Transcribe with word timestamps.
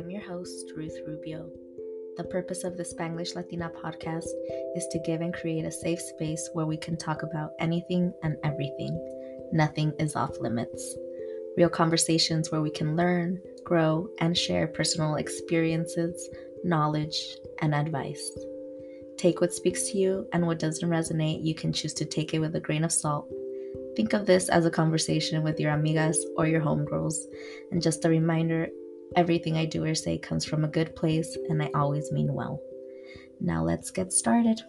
am 0.00 0.10
your 0.10 0.22
host, 0.22 0.72
Ruth 0.74 0.98
Rubio. 1.06 1.50
The 2.16 2.24
purpose 2.24 2.64
of 2.64 2.78
the 2.78 2.82
Spanglish 2.82 3.34
Latina 3.34 3.70
podcast 3.84 4.24
is 4.74 4.86
to 4.90 4.98
give 5.00 5.20
and 5.20 5.34
create 5.34 5.66
a 5.66 5.70
safe 5.70 6.00
space 6.00 6.48
where 6.54 6.64
we 6.64 6.78
can 6.78 6.96
talk 6.96 7.22
about 7.22 7.50
anything 7.60 8.10
and 8.22 8.36
everything. 8.42 8.98
Nothing 9.52 9.92
is 9.98 10.16
off 10.16 10.30
limits. 10.40 10.96
Real 11.58 11.68
conversations 11.68 12.50
where 12.50 12.62
we 12.62 12.70
can 12.70 12.96
learn, 12.96 13.42
grow, 13.62 14.08
and 14.20 14.36
share 14.36 14.66
personal 14.66 15.16
experiences, 15.16 16.30
knowledge, 16.64 17.36
and 17.60 17.74
advice. 17.74 18.30
Take 19.18 19.42
what 19.42 19.52
speaks 19.52 19.90
to 19.90 19.98
you, 19.98 20.26
and 20.32 20.46
what 20.46 20.58
doesn't 20.58 20.88
resonate, 20.88 21.44
you 21.44 21.54
can 21.54 21.74
choose 21.74 21.92
to 21.94 22.06
take 22.06 22.32
it 22.32 22.38
with 22.38 22.56
a 22.56 22.60
grain 22.60 22.84
of 22.84 22.92
salt 22.92 23.30
Think 23.96 24.12
of 24.12 24.24
this 24.24 24.48
as 24.48 24.64
a 24.64 24.70
conversation 24.70 25.42
with 25.42 25.58
your 25.58 25.72
amigas 25.72 26.16
or 26.36 26.46
your 26.46 26.60
homegirls. 26.60 27.16
And 27.70 27.82
just 27.82 28.04
a 28.04 28.08
reminder 28.08 28.68
everything 29.16 29.56
I 29.56 29.64
do 29.64 29.84
or 29.84 29.94
say 29.94 30.18
comes 30.18 30.44
from 30.44 30.64
a 30.64 30.68
good 30.68 30.94
place, 30.96 31.36
and 31.48 31.62
I 31.62 31.70
always 31.74 32.12
mean 32.12 32.32
well. 32.32 32.60
Now 33.40 33.64
let's 33.64 33.90
get 33.90 34.12
started. 34.12 34.60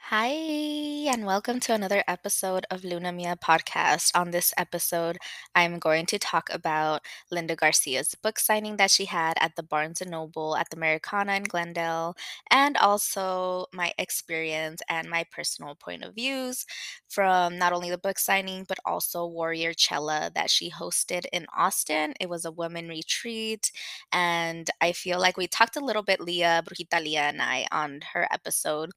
Hi, 0.00 0.43
and 1.14 1.26
welcome 1.26 1.60
to 1.60 1.72
another 1.72 2.02
episode 2.08 2.66
of 2.72 2.82
Luna 2.82 3.12
Mia 3.12 3.36
podcast. 3.36 4.10
On 4.16 4.32
this 4.32 4.52
episode, 4.58 5.16
I'm 5.54 5.78
going 5.78 6.06
to 6.06 6.18
talk 6.18 6.48
about 6.50 7.02
Linda 7.30 7.54
Garcia's 7.54 8.16
book 8.16 8.40
signing 8.40 8.78
that 8.78 8.90
she 8.90 9.04
had 9.04 9.34
at 9.40 9.54
the 9.54 9.62
Barnes 9.62 10.00
and 10.00 10.10
Noble 10.10 10.56
at 10.56 10.70
the 10.70 10.76
Americana 10.76 11.34
in 11.34 11.44
Glendale, 11.44 12.16
and 12.50 12.76
also 12.78 13.66
my 13.72 13.92
experience 13.96 14.82
and 14.88 15.08
my 15.08 15.24
personal 15.30 15.76
point 15.76 16.02
of 16.02 16.16
views 16.16 16.66
from 17.08 17.58
not 17.58 17.72
only 17.72 17.90
the 17.90 17.98
book 17.98 18.18
signing 18.18 18.64
but 18.66 18.78
also 18.84 19.24
Warrior 19.24 19.72
Chella 19.72 20.32
that 20.34 20.50
she 20.50 20.68
hosted 20.68 21.26
in 21.32 21.46
Austin. 21.56 22.14
It 22.18 22.28
was 22.28 22.44
a 22.44 22.50
women 22.50 22.88
retreat, 22.88 23.70
and 24.10 24.68
I 24.80 24.90
feel 24.90 25.20
like 25.20 25.36
we 25.36 25.46
talked 25.46 25.76
a 25.76 25.84
little 25.84 26.02
bit, 26.02 26.20
Leah, 26.20 26.64
Brujita 26.66 27.00
Leah, 27.00 27.28
and 27.28 27.40
I 27.40 27.68
on 27.70 28.00
her 28.14 28.26
episode, 28.32 28.90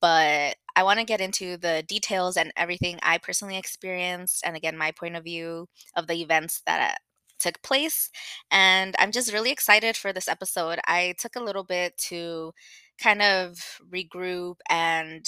but 0.00 0.56
I 0.76 0.82
want 0.82 0.98
to 0.98 1.04
get 1.04 1.20
into 1.20 1.56
the 1.56 1.84
details 1.86 2.36
and 2.36 2.52
everything 2.56 2.98
I 3.02 3.18
personally 3.18 3.56
experienced, 3.56 4.42
and 4.44 4.56
again, 4.56 4.76
my 4.76 4.92
point 4.92 5.16
of 5.16 5.24
view 5.24 5.68
of 5.96 6.06
the 6.06 6.20
events 6.20 6.62
that 6.66 6.98
took 7.38 7.62
place. 7.62 8.10
And 8.50 8.94
I'm 8.98 9.12
just 9.12 9.32
really 9.32 9.50
excited 9.50 9.96
for 9.96 10.12
this 10.12 10.28
episode. 10.28 10.80
I 10.86 11.14
took 11.18 11.36
a 11.36 11.42
little 11.42 11.64
bit 11.64 11.96
to 12.08 12.52
kind 12.98 13.22
of 13.22 13.80
regroup 13.92 14.56
and 14.70 15.26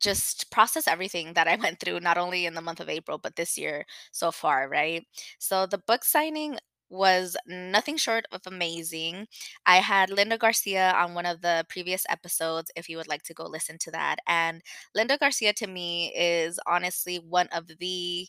just 0.00 0.50
process 0.50 0.88
everything 0.88 1.34
that 1.34 1.48
I 1.48 1.56
went 1.62 1.80
through, 1.80 2.00
not 2.00 2.18
only 2.18 2.46
in 2.46 2.54
the 2.54 2.60
month 2.60 2.80
of 2.80 2.88
April, 2.88 3.18
but 3.18 3.36
this 3.36 3.56
year 3.56 3.84
so 4.12 4.30
far, 4.32 4.68
right? 4.68 5.06
So 5.38 5.66
the 5.66 5.78
book 5.78 6.04
signing 6.04 6.58
was 6.92 7.36
nothing 7.46 7.96
short 7.96 8.26
of 8.32 8.42
amazing. 8.46 9.26
I 9.66 9.76
had 9.78 10.10
Linda 10.10 10.38
Garcia 10.38 10.92
on 10.96 11.14
one 11.14 11.26
of 11.26 11.40
the 11.40 11.66
previous 11.68 12.04
episodes, 12.08 12.70
if 12.76 12.88
you 12.88 12.96
would 12.98 13.08
like 13.08 13.22
to 13.24 13.34
go 13.34 13.44
listen 13.46 13.78
to 13.80 13.90
that. 13.92 14.18
And 14.28 14.62
Linda 14.94 15.18
Garcia 15.18 15.52
to 15.54 15.66
me 15.66 16.12
is 16.14 16.60
honestly 16.66 17.16
one 17.18 17.48
of 17.52 17.66
the 17.80 18.28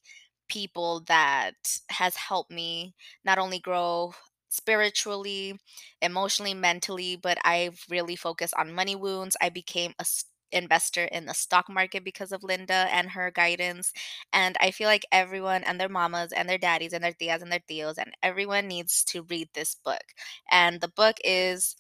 people 0.50 1.02
that 1.08 1.56
has 1.89 2.16
helped 2.16 2.52
me 2.52 2.94
not 3.25 3.38
only 3.39 3.59
grow 3.59 4.14
spiritually, 4.50 5.59
emotionally, 6.02 6.53
mentally, 6.53 7.16
but 7.16 7.38
I've 7.44 7.84
really 7.89 8.16
focused 8.16 8.53
on 8.58 8.72
money 8.73 8.95
wounds. 8.95 9.36
I 9.41 9.50
became 9.50 9.94
a 10.00 10.06
investor 10.54 11.06
in 11.06 11.26
the 11.26 11.34
stock 11.34 11.70
market 11.70 12.04
because 12.04 12.32
of 12.32 12.44
Linda 12.44 12.88
and 12.92 13.09
her 13.12 13.32
guidance. 13.32 13.94
And 14.34 14.56
I 14.62 14.72
feel 14.72 14.88
like 14.88 15.06
everyone 15.12 15.64
and 15.64 15.80
their 15.80 15.90
mamas 15.90 16.32
and 16.34 16.48
their 16.50 16.58
daddies 16.58 16.94
and 16.94 17.03
their 17.03 17.14
tias 17.14 17.41
and 17.41 17.52
their 17.52 17.59
tios 17.69 17.97
and 17.97 18.14
everyone 18.24 18.68
needs 18.68 19.03
to 19.06 19.24
read 19.24 19.50
this 19.53 19.75
book. 19.75 20.03
And 20.52 20.81
the 20.81 20.88
book 20.90 21.18
is 21.24 21.75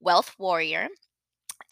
Wealth 0.00 0.34
Warrior 0.38 0.88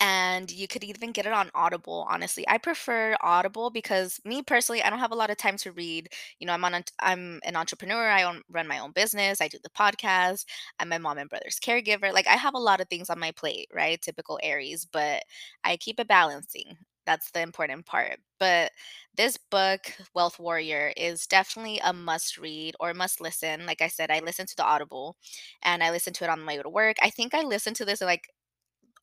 and 0.01 0.51
you 0.51 0.67
could 0.67 0.83
even 0.85 1.13
get 1.13 1.27
it 1.27 1.33
on 1.33 1.51
Audible. 1.55 2.07
Honestly, 2.11 2.45
I 2.49 2.59
prefer 2.59 3.17
Audible 3.23 3.71
because 3.71 4.21
me 4.25 4.43
personally, 4.43 4.83
I 4.83 4.91
don't 4.91 4.99
have 4.99 5.13
a 5.13 5.17
lot 5.17 5.31
of 5.31 5.37
time 5.37 5.57
to 5.59 5.73
read. 5.73 6.09
You 6.41 6.47
know, 6.47 6.53
I'm 6.53 6.65
on, 6.65 6.75
a, 6.75 6.85
I'm 7.01 7.41
an 7.45 7.57
entrepreneur. 7.57 8.09
I 8.09 8.25
own, 8.25 8.43
run 8.51 8.67
my 8.69 8.81
own 8.81 8.93
business. 8.93 9.41
I 9.41 9.49
do 9.49 9.59
the 9.63 9.71
podcast. 9.71 10.45
I'm 10.81 10.89
my 10.89 10.99
mom 10.99 11.19
and 11.19 11.31
brother's 11.31 11.61
caregiver. 11.61 12.13
Like 12.13 12.27
I 12.27 12.35
have 12.37 12.55
a 12.55 12.59
lot 12.59 12.81
of 12.81 12.89
things 12.89 13.09
on 13.11 13.21
my 13.21 13.31
plate, 13.33 13.69
right? 13.73 14.01
Typical 14.03 14.39
Aries, 14.43 14.85
but 14.85 15.23
I 15.65 15.77
keep 15.77 16.01
it 16.01 16.09
balancing. 16.09 16.77
That's 17.07 17.31
the 17.31 17.41
important 17.43 17.85
part. 17.87 18.19
But 18.41 18.73
this 19.17 19.37
book, 19.37 19.93
Wealth 20.15 20.39
Warrior, 20.39 20.93
is 20.97 21.27
definitely 21.27 21.81
a 21.85 21.93
must 21.93 22.39
read 22.39 22.75
or 22.81 22.95
must 22.95 23.21
listen. 23.21 23.67
Like 23.67 23.83
I 23.83 23.89
said, 23.89 24.11
I 24.11 24.21
listen 24.21 24.47
to 24.47 24.57
the 24.57 24.65
Audible 24.65 25.17
and 25.63 25.83
I 25.83 25.91
listen 25.91 26.13
to 26.15 26.25
it 26.25 26.31
on 26.31 26.41
my 26.43 26.57
way 26.57 26.63
to 26.63 26.69
work. 26.69 26.97
I 27.03 27.11
think 27.11 27.35
I 27.35 27.43
listened 27.43 27.77
to 27.77 27.85
this 27.85 28.01
like 28.01 28.29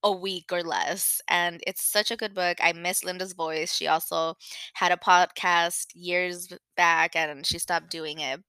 a 0.03 0.11
week 0.11 0.51
or 0.51 0.63
less. 0.63 1.21
And 1.27 1.61
it's 1.67 1.83
such 1.83 2.11
a 2.11 2.17
good 2.17 2.33
book. 2.33 2.57
I 2.61 2.73
miss 2.73 3.03
Linda's 3.03 3.33
voice. 3.33 3.73
She 3.73 3.87
also 3.87 4.35
had 4.73 4.91
a 4.91 4.97
podcast 4.97 5.87
years 5.93 6.49
back 6.75 7.15
and 7.15 7.45
she 7.45 7.59
stopped 7.59 7.89
doing 7.89 8.19
it. 8.19 8.41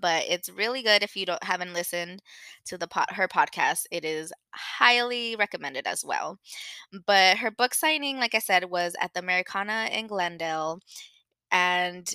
But 0.00 0.24
it's 0.28 0.48
really 0.48 0.82
good 0.82 1.04
if 1.04 1.16
you 1.16 1.24
don't 1.24 1.42
haven't 1.44 1.72
listened 1.72 2.20
to 2.66 2.76
the 2.76 2.88
pot, 2.88 3.12
her 3.14 3.28
podcast. 3.28 3.86
It 3.92 4.04
is 4.04 4.32
highly 4.52 5.36
recommended 5.36 5.86
as 5.86 6.04
well. 6.04 6.38
But 7.06 7.38
her 7.38 7.50
book 7.52 7.74
signing, 7.74 8.18
like 8.18 8.34
I 8.34 8.40
said, 8.40 8.64
was 8.70 8.96
at 9.00 9.14
the 9.14 9.20
Americana 9.20 9.88
in 9.92 10.08
Glendale 10.08 10.80
and 11.52 12.10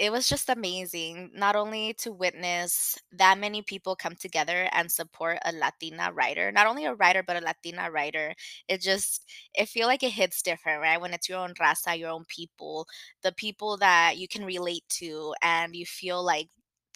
it 0.00 0.10
was 0.10 0.28
just 0.28 0.48
amazing 0.48 1.30
not 1.34 1.54
only 1.56 1.92
to 1.94 2.10
witness 2.12 2.98
that 3.12 3.38
many 3.38 3.62
people 3.62 3.94
come 3.94 4.16
together 4.16 4.68
and 4.72 4.90
support 4.90 5.38
a 5.44 5.52
latina 5.52 6.10
writer 6.12 6.50
not 6.52 6.66
only 6.66 6.86
a 6.86 6.94
writer 6.94 7.22
but 7.22 7.36
a 7.36 7.40
latina 7.44 7.90
writer 7.90 8.34
it 8.68 8.80
just 8.80 9.24
it 9.54 9.68
feel 9.68 9.86
like 9.86 10.02
it 10.02 10.12
hits 10.12 10.42
different 10.42 10.80
right 10.80 11.00
when 11.00 11.12
it's 11.14 11.28
your 11.28 11.38
own 11.38 11.54
raza 11.54 11.98
your 11.98 12.10
own 12.10 12.24
people 12.28 12.86
the 13.22 13.32
people 13.32 13.76
that 13.76 14.16
you 14.16 14.26
can 14.26 14.44
relate 14.44 14.84
to 14.88 15.34
and 15.42 15.76
you 15.76 15.86
feel 15.86 16.24
like 16.24 16.48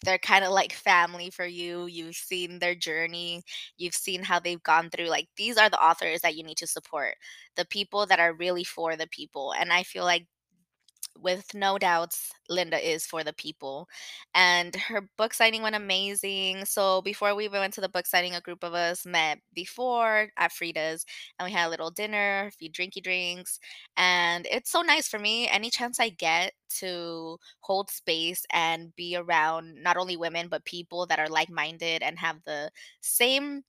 they're 0.03 0.17
kind 0.19 0.43
of 0.45 0.51
like 0.51 0.73
family 0.73 1.29
for 1.31 1.45
you. 1.45 1.85
You've 1.87 2.15
seen 2.15 2.59
their 2.59 2.75
journey. 2.75 3.43
You've 3.77 3.95
seen 3.95 4.23
how 4.23 4.39
they've 4.39 4.61
gone 4.61 4.89
through. 4.89 5.07
Like, 5.07 5.29
these 5.37 5.57
are 5.57 5.69
the 5.69 5.81
authors 5.81 6.21
that 6.21 6.35
you 6.35 6.43
need 6.43 6.57
to 6.57 6.67
support, 6.67 7.15
the 7.55 7.65
people 7.65 8.05
that 8.07 8.19
are 8.19 8.33
really 8.33 8.63
for 8.65 8.95
the 8.97 9.07
people. 9.07 9.53
And 9.57 9.71
I 9.73 9.83
feel 9.83 10.03
like 10.03 10.27
with 11.19 11.53
no 11.53 11.77
doubts, 11.77 12.31
Linda 12.49 12.77
is 12.77 13.05
for 13.05 13.23
the 13.23 13.33
people. 13.33 13.87
And 14.33 14.75
her 14.75 15.09
book 15.17 15.33
signing 15.33 15.61
went 15.61 15.75
amazing. 15.75 16.65
So 16.65 17.01
before 17.01 17.33
we 17.35 17.45
even 17.45 17.59
went 17.59 17.73
to 17.75 17.81
the 17.81 17.89
book 17.89 18.05
signing, 18.05 18.35
a 18.35 18.41
group 18.41 18.63
of 18.63 18.73
us 18.73 19.05
met 19.05 19.39
before 19.53 20.29
at 20.37 20.51
Frida's 20.51 21.05
and 21.39 21.45
we 21.47 21.51
had 21.53 21.67
a 21.67 21.69
little 21.69 21.91
dinner, 21.91 22.47
a 22.47 22.51
few 22.51 22.69
drinky 22.71 23.01
drinks. 23.01 23.59
And 23.97 24.47
it's 24.51 24.71
so 24.71 24.81
nice 24.81 25.07
for 25.07 25.19
me. 25.19 25.47
Any 25.47 25.69
chance 25.69 25.99
I 25.99 26.09
get 26.09 26.53
to 26.79 27.37
hold 27.61 27.89
space 27.89 28.45
and 28.51 28.95
be 28.95 29.15
around 29.15 29.81
not 29.81 29.97
only 29.97 30.17
women, 30.17 30.47
but 30.49 30.65
people 30.65 31.05
that 31.07 31.19
are 31.19 31.29
like 31.29 31.49
minded 31.49 32.03
and 32.03 32.19
have 32.19 32.37
the 32.45 32.71
same 33.01 33.63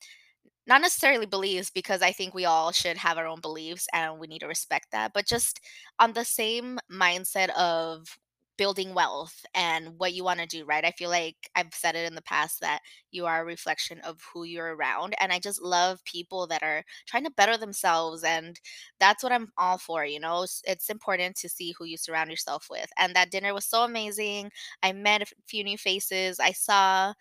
not 0.67 0.81
necessarily 0.83 1.27
beliefs 1.27 1.71
because 1.71 2.03
I 2.03 2.13
think 2.13 2.35
we 2.35 2.45
all 2.45 2.73
should 2.73 2.97
have 2.99 3.19
our 3.19 3.27
own 3.27 3.41
beliefs 3.41 3.87
and 3.93 4.19
we 4.19 4.27
need 4.27 4.41
to 4.41 4.47
respect 4.49 4.89
that, 4.93 5.13
but 5.13 5.27
just 5.27 5.61
on 5.99 6.13
the 6.13 6.25
same 6.25 6.79
mindset 6.93 7.51
of 7.51 8.19
building 8.59 8.95
wealth 8.95 9.45
and 9.55 9.91
what 9.99 10.15
you 10.15 10.25
want 10.25 10.41
to 10.41 10.47
do, 10.47 10.65
right? 10.65 10.83
I 10.85 10.91
feel 10.93 11.11
like 11.11 11.37
I've 11.55 11.75
said 11.75 11.95
it 11.95 12.07
in 12.07 12.15
the 12.15 12.23
past 12.23 12.61
that 12.63 12.81
you 13.11 13.27
are 13.27 13.43
a 13.43 13.45
reflection 13.45 14.01
of 14.01 14.19
who 14.33 14.45
you're 14.45 14.75
around. 14.75 15.15
And 15.21 15.31
I 15.31 15.39
just 15.39 15.61
love 15.61 16.03
people 16.05 16.47
that 16.47 16.63
are 16.63 16.83
trying 17.07 17.25
to 17.25 17.31
better 17.31 17.59
themselves. 17.59 18.25
And 18.25 18.59
that's 18.99 19.23
what 19.23 19.33
I'm 19.33 19.53
all 19.59 19.77
for, 19.77 20.07
you 20.07 20.19
know? 20.21 20.47
It's 20.65 20.89
important 20.89 21.37
to 21.37 21.51
see 21.51 21.75
who 21.79 21.85
you 21.85 21.99
surround 21.99 22.31
yourself 22.31 22.69
with. 22.71 22.89
And 22.99 23.15
that 23.15 23.31
dinner 23.31 23.53
was 23.53 23.67
so 23.67 23.83
amazing. 23.83 24.51
I 24.83 24.93
met 24.93 25.21
a 25.23 25.27
few 25.47 25.63
new 25.63 25.77
faces. 25.77 26.41
I 26.41 26.53
saw 26.53 27.13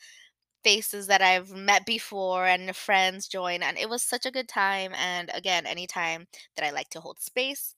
faces 0.65 1.07
that 1.07 1.21
I've 1.23 1.51
met 1.53 1.85
before 1.87 2.47
and 2.47 2.75
friends 2.75 3.29
join. 3.29 3.63
And 3.63 3.77
it 3.79 3.89
was 3.89 4.03
such 4.03 4.25
a 4.27 4.31
good 4.31 4.49
time. 4.49 4.93
And 4.95 5.31
again, 5.33 5.65
anytime 5.67 6.27
that 6.57 6.65
I 6.65 6.71
like 6.71 6.89
to 6.91 7.01
hold 7.01 7.21
space, 7.21 7.75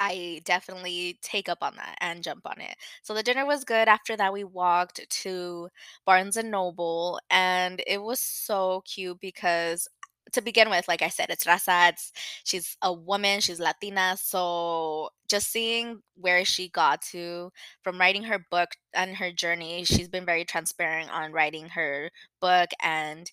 I 0.00 0.40
definitely 0.44 1.18
take 1.22 1.48
up 1.48 1.58
on 1.62 1.74
that 1.76 1.96
and 2.00 2.22
jump 2.22 2.42
on 2.46 2.60
it. 2.60 2.76
So 3.02 3.14
the 3.14 3.22
dinner 3.22 3.44
was 3.46 3.64
good. 3.64 3.88
After 3.88 4.16
that, 4.16 4.32
we 4.32 4.44
walked 4.44 5.00
to 5.22 5.68
Barnes 6.06 6.36
and 6.36 6.50
Noble, 6.52 7.20
and 7.30 7.82
it 7.86 8.02
was 8.02 8.20
so 8.20 8.82
cute 8.86 9.18
because 9.20 9.88
to 10.32 10.42
begin 10.42 10.70
with, 10.70 10.88
like 10.88 11.02
I 11.02 11.08
said, 11.08 11.30
it's 11.30 11.44
Raza. 11.44 11.90
It's, 11.90 12.12
she's 12.44 12.76
a 12.82 12.92
woman. 12.92 13.40
She's 13.40 13.60
Latina. 13.60 14.16
So 14.18 15.10
just 15.28 15.50
seeing 15.50 16.00
where 16.16 16.44
she 16.44 16.68
got 16.68 17.02
to 17.12 17.50
from 17.82 17.98
writing 18.00 18.24
her 18.24 18.44
book 18.50 18.70
and 18.94 19.16
her 19.16 19.32
journey, 19.32 19.84
she's 19.84 20.08
been 20.08 20.24
very 20.26 20.44
transparent 20.44 21.10
on 21.10 21.32
writing 21.32 21.68
her 21.70 22.10
book 22.40 22.70
and 22.82 23.30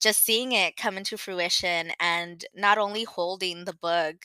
just 0.00 0.24
seeing 0.24 0.52
it 0.52 0.76
come 0.76 0.96
into 0.96 1.16
fruition 1.16 1.90
and 2.00 2.44
not 2.54 2.78
only 2.78 3.04
holding 3.04 3.64
the 3.64 3.74
book 3.74 4.16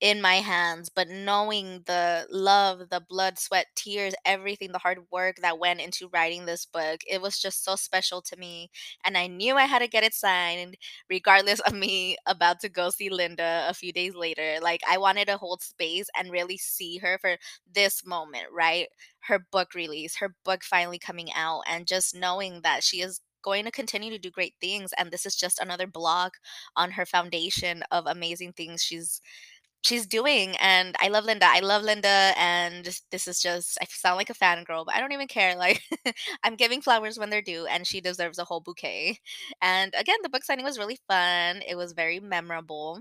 in 0.00 0.20
my 0.20 0.36
hands, 0.36 0.90
but 0.94 1.08
knowing 1.08 1.82
the 1.86 2.26
love, 2.30 2.90
the 2.90 3.00
blood, 3.08 3.38
sweat, 3.38 3.66
tears, 3.74 4.14
everything, 4.26 4.72
the 4.72 4.78
hard 4.78 4.98
work 5.10 5.36
that 5.40 5.58
went 5.58 5.80
into 5.80 6.08
writing 6.12 6.44
this 6.44 6.66
book, 6.66 7.00
it 7.08 7.22
was 7.22 7.38
just 7.38 7.64
so 7.64 7.74
special 7.76 8.20
to 8.22 8.36
me. 8.36 8.70
And 9.04 9.16
I 9.16 9.26
knew 9.28 9.56
I 9.56 9.64
had 9.64 9.78
to 9.78 9.88
get 9.88 10.04
it 10.04 10.12
signed, 10.14 10.76
regardless 11.08 11.60
of 11.60 11.74
me 11.74 12.16
about 12.26 12.60
to 12.60 12.68
go 12.68 12.90
see 12.90 13.08
Linda 13.08 13.66
a 13.68 13.74
few 13.74 13.92
days 13.92 14.14
later. 14.14 14.58
Like, 14.60 14.82
I 14.88 14.98
wanted 14.98 15.26
to 15.28 15.36
hold 15.38 15.62
space 15.62 16.06
and 16.18 16.30
really 16.30 16.58
see 16.58 16.98
her 16.98 17.18
for 17.18 17.36
this 17.72 18.04
moment, 18.06 18.46
right? 18.52 18.88
Her 19.20 19.38
book 19.50 19.74
release, 19.74 20.16
her 20.16 20.34
book 20.44 20.62
finally 20.64 20.98
coming 20.98 21.28
out, 21.34 21.62
and 21.68 21.86
just 21.86 22.14
knowing 22.14 22.60
that 22.62 22.82
she 22.84 23.00
is 23.00 23.20
going 23.42 23.64
to 23.66 23.70
continue 23.70 24.10
to 24.10 24.18
do 24.18 24.30
great 24.30 24.54
things 24.58 24.90
and 24.96 25.10
this 25.10 25.26
is 25.26 25.36
just 25.36 25.58
another 25.60 25.86
block 25.86 26.32
on 26.76 26.92
her 26.92 27.04
foundation 27.04 27.82
of 27.90 28.06
amazing 28.06 28.54
things 28.54 28.82
she's 28.82 29.20
she's 29.84 30.06
doing 30.06 30.56
and 30.60 30.96
I 31.00 31.08
love 31.08 31.24
Linda. 31.24 31.46
I 31.48 31.60
love 31.60 31.82
Linda 31.82 32.32
and 32.38 32.84
this 33.10 33.28
is 33.28 33.40
just 33.40 33.78
I 33.80 33.86
sound 33.90 34.16
like 34.16 34.30
a 34.30 34.34
fangirl, 34.34 34.84
but 34.86 34.94
I 34.94 35.00
don't 35.00 35.12
even 35.12 35.28
care. 35.28 35.54
Like 35.64 35.82
I'm 36.42 36.56
giving 36.56 36.80
flowers 36.82 37.18
when 37.18 37.30
they're 37.30 37.42
due 37.42 37.66
and 37.66 37.86
she 37.86 38.00
deserves 38.00 38.38
a 38.38 38.44
whole 38.44 38.60
bouquet. 38.60 39.18
And 39.62 39.94
again, 39.96 40.18
the 40.22 40.28
book 40.28 40.44
signing 40.44 40.64
was 40.64 40.78
really 40.78 40.98
fun. 41.08 41.62
It 41.68 41.76
was 41.76 41.92
very 41.92 42.20
memorable 42.20 43.00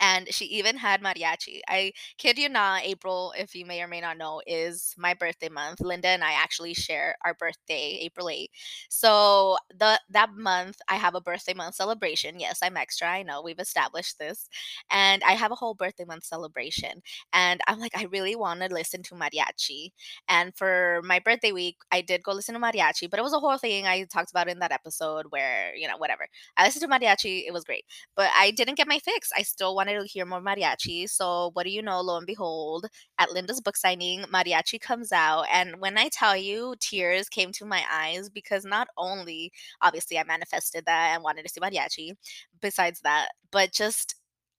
and 0.00 0.32
she 0.32 0.46
even 0.46 0.76
had 0.76 1.02
mariachi. 1.02 1.60
I 1.68 1.92
kid 2.18 2.38
you 2.38 2.48
not, 2.48 2.84
April, 2.84 3.32
if 3.36 3.54
you 3.54 3.64
may 3.66 3.82
or 3.82 3.88
may 3.88 4.00
not 4.00 4.18
know, 4.18 4.40
is 4.46 4.94
my 4.98 5.14
birthday 5.14 5.48
month. 5.48 5.80
Linda 5.80 6.08
and 6.08 6.24
I 6.24 6.32
actually 6.32 6.74
share 6.74 7.16
our 7.24 7.34
birthday, 7.34 7.98
April 8.02 8.28
8th. 8.28 8.50
So 8.88 9.56
the 9.76 10.00
that 10.10 10.30
month 10.36 10.78
I 10.88 10.96
have 10.96 11.14
a 11.14 11.20
birthday 11.20 11.54
month 11.54 11.74
celebration. 11.76 12.38
Yes, 12.40 12.60
I'm 12.62 12.76
extra. 12.76 13.08
I 13.08 13.22
know 13.22 13.42
we've 13.42 13.58
established 13.58 14.18
this. 14.18 14.48
And 14.90 15.22
I 15.24 15.32
have 15.32 15.52
a 15.52 15.54
whole 15.56 15.74
birthday 15.74 16.04
month 16.04 16.24
celebration. 16.24 17.02
And 17.32 17.60
I'm 17.66 17.78
like, 17.78 17.96
I 17.96 18.04
really 18.04 18.36
want 18.36 18.60
to 18.60 18.68
listen 18.72 19.02
to 19.04 19.14
mariachi. 19.14 19.90
And 20.28 20.54
for 20.54 21.00
my 21.04 21.18
birthday 21.18 21.52
week, 21.52 21.76
I 21.92 22.00
did 22.00 22.22
go 22.22 22.32
listen 22.32 22.54
to 22.54 22.60
mariachi, 22.60 23.10
but 23.10 23.18
it 23.18 23.22
was 23.22 23.32
a 23.32 23.38
whole 23.40 23.58
thing 23.58 23.86
I 23.86 24.04
talked 24.04 24.30
about 24.30 24.48
in 24.48 24.58
that 24.60 24.72
episode 24.72 25.26
where, 25.30 25.74
you 25.76 25.88
know, 25.88 25.96
whatever. 25.96 26.26
I 26.56 26.64
listened 26.64 26.82
to 26.82 26.88
mariachi, 26.98 27.44
it 27.46 27.52
was 27.52 27.64
great. 27.64 27.84
But 28.16 28.30
I 28.36 28.50
didn't 28.50 28.76
get 28.76 28.88
my 28.88 28.98
fix. 28.98 29.30
I 29.36 29.42
still 29.42 29.74
wanted 29.84 30.00
to 30.00 30.08
hear 30.08 30.24
more 30.24 30.40
mariachi. 30.40 31.08
So 31.08 31.50
what 31.52 31.64
do 31.64 31.70
you 31.70 31.82
know? 31.82 32.00
Lo 32.00 32.16
and 32.16 32.26
behold, 32.26 32.86
at 33.18 33.32
Linda's 33.32 33.60
book 33.60 33.76
signing, 33.76 34.22
mariachi 34.22 34.80
comes 34.80 35.12
out. 35.12 35.46
And 35.52 35.80
when 35.80 35.98
I 35.98 36.08
tell 36.12 36.36
you, 36.36 36.74
tears 36.80 37.28
came 37.28 37.52
to 37.52 37.66
my 37.66 37.82
eyes 37.92 38.28
because 38.30 38.64
not 38.64 38.88
only 38.96 39.52
obviously 39.82 40.18
I 40.18 40.24
manifested 40.24 40.84
that 40.86 41.12
and 41.14 41.22
wanted 41.22 41.42
to 41.44 41.48
see 41.48 41.60
mariachi, 41.60 42.12
besides 42.60 43.00
that, 43.02 43.28
but 43.50 43.72
just 43.72 44.16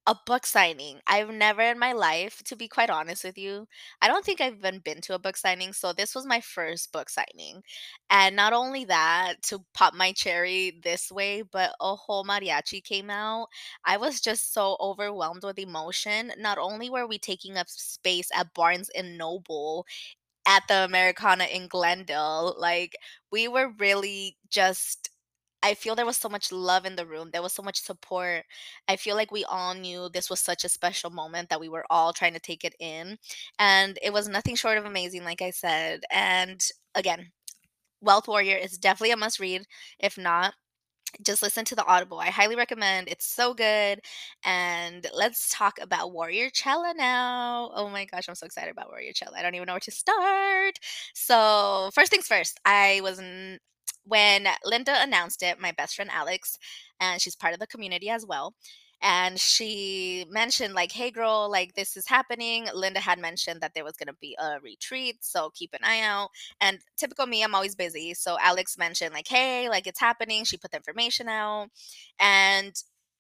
a 0.08 0.16
book 0.28 0.46
signing. 0.46 1.00
I've 1.08 1.30
never 1.30 1.62
in 1.64 1.80
my 1.80 1.94
life, 1.94 2.44
to 2.46 2.56
be 2.56 2.68
quite 2.68 2.92
honest 2.92 3.24
with 3.24 3.38
you, 3.40 3.68
I 4.02 4.08
don't 4.08 4.24
think 4.24 4.40
I've 4.40 4.56
even 4.58 4.80
been 4.80 5.02
to 5.02 5.16
a 5.16 5.20
book 5.20 5.36
signing. 5.36 5.74
So 5.74 5.94
this 5.94 6.14
was 6.14 6.28
my 6.28 6.42
first 6.42 6.92
book 6.92 7.10
signing. 7.10 7.64
And 8.10 8.36
not 8.36 8.54
only 8.54 8.86
that, 8.86 9.42
to 9.44 9.64
pop 9.74 9.94
my 9.96 10.12
cherry 10.12 10.80
this 10.84 11.12
way, 11.12 11.42
but 11.42 11.74
a 11.82 11.96
whole 11.96 12.24
mariachi 12.24 12.84
came 12.84 13.10
out. 13.10 13.48
I 13.84 13.98
was 13.98 14.22
just 14.22 14.54
so 14.54 14.78
overwhelmed 14.80 15.44
with 15.44 15.58
emotion. 15.58 16.32
Not 16.38 16.58
only 16.60 16.90
were 16.90 17.08
we 17.08 17.18
taking 17.18 17.58
up 17.58 17.68
space 17.70 18.30
at 18.36 18.54
Barnes 18.54 18.90
and 18.96 19.18
Noble 19.18 19.86
at 20.48 20.64
the 20.68 20.86
Americana 20.86 21.46
in 21.46 21.68
Glendale, 21.68 22.56
like 22.58 22.96
we 23.32 23.48
were 23.48 23.70
really 23.80 24.38
just 24.50 25.10
I 25.66 25.74
feel 25.74 25.96
there 25.96 26.06
was 26.06 26.18
so 26.18 26.30
much 26.30 26.52
love 26.52 26.86
in 26.86 26.96
the 26.96 27.08
room. 27.08 27.32
There 27.32 27.42
was 27.42 27.54
so 27.54 27.64
much 27.64 27.82
support. 27.82 28.46
I 28.88 28.98
feel 28.98 29.16
like 29.16 29.32
we 29.32 29.44
all 29.46 29.74
knew 29.74 30.10
this 30.10 30.30
was 30.30 30.40
such 30.40 30.64
a 30.64 30.70
special 30.70 31.10
moment 31.10 31.50
that 31.50 31.60
we 31.60 31.70
were 31.70 31.86
all 31.90 32.14
trying 32.14 32.34
to 32.34 32.40
take 32.40 32.64
it 32.64 32.76
in. 32.80 33.18
And 33.58 33.98
it 34.04 34.14
was 34.14 34.28
nothing 34.30 34.56
short 34.56 34.78
of 34.78 34.86
amazing, 34.86 35.24
like 35.24 35.42
I 35.42 35.50
said. 35.50 36.02
And 36.12 36.64
again, 36.94 37.32
Wealth 38.02 38.28
Warrior 38.28 38.58
is 38.58 38.78
definitely 38.78 39.12
a 39.12 39.18
must 39.18 39.40
read. 39.40 39.66
If 40.00 40.18
not, 40.18 40.54
just 41.24 41.42
listen 41.42 41.66
to 41.66 41.76
the 41.76 41.86
Audible. 41.86 42.20
I 42.20 42.30
highly 42.30 42.56
recommend. 42.56 43.08
It's 43.10 43.26
so 43.26 43.54
good. 43.54 44.02
And 44.44 45.08
let's 45.16 45.50
talk 45.50 45.80
about 45.82 46.12
Warrior 46.14 46.50
Chella 46.52 46.94
now. 46.96 47.72
Oh 47.76 47.90
my 47.90 48.06
gosh, 48.06 48.30
I'm 48.30 48.36
so 48.36 48.46
excited 48.46 48.72
about 48.72 48.90
Warrior 48.90 49.14
Chella. 49.14 49.38
I 49.38 49.42
don't 49.42 49.56
even 49.56 49.68
know 49.68 49.74
where 49.74 49.80
to 49.82 49.92
start. 49.92 50.80
So, 51.14 51.90
first 51.96 52.12
things 52.12 52.28
first, 52.28 52.60
I 52.66 53.02
was 53.04 53.20
when 54.04 54.48
Linda 54.64 54.94
announced 54.98 55.44
it, 55.44 55.60
my 55.60 55.72
best 55.72 55.96
friend 55.96 56.12
Alex, 56.14 56.58
and 57.00 57.22
she's 57.22 57.36
part 57.36 57.54
of 57.54 57.60
the 57.60 57.68
community 57.68 58.10
as 58.10 58.26
well. 58.26 58.54
And 59.02 59.40
she 59.40 60.26
mentioned, 60.30 60.74
like, 60.74 60.92
hey, 60.92 61.12
girl, 61.12 61.50
like, 61.52 61.76
this 61.76 61.96
is 61.98 62.08
happening. 62.08 62.68
Linda 62.74 63.00
had 63.00 63.20
mentioned 63.20 63.62
that 63.62 63.74
there 63.76 63.84
was 63.84 63.98
going 63.98 64.08
to 64.08 64.16
be 64.20 64.36
a 64.42 64.60
retreat. 64.62 65.18
So 65.20 65.52
keep 65.54 65.74
an 65.74 65.82
eye 65.84 66.02
out. 66.02 66.30
And 66.62 66.80
typical 66.98 67.28
me, 67.28 67.44
I'm 67.44 67.54
always 67.54 67.76
busy. 67.76 68.14
So 68.14 68.38
Alex 68.42 68.78
mentioned, 68.78 69.14
like, 69.14 69.28
hey, 69.28 69.70
like, 69.70 69.86
it's 69.86 70.00
happening. 70.00 70.44
She 70.44 70.58
put 70.58 70.72
the 70.72 70.78
information 70.78 71.28
out. 71.28 71.68
And 72.20 72.74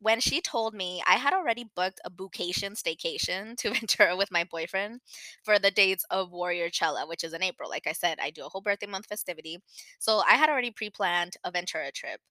when 0.05 0.19
she 0.21 0.41
told 0.41 0.73
me, 0.75 1.01
I 1.07 1.15
had 1.15 1.33
already 1.33 1.65
booked 1.75 1.99
a 2.05 2.11
bookation 2.11 2.73
staycation 2.81 3.57
to 3.57 3.69
Ventura 3.73 4.15
with 4.15 4.31
my 4.31 4.43
boyfriend 4.43 5.01
for 5.43 5.57
the 5.59 5.71
dates 5.71 6.05
of 6.11 6.31
Warrior 6.31 6.69
Chella, 6.69 7.07
which 7.07 7.23
is 7.23 7.33
in 7.33 7.43
April. 7.43 7.69
Like 7.69 7.87
I 7.87 7.93
said, 7.93 8.19
I 8.21 8.29
do 8.31 8.45
a 8.45 8.49
whole 8.49 8.61
birthday 8.61 8.87
month 8.87 9.07
festivity. 9.07 9.57
So 9.99 10.19
I 10.19 10.35
had 10.35 10.49
already 10.49 10.71
pre 10.71 10.89
planned 10.89 11.37
a 11.43 11.51
Ventura 11.51 11.91
trip. 11.91 12.21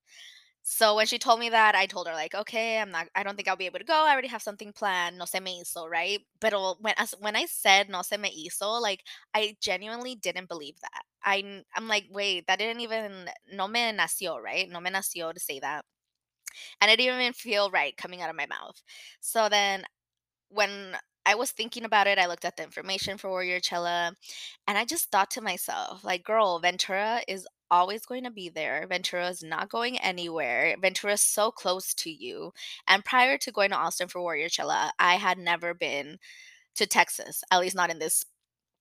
So 0.63 0.97
when 0.97 1.07
she 1.07 1.19
told 1.19 1.41
me 1.41 1.51
that, 1.51 1.75
I 1.75 1.87
told 1.87 2.07
her 2.09 2.15
like, 2.15 2.35
"Okay, 2.35 2.79
I'm 2.81 2.91
not 2.91 3.09
I 3.15 3.23
don't 3.23 3.37
think 3.37 3.49
I'll 3.49 3.57
be 3.57 3.67
able 3.67 3.79
to 3.81 3.85
go. 3.85 4.05
I 4.07 4.13
already 4.13 4.29
have 4.29 4.43
something 4.43 4.73
planned. 4.73 5.19
No 5.19 5.27
se 5.27 5.41
me 5.41 5.61
hizo, 5.63 5.89
right?" 5.91 6.21
But 6.41 6.55
when 6.81 6.95
when 7.21 7.37
I 7.37 7.47
said 7.47 7.89
no 7.91 8.03
se 8.03 8.17
me 8.17 8.31
hizo, 8.31 8.81
like 8.81 9.03
I 9.35 9.57
genuinely 9.61 10.15
didn't 10.17 10.49
believe 10.49 10.81
that. 10.81 11.03
I 11.23 11.63
I'm 11.77 11.89
like, 11.89 12.07
"Wait, 12.11 12.47
that 12.47 12.59
didn't 12.59 12.81
even 12.81 13.31
no 13.53 13.69
me 13.69 13.81
nació, 13.93 14.43
right? 14.43 14.69
No 14.71 14.81
me 14.81 14.91
nació 14.91 15.33
to 15.35 15.41
say 15.41 15.61
that." 15.61 15.85
And 16.81 16.91
it 16.91 16.97
didn't 16.97 17.21
even 17.21 17.33
feel 17.33 17.71
right 17.71 17.97
coming 17.97 18.23
out 18.23 18.31
of 18.31 18.37
my 18.37 18.47
mouth. 18.47 18.83
So 19.21 19.49
then 19.49 19.85
when 20.49 20.97
I 21.27 21.35
was 21.35 21.53
thinking 21.53 21.85
about 21.85 22.07
it, 22.07 22.19
I 22.19 22.27
looked 22.27 22.45
at 22.45 22.57
the 22.57 22.63
information 22.63 23.17
for 23.17 23.31
Warrior 23.31 23.61
Chella 23.61 24.15
and 24.67 24.77
I 24.79 24.85
just 24.85 25.11
thought 25.11 25.31
to 25.33 25.41
myself, 25.41 26.05
like, 26.05 26.23
girl, 26.23 26.59
Ventura 26.59 27.23
is 27.27 27.47
always 27.71 28.05
going 28.05 28.25
to 28.25 28.31
be 28.31 28.51
there. 28.51 28.87
Ventura 28.89 29.29
is 29.29 29.43
not 29.43 29.71
going 29.71 29.99
anywhere. 29.99 30.77
Ventura 30.81 31.15
is 31.15 31.23
so 31.23 31.51
close 31.51 31.95
to 31.95 32.11
you. 32.11 32.53
And 32.87 33.05
prior 33.05 33.39
to 33.39 33.53
going 33.53 33.71
to 33.71 33.77
Austin 33.77 34.09
for 34.09 34.21
Warrior 34.21 34.49
Chella, 34.51 34.93
I 34.99 35.15
had 35.15 35.39
never 35.39 35.73
been 35.73 36.19
to 36.77 36.87
Texas, 36.87 37.43
at 37.51 37.61
least 37.61 37.77
not 37.77 37.91
in 37.91 37.99
this 37.99 38.27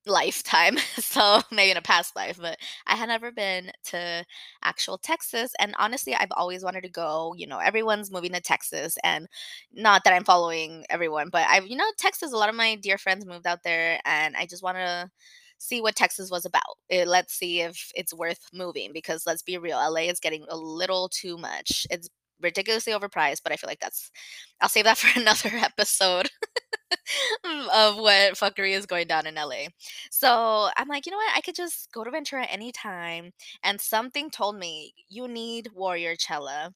lifetime. 0.05 0.77
So 1.01 1.41
maybe 1.51 1.71
in 1.71 1.77
a 1.77 1.81
past 1.81 2.15
life, 2.15 2.37
but 2.41 2.57
I 2.87 2.95
had 2.95 3.07
never 3.09 3.31
been 3.31 3.71
to 3.85 4.25
actual 4.63 4.97
Texas. 4.97 5.51
And 5.59 5.75
honestly, 5.79 6.15
I've 6.15 6.31
always 6.35 6.63
wanted 6.63 6.81
to 6.83 6.89
go. 6.89 7.33
You 7.37 7.47
know, 7.47 7.59
everyone's 7.59 8.11
moving 8.11 8.31
to 8.33 8.41
Texas, 8.41 8.97
and 9.03 9.27
not 9.73 10.03
that 10.03 10.13
I'm 10.13 10.23
following 10.23 10.85
everyone, 10.89 11.29
but 11.29 11.45
I've, 11.47 11.67
you 11.67 11.75
know, 11.77 11.85
Texas, 11.97 12.33
a 12.33 12.37
lot 12.37 12.49
of 12.49 12.55
my 12.55 12.75
dear 12.75 12.97
friends 12.97 13.25
moved 13.25 13.47
out 13.47 13.63
there, 13.63 13.99
and 14.05 14.35
I 14.35 14.45
just 14.45 14.63
want 14.63 14.77
to 14.77 15.09
see 15.57 15.81
what 15.81 15.95
Texas 15.95 16.29
was 16.31 16.45
about. 16.45 16.77
Eh, 16.89 17.05
let's 17.07 17.33
see 17.33 17.61
if 17.61 17.91
it's 17.95 18.13
worth 18.13 18.39
moving 18.53 18.91
because 18.93 19.23
let's 19.25 19.43
be 19.43 19.57
real, 19.57 19.77
LA 19.77 20.01
is 20.01 20.19
getting 20.19 20.45
a 20.49 20.57
little 20.57 21.09
too 21.09 21.37
much. 21.37 21.87
It's 21.89 22.09
ridiculously 22.41 22.93
overpriced, 22.93 23.41
but 23.43 23.51
I 23.53 23.55
feel 23.55 23.69
like 23.69 23.79
that's, 23.79 24.11
I'll 24.61 24.69
save 24.69 24.85
that 24.85 24.97
for 24.99 25.19
another 25.19 25.49
episode. 25.53 26.29
of 27.73 27.97
what 27.97 28.33
fuckery 28.33 28.71
is 28.71 28.85
going 28.85 29.07
down 29.07 29.27
in 29.27 29.35
LA. 29.35 29.67
So 30.11 30.69
I'm 30.77 30.87
like, 30.87 31.05
you 31.05 31.11
know 31.11 31.17
what? 31.17 31.35
I 31.35 31.41
could 31.41 31.55
just 31.55 31.91
go 31.91 32.03
to 32.03 32.11
Ventura 32.11 32.45
anytime. 32.45 33.31
And 33.63 33.79
something 33.79 34.29
told 34.29 34.57
me, 34.57 34.93
you 35.09 35.27
need 35.27 35.69
Warrior 35.73 36.15
Chella. 36.15 36.73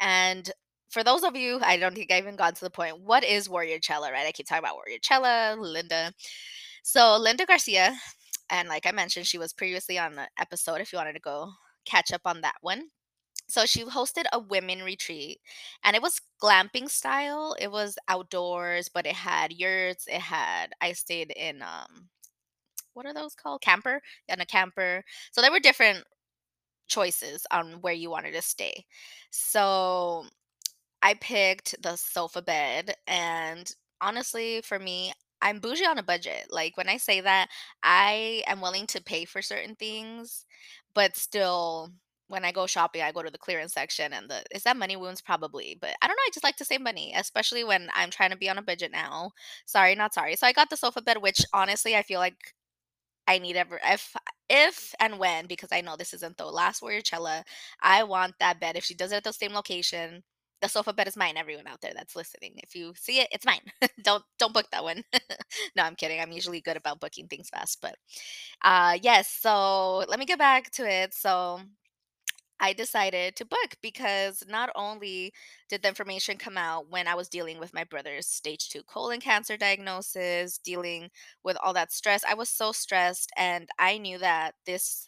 And 0.00 0.50
for 0.90 1.02
those 1.04 1.24
of 1.24 1.36
you, 1.36 1.58
I 1.62 1.76
don't 1.76 1.94
think 1.94 2.12
I 2.12 2.18
even 2.18 2.36
got 2.36 2.56
to 2.56 2.64
the 2.64 2.70
point. 2.70 3.00
What 3.00 3.24
is 3.24 3.48
Warrior 3.48 3.78
Chella, 3.78 4.12
right? 4.12 4.26
I 4.26 4.32
keep 4.32 4.46
talking 4.46 4.64
about 4.64 4.76
Warrior 4.76 4.98
Chella, 5.02 5.56
Linda. 5.58 6.12
So 6.82 7.16
Linda 7.18 7.46
Garcia, 7.46 7.94
and 8.50 8.68
like 8.68 8.86
I 8.86 8.92
mentioned, 8.92 9.26
she 9.26 9.38
was 9.38 9.52
previously 9.52 9.98
on 9.98 10.14
the 10.14 10.28
episode 10.38 10.80
if 10.80 10.92
you 10.92 10.98
wanted 10.98 11.14
to 11.14 11.20
go 11.20 11.50
catch 11.84 12.12
up 12.12 12.22
on 12.24 12.42
that 12.42 12.56
one. 12.60 12.90
So 13.48 13.66
she 13.66 13.84
hosted 13.84 14.24
a 14.32 14.38
women 14.38 14.82
retreat 14.82 15.40
and 15.84 15.94
it 15.96 16.02
was 16.02 16.20
glamping 16.42 16.90
style. 16.90 17.56
It 17.60 17.70
was 17.70 17.96
outdoors, 18.08 18.88
but 18.88 19.06
it 19.06 19.14
had 19.14 19.52
yurts. 19.52 20.06
It 20.08 20.20
had 20.20 20.72
I 20.80 20.92
stayed 20.92 21.30
in 21.36 21.62
um 21.62 22.08
what 22.94 23.06
are 23.06 23.14
those 23.14 23.34
called? 23.34 23.60
Camper? 23.62 24.00
and 24.28 24.40
a 24.40 24.46
camper. 24.46 25.04
So 25.32 25.40
there 25.42 25.52
were 25.52 25.60
different 25.60 26.04
choices 26.88 27.46
on 27.50 27.80
where 27.82 27.92
you 27.94 28.10
wanted 28.10 28.32
to 28.32 28.42
stay. 28.42 28.84
So 29.30 30.24
I 31.02 31.14
picked 31.14 31.80
the 31.82 31.96
sofa 31.96 32.42
bed 32.42 32.96
and 33.06 33.70
honestly 34.00 34.62
for 34.62 34.78
me 34.78 35.12
I'm 35.42 35.60
bougie 35.60 35.86
on 35.86 35.98
a 35.98 36.02
budget. 36.02 36.46
Like 36.50 36.76
when 36.76 36.88
I 36.88 36.96
say 36.98 37.20
that, 37.20 37.48
I 37.82 38.42
am 38.46 38.60
willing 38.62 38.86
to 38.88 39.02
pay 39.02 39.24
for 39.26 39.42
certain 39.42 39.76
things, 39.76 40.46
but 40.94 41.16
still 41.16 41.92
when 42.28 42.44
I 42.44 42.52
go 42.52 42.66
shopping, 42.66 43.02
I 43.02 43.12
go 43.12 43.22
to 43.22 43.30
the 43.30 43.38
clearance 43.38 43.72
section 43.74 44.12
and 44.12 44.28
the 44.30 44.42
is 44.52 44.62
that 44.64 44.76
money 44.76 44.96
wounds? 44.96 45.20
Probably, 45.20 45.78
but 45.80 45.94
I 46.02 46.06
don't 46.08 46.16
know, 46.16 46.22
I 46.26 46.30
just 46.34 46.44
like 46.44 46.56
to 46.56 46.64
save 46.64 46.80
money, 46.80 47.12
especially 47.16 47.64
when 47.64 47.88
I'm 47.94 48.10
trying 48.10 48.30
to 48.30 48.36
be 48.36 48.48
on 48.50 48.58
a 48.58 48.62
budget 48.62 48.92
now. 48.92 49.32
Sorry, 49.66 49.94
not 49.94 50.14
sorry. 50.14 50.36
So 50.36 50.46
I 50.46 50.52
got 50.52 50.70
the 50.70 50.76
sofa 50.76 51.02
bed, 51.02 51.18
which 51.22 51.40
honestly 51.52 51.96
I 51.96 52.02
feel 52.02 52.20
like 52.20 52.54
I 53.28 53.38
need 53.38 53.56
ever 53.56 53.80
if 53.84 54.14
if 54.48 54.94
and 55.00 55.18
when 55.18 55.46
because 55.46 55.70
I 55.72 55.80
know 55.80 55.96
this 55.96 56.14
isn't 56.14 56.36
the 56.36 56.46
last 56.46 56.82
Warriorchella, 56.82 57.42
I 57.82 58.04
want 58.04 58.34
that 58.40 58.60
bed. 58.60 58.76
If 58.76 58.84
she 58.84 58.94
does 58.94 59.12
it 59.12 59.16
at 59.16 59.24
the 59.24 59.32
same 59.32 59.52
location, 59.52 60.22
the 60.62 60.68
sofa 60.68 60.92
bed 60.92 61.08
is 61.08 61.16
mine. 61.16 61.36
Everyone 61.36 61.66
out 61.66 61.80
there 61.80 61.92
that's 61.94 62.14
listening, 62.16 62.54
if 62.62 62.74
you 62.76 62.94
see 62.96 63.20
it, 63.20 63.28
it's 63.32 63.44
mine. 63.44 63.62
don't 64.04 64.22
don't 64.38 64.54
book 64.54 64.66
that 64.72 64.84
one. 64.84 65.02
no, 65.76 65.82
I'm 65.82 65.96
kidding. 65.96 66.20
I'm 66.20 66.30
usually 66.32 66.60
good 66.60 66.76
about 66.76 67.00
booking 67.00 67.26
things 67.28 67.48
fast, 67.48 67.80
but 67.82 67.96
uh 68.64 68.98
yes. 69.02 69.28
So 69.28 69.98
let 70.08 70.18
me 70.18 70.26
get 70.26 70.38
back 70.38 70.70
to 70.72 70.88
it. 70.88 71.14
So 71.14 71.60
I 72.60 72.72
decided 72.72 73.36
to 73.36 73.44
book 73.44 73.76
because 73.82 74.42
not 74.48 74.70
only 74.74 75.32
did 75.68 75.82
the 75.82 75.88
information 75.88 76.38
come 76.38 76.56
out 76.56 76.88
when 76.90 77.06
I 77.06 77.14
was 77.14 77.28
dealing 77.28 77.58
with 77.58 77.74
my 77.74 77.84
brother's 77.84 78.26
stage 78.26 78.68
two 78.70 78.82
colon 78.82 79.20
cancer 79.20 79.56
diagnosis, 79.56 80.58
dealing 80.58 81.10
with 81.44 81.56
all 81.62 81.72
that 81.74 81.92
stress, 81.92 82.24
I 82.24 82.34
was 82.34 82.48
so 82.48 82.72
stressed, 82.72 83.30
and 83.36 83.68
I 83.78 83.98
knew 83.98 84.18
that 84.18 84.54
this 84.64 85.06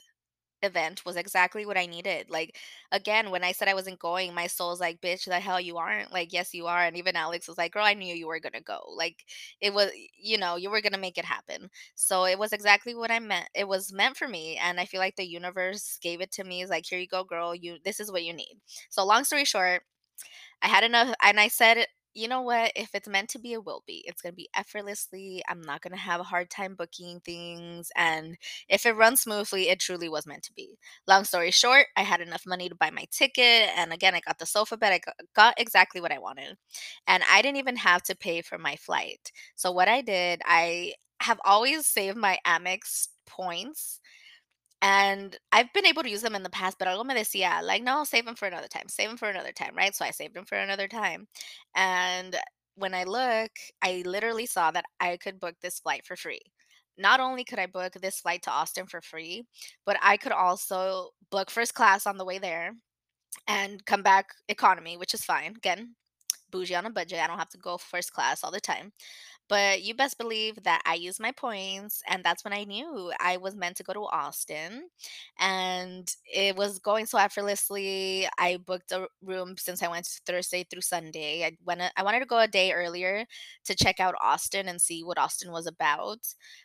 event 0.63 1.05
was 1.05 1.17
exactly 1.17 1.65
what 1.67 1.77
I 1.77 1.87
needed. 1.87 2.31
Like, 2.31 2.57
again, 2.93 3.31
when 3.31 3.45
I 3.45 3.53
said 3.53 3.69
I 3.69 3.75
wasn't 3.75 3.99
going, 3.99 4.35
my 4.35 4.47
soul's 4.47 4.81
like, 4.81 5.01
bitch, 5.01 5.25
the 5.25 5.41
hell 5.41 5.61
you 5.61 5.77
aren't. 5.77 6.13
Like, 6.13 6.33
yes, 6.33 6.55
you 6.55 6.67
are. 6.67 6.85
And 6.85 6.97
even 6.97 7.17
Alex 7.17 7.49
was 7.49 7.59
like, 7.59 7.73
girl, 7.73 7.85
I 7.85 7.95
knew 7.95 8.15
you 8.15 8.27
were 8.27 8.41
to 8.41 8.61
go. 8.63 8.81
Like, 8.95 9.25
it 9.61 9.73
was, 9.73 9.91
you 10.21 10.39
know, 10.39 10.57
you 10.57 10.71
were 10.71 10.81
to 10.81 10.99
make 10.99 11.19
it 11.19 11.25
happen. 11.25 11.71
So 11.95 12.25
it 12.25 12.39
was 12.39 12.53
exactly 12.53 12.95
what 12.95 13.11
I 13.11 13.19
meant. 13.19 13.49
It 13.55 13.69
was 13.69 13.93
meant 13.93 14.17
for 14.17 14.29
me. 14.29 14.57
And 14.63 14.81
I 14.81 14.85
feel 14.85 15.01
like 15.01 15.17
the 15.17 15.29
universe 15.29 15.99
gave 16.03 16.21
it 16.21 16.31
to 16.33 16.45
me. 16.45 16.63
It's 16.63 16.71
like, 16.71 16.87
here 16.87 16.99
you 16.99 17.09
go, 17.09 17.25
girl. 17.25 17.55
You, 17.55 17.79
this 17.85 18.01
is 18.01 18.11
what 18.11 18.25
you 18.25 18.33
need. 18.33 18.61
So, 18.91 19.05
long 19.05 19.25
story 19.25 19.45
short, 19.45 19.83
I 20.63 20.69
had 20.69 20.85
enough, 20.85 21.15
and 21.23 21.39
I 21.41 21.49
said, 21.49 21.87
you 22.19 22.27
know 22.29 22.43
what? 22.43 22.73
If 22.75 22.95
it's 22.95 23.09
meant 23.09 23.29
to 23.31 23.39
be, 23.39 23.53
it 23.53 23.65
will 23.65 23.85
be. 23.87 24.05
It's 24.07 24.21
going 24.21 24.33
to 24.33 24.37
be 24.37 24.49
effortlessly. 24.57 25.43
I'm 25.49 25.61
not 25.61 25.83
going 25.83 25.93
to 25.93 25.99
have 25.99 26.21
a 26.21 26.25
hard 26.25 26.51
time 26.51 26.75
booking 26.75 27.21
things. 27.21 27.91
And 27.97 28.37
if 28.69 28.87
it 28.87 28.97
runs 28.97 29.23
smoothly, 29.23 29.69
it 29.69 29.79
truly 29.79 30.09
was 30.09 30.27
meant 30.27 30.43
to 30.45 30.53
be. 30.53 30.79
Long 31.07 31.25
story 31.25 31.53
short, 31.53 31.87
I 31.97 32.03
had 32.03 32.21
enough 32.21 32.43
money 32.47 32.69
to 32.69 32.75
buy 32.75 32.91
my 32.91 33.05
ticket. 33.13 33.71
And 33.77 33.93
again, 33.93 34.15
I 34.15 34.21
got 34.21 34.39
the 34.39 34.47
sofa 34.47 34.77
bed. 34.77 34.93
I 34.93 34.99
got, 34.99 35.15
got 35.37 35.61
exactly 35.61 36.01
what 36.01 36.13
I 36.13 36.19
wanted. 36.19 36.57
And 37.07 37.23
I 37.31 37.41
didn't 37.41 37.59
even 37.59 37.77
have 37.77 38.03
to 38.05 38.17
pay 38.17 38.43
for 38.43 38.59
my 38.59 38.77
flight. 38.77 39.31
So, 39.55 39.71
what 39.71 39.89
I 39.89 40.01
did, 40.03 40.43
I 40.45 40.95
have 41.21 41.39
always 41.45 41.87
saved 41.87 42.17
my 42.17 42.39
Amex 42.47 43.09
points 43.27 44.01
and 44.83 45.37
I've 45.53 45.73
been 45.73 45.87
able 45.87 46.03
to 46.03 46.11
use 46.11 46.23
them 46.23 46.35
in 46.35 46.43
the 46.43 46.51
past, 46.51 46.79
but 46.79 46.89
algo 46.89 47.05
me 47.05 47.15
decía, 47.15 47.63
like, 47.63 47.83
no, 47.83 48.05
save 48.05 48.25
them 48.25 48.37
for 48.37 48.47
another 48.47 48.69
time, 48.69 48.89
save 48.89 49.09
them 49.09 49.17
for 49.17 49.29
another 49.29 49.53
time, 49.53 49.75
right? 49.77 49.95
So 49.95 50.05
I 50.05 50.11
saved 50.13 50.35
them 50.35 50.45
for 50.45 50.57
another 50.57 50.89
time. 50.89 51.27
And 51.75 52.37
when 52.77 52.95
I 52.95 53.05
look, 53.05 53.51
I 53.83 54.03
literally 54.07 54.47
saw 54.47 54.71
that 54.71 54.85
I 55.01 55.17
could 55.17 55.41
book 55.41 55.57
this 55.61 55.81
flight 55.81 56.07
for 56.07 56.17
free. 56.17 56.43
Not 56.97 57.21
only 57.21 57.45
could 57.45 57.59
I 57.59 57.67
book 57.67 57.95
this 57.95 58.21
flight 58.21 58.43
to 58.43 58.51
Austin 58.51 58.87
for 58.87 59.01
free, 59.01 59.45
but 59.87 59.97
I 60.03 60.17
could 60.17 60.33
also 60.33 61.11
book 61.31 61.51
first 61.51 61.75
class 61.75 62.07
on 62.07 62.17
the 62.19 62.25
way 62.25 62.39
there 62.39 62.73
and 63.47 63.85
come 63.87 64.03
back 64.03 64.27
economy, 64.49 64.97
which 64.97 65.15
is 65.15 65.25
fine. 65.25 65.55
Again, 65.57 65.95
bougie 66.51 66.75
on 66.75 66.87
a 66.87 66.91
budget. 66.91 67.21
I 67.21 67.27
don't 67.27 67.39
have 67.39 67.51
to 67.51 67.59
go 67.59 67.79
first 67.79 68.13
class 68.13 68.43
all 68.45 68.51
the 68.51 68.61
time. 68.61 68.93
But 69.49 69.83
you 69.83 69.95
best 69.95 70.19
believe 70.19 70.63
that 70.65 70.83
I 70.85 70.95
used 70.95 71.21
my 71.21 71.33
points, 71.33 72.03
and 72.09 72.23
that's 72.23 72.45
when 72.45 72.53
I 72.53 72.65
knew 72.65 73.13
I 73.19 73.39
was 73.39 73.57
meant 73.57 73.77
to 73.79 73.83
go 73.83 73.93
to 73.95 74.01
Austin. 74.01 74.89
And 75.39 76.15
it 76.27 76.57
was 76.57 76.79
going 76.79 77.07
so 77.07 77.19
effortlessly. 77.19 78.29
I 78.39 78.59
booked 78.59 78.93
a 78.93 79.09
room 79.23 79.57
since 79.57 79.83
I 79.83 79.89
went 79.89 80.07
Thursday 80.27 80.65
through 80.65 80.83
Sunday. 80.83 81.45
I 81.45 81.57
went 81.65 81.81
I 81.97 82.03
wanted 82.03 82.21
to 82.21 82.27
go 82.27 82.39
a 82.39 82.49
day 82.49 82.73
earlier 82.73 83.25
to 83.65 83.75
check 83.75 84.01
out 84.01 84.15
Austin 84.23 84.69
and 84.69 84.81
see 84.81 85.03
what 85.03 85.19
Austin 85.19 85.51
was 85.53 85.67
about. 85.67 86.19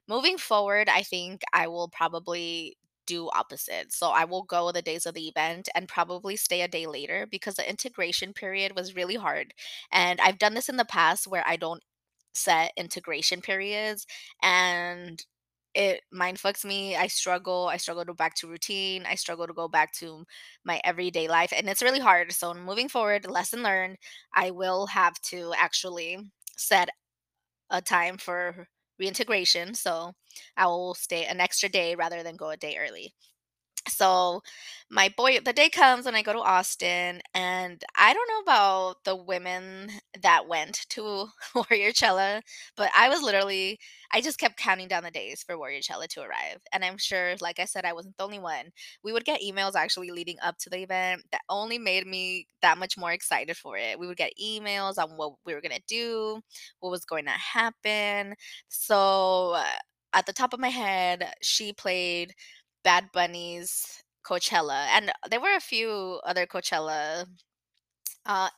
Moving 0.07 0.37
forward, 0.37 0.89
I 0.89 1.03
think 1.03 1.41
I 1.53 1.67
will 1.67 1.89
probably 1.89 2.77
do 3.05 3.29
opposite. 3.35 3.91
So 3.91 4.09
I 4.11 4.23
will 4.25 4.43
go 4.43 4.71
the 4.71 4.81
days 4.81 5.05
of 5.05 5.13
the 5.13 5.27
event 5.27 5.67
and 5.75 5.89
probably 5.89 6.37
stay 6.37 6.61
a 6.61 6.69
day 6.69 6.87
later 6.87 7.27
because 7.29 7.55
the 7.55 7.69
integration 7.69 8.31
period 8.33 8.75
was 8.75 8.95
really 8.95 9.15
hard. 9.15 9.53
And 9.91 10.21
I've 10.21 10.37
done 10.37 10.53
this 10.53 10.69
in 10.69 10.77
the 10.77 10.85
past 10.85 11.27
where 11.27 11.43
I 11.45 11.57
don't 11.57 11.83
set 12.33 12.71
integration 12.77 13.41
periods 13.41 14.05
and 14.41 15.23
it 15.75 16.01
mind 16.11 16.37
fucks 16.37 16.63
me. 16.63 16.95
I 16.95 17.07
struggle. 17.07 17.67
I 17.67 17.77
struggle 17.77 18.03
to 18.03 18.07
go 18.07 18.13
back 18.15 18.35
to 18.35 18.47
routine. 18.47 19.05
I 19.07 19.15
struggle 19.15 19.47
to 19.47 19.53
go 19.53 19.67
back 19.67 19.91
to 19.93 20.23
my 20.63 20.79
everyday 20.83 21.27
life. 21.27 21.51
And 21.55 21.67
it's 21.67 21.81
really 21.81 21.99
hard. 21.99 22.31
So 22.31 22.53
moving 22.53 22.89
forward, 22.89 23.25
lesson 23.29 23.63
learned, 23.63 23.97
I 24.35 24.51
will 24.51 24.85
have 24.87 25.19
to 25.31 25.53
actually 25.57 26.17
set 26.57 26.89
a 27.69 27.81
time 27.81 28.17
for 28.17 28.67
reintegration. 28.99 29.73
So 29.75 30.13
I 30.57 30.67
will 30.67 30.95
stay 30.95 31.25
an 31.25 31.39
extra 31.41 31.69
day 31.69 31.95
rather 31.95 32.23
than 32.23 32.35
go 32.37 32.49
a 32.51 32.57
day 32.57 32.77
early 32.79 33.13
so 33.87 34.41
my 34.89 35.09
boy 35.17 35.39
the 35.43 35.53
day 35.53 35.69
comes 35.69 36.05
when 36.05 36.15
I 36.15 36.21
go 36.21 36.33
to 36.33 36.39
Austin 36.39 37.21
and 37.33 37.83
I 37.97 38.13
don't 38.13 38.29
know 38.29 38.39
about 38.53 39.03
the 39.03 39.15
women 39.15 39.89
that 40.21 40.47
went 40.47 40.85
to 40.89 41.27
Warriorchella, 41.55 42.41
but 42.77 42.91
I 42.95 43.09
was 43.09 43.21
literally 43.21 43.79
I 44.11 44.21
just 44.21 44.39
kept 44.39 44.57
counting 44.57 44.87
down 44.87 45.03
the 45.03 45.11
days 45.11 45.43
for 45.43 45.55
Warriorchella 45.57 46.07
to 46.09 46.21
arrive. 46.21 46.59
And 46.71 46.85
I'm 46.85 46.97
sure, 46.97 47.35
like 47.41 47.59
I 47.59 47.65
said, 47.65 47.83
I 47.85 47.93
wasn't 47.93 48.15
the 48.17 48.23
only 48.23 48.39
one. 48.39 48.65
We 49.03 49.11
would 49.11 49.25
get 49.25 49.41
emails 49.41 49.73
actually 49.75 50.11
leading 50.11 50.37
up 50.43 50.57
to 50.59 50.69
the 50.69 50.83
event 50.83 51.23
that 51.31 51.41
only 51.49 51.77
made 51.79 52.05
me 52.07 52.47
that 52.61 52.77
much 52.77 52.97
more 52.97 53.11
excited 53.11 53.57
for 53.57 53.77
it. 53.77 53.99
We 53.99 54.07
would 54.07 54.17
get 54.17 54.33
emails 54.41 54.97
on 54.97 55.11
what 55.17 55.33
we 55.45 55.53
were 55.55 55.61
gonna 55.61 55.79
do, 55.87 56.41
what 56.79 56.91
was 56.91 57.05
going 57.05 57.25
to 57.25 57.31
happen. 57.31 58.35
So 58.69 59.53
uh, 59.55 59.65
at 60.13 60.25
the 60.25 60.33
top 60.33 60.53
of 60.53 60.59
my 60.59 60.69
head, 60.69 61.33
she 61.41 61.73
played 61.73 62.33
Bad 62.83 63.09
Bunny's 63.13 64.03
Coachella, 64.25 64.87
and 64.91 65.11
there 65.29 65.41
were 65.41 65.55
a 65.55 65.59
few 65.61 66.19
other 66.25 66.45
Coachella 66.47 67.25
uh, 68.25 68.49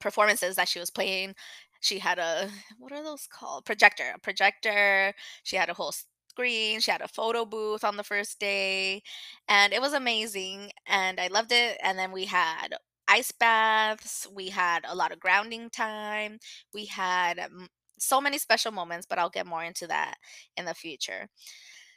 performances 0.00 0.56
that 0.56 0.68
she 0.68 0.78
was 0.80 0.90
playing. 0.90 1.34
She 1.80 1.98
had 2.00 2.18
a 2.18 2.50
what 2.78 2.92
are 2.92 3.02
those 3.04 3.28
called? 3.30 3.64
Projector, 3.66 4.12
a 4.16 4.20
projector. 4.20 5.14
She 5.44 5.56
had 5.56 5.70
a 5.70 5.74
whole 5.74 5.92
screen. 6.30 6.80
She 6.80 6.90
had 6.90 7.02
a 7.02 7.08
photo 7.08 7.44
booth 7.46 7.84
on 7.84 7.96
the 7.96 8.04
first 8.04 8.40
day, 8.40 9.02
and 9.48 9.72
it 9.72 9.80
was 9.82 9.92
amazing. 9.94 10.70
And 10.86 11.20
I 11.20 11.28
loved 11.28 11.52
it. 11.52 11.78
And 11.82 11.98
then 11.98 12.12
we 12.12 12.26
had 12.26 12.68
ice 13.08 13.32
baths. 13.32 14.26
We 14.34 14.50
had 14.50 14.84
a 14.88 14.94
lot 14.94 15.12
of 15.12 15.20
grounding 15.20 15.70
time. 15.70 16.38
We 16.74 16.86
had 16.86 17.38
um, 17.40 17.68
so 17.98 18.20
many 18.20 18.38
special 18.38 18.72
moments, 18.72 19.06
but 19.08 19.18
I'll 19.18 19.30
get 19.30 19.46
more 19.46 19.64
into 19.64 19.86
that 19.88 20.16
in 20.56 20.64
the 20.66 20.74
future. 20.74 21.28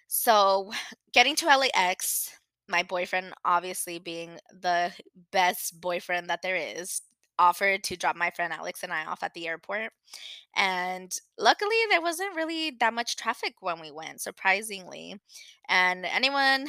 So, 0.07 0.71
getting 1.13 1.35
to 1.37 1.45
LAX, 1.47 2.29
my 2.67 2.83
boyfriend, 2.83 3.33
obviously 3.43 3.99
being 3.99 4.37
the 4.51 4.91
best 5.31 5.79
boyfriend 5.81 6.29
that 6.29 6.41
there 6.41 6.55
is, 6.55 7.01
offered 7.37 7.83
to 7.83 7.97
drop 7.97 8.15
my 8.15 8.29
friend 8.31 8.53
Alex 8.53 8.83
and 8.83 8.93
I 8.93 9.05
off 9.05 9.23
at 9.23 9.33
the 9.33 9.47
airport. 9.47 9.91
And 10.55 11.11
luckily, 11.37 11.75
there 11.89 12.01
wasn't 12.01 12.35
really 12.35 12.71
that 12.79 12.93
much 12.93 13.17
traffic 13.17 13.55
when 13.59 13.79
we 13.79 13.91
went, 13.91 14.21
surprisingly. 14.21 15.19
And 15.67 16.05
anyone 16.05 16.67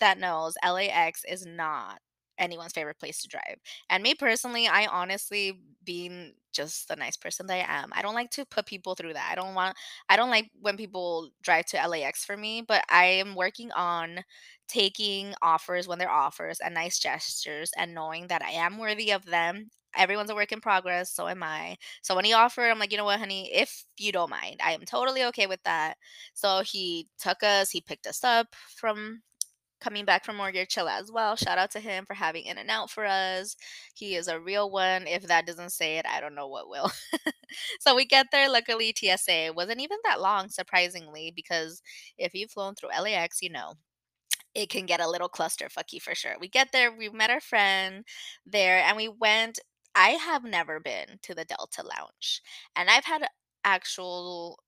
that 0.00 0.18
knows, 0.18 0.54
LAX 0.64 1.24
is 1.28 1.46
not 1.46 2.00
anyone's 2.38 2.72
favorite 2.72 2.98
place 2.98 3.22
to 3.22 3.28
drive. 3.28 3.56
And 3.90 4.02
me 4.02 4.14
personally, 4.14 4.66
I 4.68 4.86
honestly, 4.86 5.60
being 5.84 6.32
just 6.52 6.88
the 6.88 6.96
nice 6.96 7.16
person 7.16 7.46
that 7.46 7.68
I 7.68 7.82
am, 7.82 7.90
I 7.94 8.02
don't 8.02 8.14
like 8.14 8.30
to 8.30 8.46
put 8.46 8.66
people 8.66 8.94
through 8.94 9.14
that. 9.14 9.28
I 9.30 9.34
don't 9.34 9.54
want, 9.54 9.76
I 10.08 10.16
don't 10.16 10.30
like 10.30 10.50
when 10.60 10.76
people 10.76 11.30
drive 11.42 11.66
to 11.66 11.88
LAX 11.88 12.24
for 12.24 12.36
me, 12.36 12.62
but 12.66 12.84
I 12.90 13.04
am 13.04 13.34
working 13.34 13.70
on 13.72 14.20
taking 14.68 15.34
offers 15.42 15.86
when 15.86 15.98
they're 15.98 16.10
offers 16.10 16.58
and 16.60 16.74
nice 16.74 16.98
gestures 16.98 17.70
and 17.76 17.94
knowing 17.94 18.28
that 18.28 18.42
I 18.42 18.50
am 18.52 18.78
worthy 18.78 19.10
of 19.10 19.24
them. 19.26 19.70
Everyone's 19.96 20.30
a 20.30 20.34
work 20.34 20.50
in 20.50 20.60
progress, 20.60 21.10
so 21.12 21.28
am 21.28 21.42
I. 21.42 21.76
So 22.02 22.16
when 22.16 22.24
he 22.24 22.32
offered, 22.32 22.68
I'm 22.70 22.78
like, 22.80 22.90
you 22.90 22.98
know 22.98 23.04
what, 23.04 23.20
honey, 23.20 23.50
if 23.52 23.84
you 23.96 24.10
don't 24.10 24.30
mind, 24.30 24.56
I 24.64 24.72
am 24.72 24.80
totally 24.84 25.24
okay 25.26 25.46
with 25.46 25.62
that. 25.64 25.96
So 26.34 26.62
he 26.64 27.08
took 27.18 27.42
us, 27.44 27.70
he 27.70 27.80
picked 27.80 28.06
us 28.06 28.24
up 28.24 28.48
from 28.74 29.22
coming 29.80 30.04
back 30.04 30.24
from 30.24 30.36
Warriorchella 30.38 30.98
as 31.00 31.10
well. 31.12 31.36
Shout 31.36 31.58
out 31.58 31.70
to 31.72 31.80
him 31.80 32.06
for 32.06 32.14
having 32.14 32.44
In 32.44 32.58
and 32.58 32.70
Out 32.70 32.90
for 32.90 33.04
us. 33.04 33.56
He 33.94 34.14
is 34.14 34.28
a 34.28 34.40
real 34.40 34.70
one. 34.70 35.06
If 35.06 35.24
that 35.24 35.46
doesn't 35.46 35.72
say 35.72 35.98
it, 35.98 36.06
I 36.06 36.20
don't 36.20 36.34
know 36.34 36.48
what 36.48 36.68
will. 36.68 36.90
so 37.80 37.94
we 37.94 38.06
get 38.06 38.26
there. 38.32 38.48
Luckily, 38.48 38.94
TSA 38.96 39.52
wasn't 39.54 39.80
even 39.80 39.98
that 40.04 40.20
long, 40.20 40.48
surprisingly, 40.48 41.32
because 41.34 41.82
if 42.18 42.34
you've 42.34 42.50
flown 42.50 42.74
through 42.74 42.90
LAX, 42.90 43.42
you 43.42 43.50
know 43.50 43.74
it 44.54 44.70
can 44.70 44.86
get 44.86 45.00
a 45.00 45.08
little 45.08 45.28
clusterfucky 45.28 46.00
for 46.00 46.14
sure. 46.14 46.36
We 46.40 46.48
get 46.48 46.68
there, 46.72 46.92
we 46.96 47.08
met 47.10 47.30
our 47.30 47.40
friend 47.40 48.04
there, 48.46 48.78
and 48.78 48.96
we 48.96 49.08
went. 49.08 49.58
I 49.96 50.10
have 50.10 50.42
never 50.44 50.80
been 50.80 51.18
to 51.22 51.34
the 51.34 51.44
Delta 51.44 51.82
Lounge, 51.82 52.42
and 52.76 52.90
I've 52.90 53.04
had 53.04 53.26
actual 53.64 54.58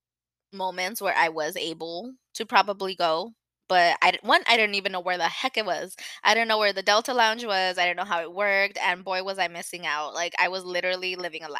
moments 0.53 1.01
where 1.01 1.15
I 1.15 1.29
was 1.29 1.55
able 1.57 2.13
to 2.35 2.45
probably 2.45 2.95
go 2.95 3.33
but 3.67 3.97
I 4.01 4.17
1, 4.23 4.41
I 4.47 4.57
didn't 4.57 4.75
even 4.75 4.91
know 4.91 4.99
where 4.99 5.17
the 5.17 5.27
heck 5.27 5.57
it 5.57 5.65
was. 5.65 5.95
I 6.23 6.33
didn't 6.33 6.47
know 6.49 6.57
where 6.59 6.73
the 6.73 6.83
Delta 6.83 7.13
Lounge 7.13 7.45
was, 7.45 7.77
I 7.77 7.85
didn't 7.85 7.97
know 7.97 8.05
how 8.05 8.21
it 8.21 8.33
worked, 8.33 8.77
and 8.77 9.03
boy, 9.03 9.23
was 9.23 9.39
I 9.39 9.47
missing 9.47 9.85
out, 9.85 10.13
like, 10.13 10.33
I 10.39 10.47
was 10.49 10.63
literally 10.65 11.15
living 11.15 11.43
a 11.43 11.49
lie, 11.49 11.59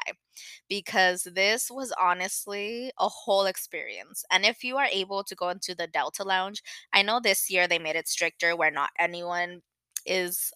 because 0.70 1.24
this 1.36 1.70
was 1.72 1.94
honestly 2.02 2.92
a 3.00 3.10
whole 3.10 3.46
experience, 3.46 4.24
and 4.32 4.46
if 4.46 4.64
you 4.64 4.78
are 4.78 4.88
able 4.92 5.24
to 5.26 5.36
go 5.36 5.50
into 5.50 5.76
the 5.76 5.88
Delta 5.88 6.24
Lounge 6.24 6.62
I 6.94 7.02
know 7.04 7.20
this 7.22 7.50
year 7.50 7.68
they 7.68 7.80
made 7.80 7.96
it 7.98 8.08
stricter 8.08 8.56
where 8.56 8.72
not 8.72 8.92
anyone 9.00 9.62
is 10.06 10.52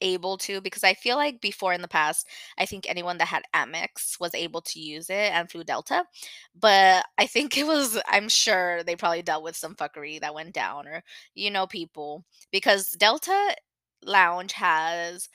able 0.00 0.38
to 0.38 0.60
because 0.60 0.84
I 0.84 0.94
feel 0.94 1.16
like 1.16 1.40
before 1.40 1.72
in 1.72 1.82
the 1.82 1.88
past, 1.88 2.26
I 2.58 2.66
think 2.66 2.86
anyone 2.88 3.18
that 3.18 3.28
had 3.28 3.42
Amex 3.54 4.18
was 4.20 4.34
able 4.34 4.60
to 4.62 4.80
use 4.80 5.10
it 5.10 5.32
and 5.32 5.50
flew 5.50 5.64
Delta, 5.64 6.04
but 6.58 7.04
I 7.18 7.26
think 7.26 7.56
it 7.58 7.66
was 7.66 7.98
I'm 8.08 8.28
sure 8.28 8.82
they 8.84 8.96
probably 8.96 9.22
dealt 9.22 9.44
with 9.44 9.56
some 9.56 9.74
fuckery 9.74 10.20
that 10.20 10.34
went 10.34 10.54
down 10.54 10.86
or, 10.88 11.02
you 11.34 11.50
know, 11.50 11.66
people 11.66 12.24
because 12.52 12.90
Delta 12.90 13.54
Lounge 14.02 14.52
has 14.52 15.28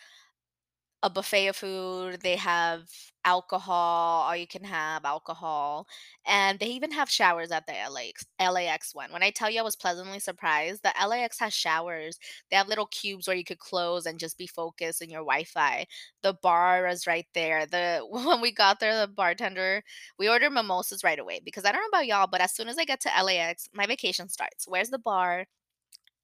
a 1.02 1.10
buffet 1.10 1.48
of 1.48 1.56
food, 1.56 2.20
they 2.22 2.36
have 2.36 2.84
alcohol, 3.26 4.30
or 4.30 4.36
you 4.36 4.48
can 4.48 4.64
have 4.64 5.06
alcohol, 5.06 5.88
and 6.26 6.60
they 6.60 6.68
even 6.68 6.92
have 6.92 7.10
showers 7.10 7.52
at 7.52 7.66
the 7.68 7.74
LAX 7.90 8.26
LAX 8.40 8.94
one. 8.94 9.12
When 9.12 9.24
I 9.24 9.30
tell 9.32 9.50
you 9.50 9.60
I 9.60 9.64
was 9.64 9.76
pleasantly 9.76 10.20
surprised, 10.20 10.84
the 10.84 10.94
LAX 11.08 11.40
has 11.40 11.54
showers. 11.54 12.18
They 12.50 12.58
have 12.58 12.68
little 12.68 12.88
cubes 12.88 13.28
where 13.28 13.38
you 13.38 13.44
could 13.46 13.60
close 13.60 14.06
and 14.06 14.20
just 14.20 14.38
be 14.38 14.48
focused 14.48 15.02
in 15.02 15.10
your 15.10 15.22
Wi-Fi. 15.22 15.86
The 16.22 16.34
bar 16.34 16.88
is 16.88 17.08
right 17.08 17.28
there. 17.34 17.66
The 17.66 18.02
when 18.10 18.42
we 18.42 18.52
got 18.52 18.80
there, 18.80 19.00
the 19.00 19.08
bartender 19.08 19.84
we 20.18 20.30
ordered 20.30 20.52
mimosas 20.52 21.04
right 21.04 21.20
away 21.20 21.40
because 21.44 21.66
I 21.66 21.72
don't 21.72 21.82
know 21.82 21.88
about 21.98 22.08
y'all, 22.08 22.28
but 22.28 22.42
as 22.42 22.54
soon 22.54 22.68
as 22.68 22.78
I 22.78 22.86
get 22.86 23.02
to 23.02 23.24
LAX, 23.24 23.70
my 23.74 23.86
vacation 23.86 24.30
starts. 24.30 24.68
Where's 24.68 24.90
the 24.90 25.00
bar? 25.00 25.46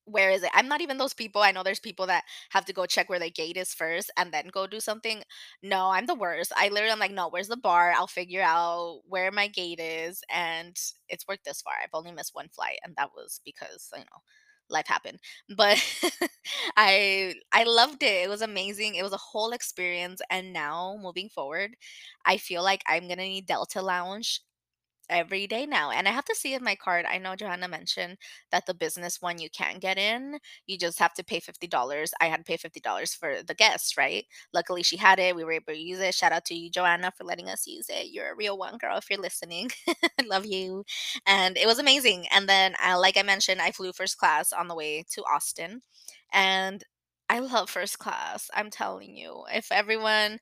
Where 0.08 0.30
is 0.30 0.44
it? 0.44 0.52
I'm 0.54 0.68
not 0.68 0.82
even 0.82 0.98
those 1.00 1.16
people. 1.16 1.42
I 1.42 1.52
know 1.52 1.64
there's 1.64 1.80
people 1.80 2.06
that 2.08 2.24
have 2.52 2.66
to 2.66 2.74
go 2.74 2.86
check 2.86 3.10
where 3.10 3.18
the 3.20 3.32
gate 3.32 3.58
is 3.58 3.74
first 3.74 4.12
and 4.18 4.32
then 4.32 4.50
go 4.50 4.68
do 4.68 4.80
something. 4.80 5.24
No, 5.64 5.90
I'm 5.90 6.06
the 6.06 6.14
worst. 6.14 6.52
I 6.56 6.70
literally 6.70 6.92
I'm 6.92 7.00
like, 7.00 7.12
"No, 7.12 7.28
where's 7.28 7.48
the 7.48 7.58
bar? 7.58 7.92
I'll 7.92 8.06
figure 8.08 8.44
out 8.44 9.02
where 9.08 9.32
my 9.32 9.48
gate 9.48 9.80
is," 9.80 10.22
and 10.30 10.78
it's 11.10 11.28
worked 11.28 11.46
this 11.46 11.62
far. 11.64 11.74
I've 11.82 11.90
only 11.94 12.12
missed 12.12 12.36
1 12.36 12.50
flight, 12.50 12.78
and 12.84 12.96
that 12.98 13.10
was 13.16 13.42
because, 13.44 13.90
you 13.94 14.00
know, 14.02 14.22
life 14.70 14.86
happened. 14.88 15.20
But 15.56 15.82
I 16.78 17.36
I 17.52 17.64
loved 17.64 18.04
it. 18.04 18.26
It 18.26 18.30
was 18.30 18.42
amazing. 18.44 18.96
It 18.96 19.04
was 19.04 19.14
a 19.14 19.18
whole 19.18 19.52
experience, 19.54 20.22
and 20.30 20.54
now 20.54 20.98
moving 21.02 21.30
forward, 21.30 21.76
I 22.26 22.38
feel 22.38 22.64
like 22.64 22.84
I'm 22.88 23.08
gonna 23.08 23.24
need 23.24 23.48
Delta 23.48 23.82
Lounge 23.82 24.42
every 25.10 25.48
day 25.48 25.66
now, 25.66 25.92
and 25.92 26.08
I 26.08 26.12
have 26.12 26.26
to 26.26 26.36
see 26.36 26.54
if 26.54 26.62
my 26.62 26.76
card 26.76 27.06
I 27.10 27.18
know 27.18 27.36
Johanna 27.36 27.68
mentioned 27.68 28.18
that 28.52 28.66
the 28.66 28.74
business 28.74 29.22
one 29.22 29.40
you 29.40 29.50
can 29.50 29.80
get 29.80 29.98
in, 29.98 30.40
you 30.68 30.78
just 30.78 31.00
have 31.00 31.14
to 31.16 31.24
pay 31.24 31.40
$50. 31.40 32.14
I 32.22 32.26
had 32.28 32.38
to 32.38 32.44
pay 32.44 32.58
$50 32.58 33.14
for 33.16 33.44
the 33.44 33.54
guests, 33.56 33.98
right? 33.98 34.26
Luckily, 34.54 34.84
she 34.84 34.98
had 34.98 35.20
it, 35.20 35.36
we 35.36 35.44
were 35.44 35.54
able 35.54 35.74
to 35.74 35.78
use 35.80 36.00
it. 36.00 36.14
Shout 36.16 36.32
out 36.32 36.46
to 36.46 36.56
you, 36.56 36.70
Joanna, 36.70 37.12
for 37.18 37.24
letting 37.24 37.50
us 37.50 37.68
use 37.68 37.88
it. 37.90 38.08
You're 38.12 38.32
a 38.34 38.36
real 38.36 38.58
one, 38.58 38.78
girl, 38.78 38.98
if 38.98 39.10
you're 39.10 39.20
listening. 39.22 39.72
I 39.88 40.26
love 40.26 40.46
you. 40.46 40.84
And 41.26 41.58
it 41.58 41.66
was 41.68 41.80
amazing. 41.80 42.26
And 42.34 42.48
then, 42.50 42.76
uh, 42.86 43.00
like 43.00 43.18
I 43.18 43.24
mentioned, 43.24 43.62
I 43.62 43.72
flew 43.72 43.94
first 43.94 44.18
class 44.18 44.52
on 44.54 44.68
the 44.68 44.76
way 44.76 45.04
to 45.12 45.22
Austin, 45.24 45.82
and 46.34 46.84
I 47.30 47.40
love 47.40 47.70
first 47.70 47.98
class. 48.00 48.50
I'm 48.54 48.70
telling 48.70 49.16
you. 49.16 49.44
If 49.52 49.72
everyone 49.72 50.40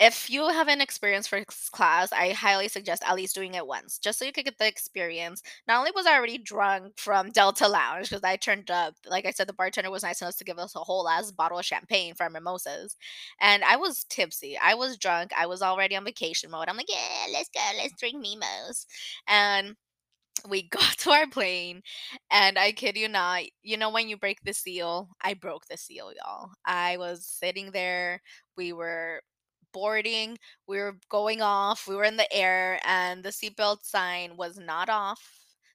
if 0.00 0.28
you 0.28 0.48
haven't 0.48 0.80
experienced 0.80 1.28
first 1.30 1.70
class, 1.72 2.12
I 2.12 2.30
highly 2.30 2.68
suggest 2.68 3.02
at 3.06 3.14
least 3.14 3.34
doing 3.34 3.54
it 3.54 3.66
once, 3.66 3.98
just 3.98 4.18
so 4.18 4.24
you 4.24 4.32
could 4.32 4.44
get 4.44 4.58
the 4.58 4.66
experience. 4.66 5.42
Not 5.68 5.78
only 5.78 5.92
was 5.94 6.04
I 6.06 6.14
already 6.16 6.38
drunk 6.38 6.94
from 6.98 7.30
Delta 7.30 7.68
Lounge 7.68 8.10
because 8.10 8.24
I 8.24 8.36
turned 8.36 8.70
up, 8.70 8.94
like 9.06 9.24
I 9.24 9.30
said, 9.30 9.46
the 9.46 9.52
bartender 9.52 9.90
was 9.90 10.02
nice 10.02 10.20
enough 10.20 10.36
to 10.38 10.44
give 10.44 10.58
us 10.58 10.74
a 10.74 10.80
whole 10.80 11.08
ass 11.08 11.30
bottle 11.30 11.58
of 11.58 11.64
champagne 11.64 12.14
for 12.14 12.24
our 12.24 12.30
mimosas, 12.30 12.96
and 13.40 13.62
I 13.64 13.76
was 13.76 14.04
tipsy. 14.10 14.58
I 14.62 14.74
was 14.74 14.98
drunk. 14.98 15.30
I 15.36 15.46
was 15.46 15.62
already 15.62 15.96
on 15.96 16.04
vacation 16.04 16.50
mode. 16.50 16.68
I'm 16.68 16.76
like, 16.76 16.90
"Yeah, 16.90 17.26
let's 17.32 17.48
go. 17.50 17.60
Let's 17.78 17.94
drink 17.98 18.16
mimos." 18.16 18.86
And 19.28 19.76
we 20.48 20.62
got 20.68 20.98
to 20.98 21.10
our 21.10 21.26
plane, 21.26 21.82
and 22.30 22.58
I 22.58 22.72
kid 22.72 22.96
you 22.96 23.08
not, 23.08 23.42
you 23.62 23.76
know 23.76 23.90
when 23.90 24.08
you 24.08 24.16
break 24.16 24.38
the 24.44 24.52
seal? 24.54 25.08
I 25.22 25.34
broke 25.34 25.66
the 25.66 25.76
seal, 25.76 26.12
y'all. 26.14 26.50
I 26.66 26.96
was 26.98 27.26
sitting 27.26 27.70
there, 27.72 28.22
we 28.56 28.72
were 28.72 29.22
boarding, 29.74 30.38
we 30.68 30.78
were 30.78 30.98
going 31.10 31.42
off, 31.42 31.88
we 31.88 31.96
were 31.96 32.04
in 32.04 32.16
the 32.18 32.32
air, 32.34 32.80
and 32.86 33.24
the 33.24 33.30
seatbelt 33.30 33.84
sign 33.84 34.36
was 34.38 34.58
not 34.58 34.88
off. 34.90 35.22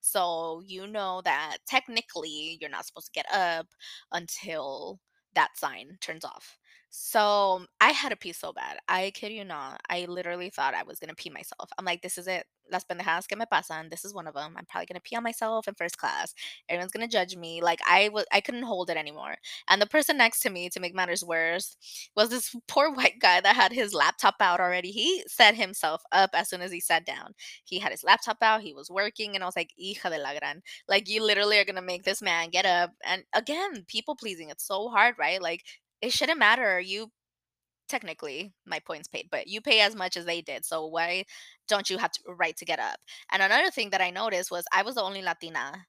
So, 0.02 0.64
you 0.66 0.88
know 0.88 1.22
that 1.26 1.58
technically 1.68 2.58
you're 2.62 2.72
not 2.72 2.88
supposed 2.88 3.08
to 3.08 3.14
get 3.14 3.28
up 3.34 3.68
until 4.14 5.00
that 5.36 5.58
sign 5.58 5.98
turns 6.02 6.26
off. 6.26 6.58
So, 6.92 7.66
I 7.80 7.92
had 7.92 8.10
to 8.10 8.16
pee 8.16 8.34
so 8.34 8.52
bad. 8.52 8.78
I 8.88 9.12
kid 9.14 9.32
you 9.32 9.46
not. 9.46 9.80
I 9.90 10.06
literally 10.06 10.50
thought 10.50 10.74
I 10.74 10.84
was 10.84 10.98
gonna 11.00 11.14
pee 11.14 11.30
myself. 11.30 11.70
I'm 11.78 11.86
like, 11.86 12.02
"This 12.02 12.18
is 12.18 12.28
it. 12.28 12.48
Las 12.72 12.84
pendejadas 12.84 13.28
que 13.28 13.36
me 13.38 13.46
pasan. 13.52 13.90
This 13.92 14.04
is 14.06 14.14
one 14.14 14.28
of 14.28 14.34
them. 14.34 14.56
I'm 14.58 14.66
probably 14.66 14.88
gonna 14.88 15.00
pee 15.00 15.16
on 15.16 15.22
myself 15.24 15.68
in 15.68 15.76
first 15.76 15.98
class. 16.00 16.34
Everyone's 16.68 16.92
gonna 16.92 17.08
judge 17.08 17.36
me." 17.36 17.62
Like, 17.62 17.80
I 17.88 18.10
wa 18.10 18.24
I 18.32 18.42
couldn't 18.42 18.64
hold 18.64 18.90
it 18.90 18.98
anymore. 18.98 19.36
And 19.68 19.80
the 19.82 19.86
person 19.86 20.18
next 20.18 20.40
to 20.42 20.50
me, 20.50 20.68
to 20.72 20.80
make 20.80 20.96
matters 20.96 21.24
worse, 21.24 21.76
was 22.16 22.30
this 22.30 22.56
poor 22.68 22.92
white 22.92 23.20
guy 23.20 23.40
that 23.42 23.56
had 23.56 23.72
his 23.72 23.94
laptop 23.94 24.36
out 24.40 24.60
already. 24.60 24.90
He 24.92 25.24
set 25.28 25.56
himself 25.56 26.02
up 26.12 26.32
as 26.34 26.50
soon 26.50 26.62
as 26.62 26.72
he 26.72 26.80
sat 26.80 27.06
down. 27.06 27.34
He 27.64 27.78
had 27.80 27.92
his 27.92 28.04
laptop 28.04 28.38
out, 28.42 28.62
he 28.62 28.74
was 28.74 28.90
working, 28.90 29.36
and 29.36 29.44
I 29.44 29.48
was 29.48 29.56
like, 29.56 29.74
"Hija 29.80 30.10
de 30.10 30.18
la 30.18 30.34
gran." 30.40 30.62
Like, 30.88 31.08
you 31.08 31.22
literally 31.24 31.60
are 31.60 31.66
gonna 31.66 31.82
make 31.84 32.04
this 32.04 32.22
man 32.22 32.50
get 32.50 32.66
up, 32.66 32.92
and 33.04 33.24
again, 33.34 33.86
people 33.88 34.16
pleasing, 34.16 34.50
it's 34.50 34.66
so 34.66 34.90
hard, 34.90 35.16
right? 35.20 35.40
Like, 35.42 35.64
it 36.02 36.14
shouldn't 36.14 36.40
matter. 36.40 36.80
You 36.80 37.12
technically, 37.90 38.54
my 38.66 38.80
points 38.80 39.08
paid, 39.10 39.30
but 39.32 39.48
you 39.48 39.62
pay 39.62 39.82
as 39.82 39.96
much 39.96 40.18
as 40.18 40.26
they 40.26 40.42
did, 40.42 40.66
so 40.66 40.88
why 40.88 41.26
don't 41.68 41.90
you 41.90 41.98
have 42.00 42.12
t 42.14 42.22
right 42.28 42.56
to 42.58 42.66
get 42.66 42.80
up? 42.80 43.00
And 43.32 43.42
another 43.44 43.72
thing 43.72 43.92
that 43.92 44.02
I 44.02 44.12
noticed 44.12 44.52
was 44.52 44.66
I 44.74 44.84
was 44.84 44.96
the 44.96 45.04
only 45.04 45.22
Latina 45.24 45.86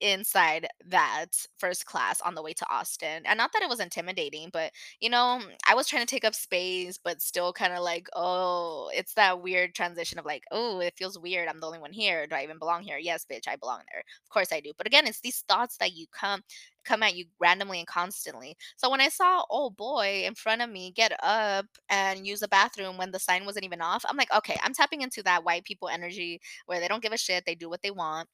inside 0.00 0.68
that 0.86 1.26
first 1.58 1.86
class 1.86 2.20
on 2.20 2.34
the 2.34 2.42
way 2.42 2.52
to 2.54 2.66
Austin, 2.70 3.22
and 3.26 3.36
not 3.38 3.52
that 3.52 3.62
it 3.62 3.68
was 3.68 3.80
intimidating, 3.80 4.50
but, 4.52 4.72
you 5.00 5.10
know, 5.10 5.40
mm, 5.42 5.52
I 5.68 5.74
was 5.74 5.86
trying 5.88 6.02
to 6.06 6.10
take 6.10 6.24
up 6.24 6.34
space, 6.34 6.98
but 7.02 7.20
still 7.22 7.52
kinda 7.52 7.80
like, 7.80 8.08
"Oh" 8.14 8.90
it's 8.94 9.14
that 9.14 9.40
weird 9.42 9.74
transition 9.74 10.18
of 10.18 10.24
like, 10.26 10.44
oh, 10.50 10.80
it 10.80 10.96
feels 10.96 11.18
weird. 11.18 11.48
I'm 11.48 11.60
the 11.60 11.66
only 11.66 11.78
one 11.78 11.92
here. 11.92 12.26
Do 12.26 12.34
I 12.36 12.42
even 12.44 12.58
belong 12.58 12.82
here? 12.82 12.98
Yes, 12.98 13.24
bitch, 13.30 13.48
I 13.48 13.56
belong 13.56 13.82
there. 13.92 14.00
Of 14.24 14.28
course 14.30 14.52
I 14.52 14.60
do." 14.60 14.72
But 14.76 14.86
again, 14.86 15.06
it's 15.06 15.20
these 15.20 15.40
thoughts 15.48 15.76
that 15.78 15.92
you 15.94 16.06
come 16.12 16.42
come 16.84 17.02
at 17.02 17.14
you 17.14 17.26
randomly 17.38 17.78
and 17.78 17.86
constantly. 17.86 18.56
So 18.76 18.88
when 18.90 19.00
I 19.00 19.08
saw 19.08 19.44
old 19.50 19.76
boy 19.76 20.24
in 20.26 20.34
front 20.34 20.62
of 20.62 20.70
me 20.70 20.90
get 20.92 21.12
up 21.22 21.66
and 21.90 22.26
use 22.26 22.40
the 22.40 22.48
bathroom 22.48 22.96
when 22.96 23.10
the 23.12 23.18
sign 23.18 23.44
wasn't 23.44 23.64
even 23.66 23.80
off, 23.82 24.04
I'm 24.08 24.16
like, 24.16 24.32
"Okay, 24.32 24.56
I'm 24.62 24.72
tapping 24.74 25.02
into 25.02 25.22
that 25.24 25.44
white 25.44 25.64
people 25.64 25.88
energy 25.88 26.40
where 26.66 26.80
they 26.80 26.88
don't 26.88 27.02
give 27.02 27.12
a 27.12 27.18
shit, 27.18 27.44
they 27.46 27.54
do 27.54 27.68
what 27.68 27.82
they 27.82 27.90
want." 27.90 28.28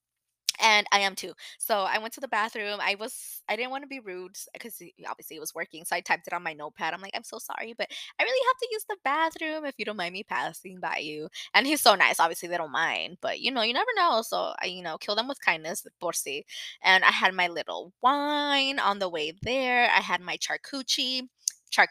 And 0.61 0.87
I 0.92 1.01
am 1.01 1.14
too. 1.14 1.33
So 1.59 1.81
I 1.81 1.99
went 1.99 2.14
to 2.14 2.21
the 2.21 2.29
bathroom. 2.29 2.79
I 2.81 2.97
was 2.99 3.42
I 3.49 3.57
didn't 3.57 3.71
wanna 3.71 3.87
be 3.87 4.01
rude 4.01 4.37
because 4.53 4.81
obviously 5.09 5.37
it 5.37 5.40
was 5.40 5.55
working, 5.55 5.85
so 5.85 5.97
I 5.97 6.01
typed 6.01 6.27
it 6.27 6.33
on 6.33 6.42
my 6.42 6.53
notepad. 6.55 6.95
I'm 6.95 7.01
like, 7.03 7.12
"I'm 7.14 7.25
so 7.25 7.38
sorry, 7.38 7.75
but 7.77 7.88
I 8.19 8.23
really 8.25 8.47
have 8.49 8.59
to 8.59 8.69
use 8.73 8.85
the 8.88 8.97
bathroom 9.05 9.64
if 9.64 9.75
you 9.79 9.85
don't 9.85 9.97
mind 9.97 10.12
me 10.14 10.25
passing 10.25 10.81
by 10.81 10.99
you." 10.99 11.29
And 11.55 11.66
he's 11.66 11.81
so 11.81 11.95
nice. 11.95 12.21
Obviously, 12.21 12.49
they 12.49 12.57
don't 12.57 12.73
mind, 12.73 13.19
but, 13.21 13.40
you 13.40 13.51
know, 13.51 13.62
you 13.62 13.73
never 13.75 13.90
know. 13.97 14.23
So 14.23 14.55
I, 14.62 14.66
you 14.66 14.83
know, 14.83 14.99
kill 14.99 15.14
them 15.16 15.29
with 15.29 15.40
kindness, 15.45 15.87
porsi. 16.03 16.45
And 16.83 17.05
I 17.05 17.11
had 17.12 17.35
my 17.35 17.49
little 17.49 17.92
wine 18.03 18.79
on 18.79 18.99
the 18.99 19.09
way 19.09 19.33
there. 19.42 19.85
I 19.90 20.01
had 20.01 20.21
my 20.21 20.37
charcuterie 20.38 21.29
char 21.71 21.88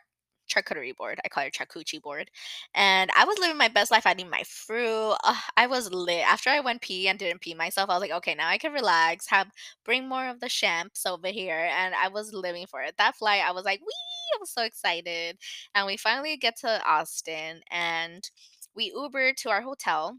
charcuterie 0.48 0.96
board. 0.96 1.20
I 1.26 1.30
call 1.30 1.44
it 1.44 1.54
charcuterie 1.54 2.02
board. 2.02 2.30
And 2.74 3.10
I 3.16 3.26
was 3.26 3.38
living 3.40 3.58
my 3.58 3.68
best 3.68 3.92
life. 3.92 4.06
I 4.06 4.14
need 4.14 4.30
my 4.30 4.44
fruit. 4.44 5.16
Ugh, 5.24 5.44
I 5.58 5.68
was 5.68 5.92
lit. 5.92 6.26
After 6.28 6.50
I 6.50 6.60
went 6.60 6.82
pee 6.82 7.08
and 7.08 7.18
didn't 7.20 7.42
pee 7.42 7.54
myself, 7.54 7.90
I 7.90 7.94
was 7.94 8.02
like, 8.02 8.12
"Okay, 8.12 8.36
now 8.36 8.48
I 8.50 8.58
can 8.58 8.74
relax, 8.74 9.28
have 9.28 9.52
bring 9.84 10.08
more 10.08 10.28
of 10.28 10.40
the 10.40 10.50
champs 10.50 11.06
over 11.06 11.28
here." 11.28 11.70
And 11.72 11.96
I 11.96 12.08
was 12.10 12.34
living 12.34 12.68
for 12.68 12.82
it. 12.82 12.96
That 12.98 13.16
flight, 13.16 13.42
I 13.46 13.52
was 13.52 13.66
like, 13.66 13.82
"Wee!" 13.82 13.88
I 14.36 14.38
was 14.40 14.50
so 14.52 14.64
excited. 14.64 15.38
And 15.74 15.86
we 15.88 15.98
finally 15.98 16.38
get 16.38 16.58
to 16.58 16.84
Austin, 16.86 17.62
and 17.72 18.30
we 18.76 18.92
Ubered 18.92 19.36
to 19.38 19.50
our 19.50 19.62
hotel. 19.62 20.18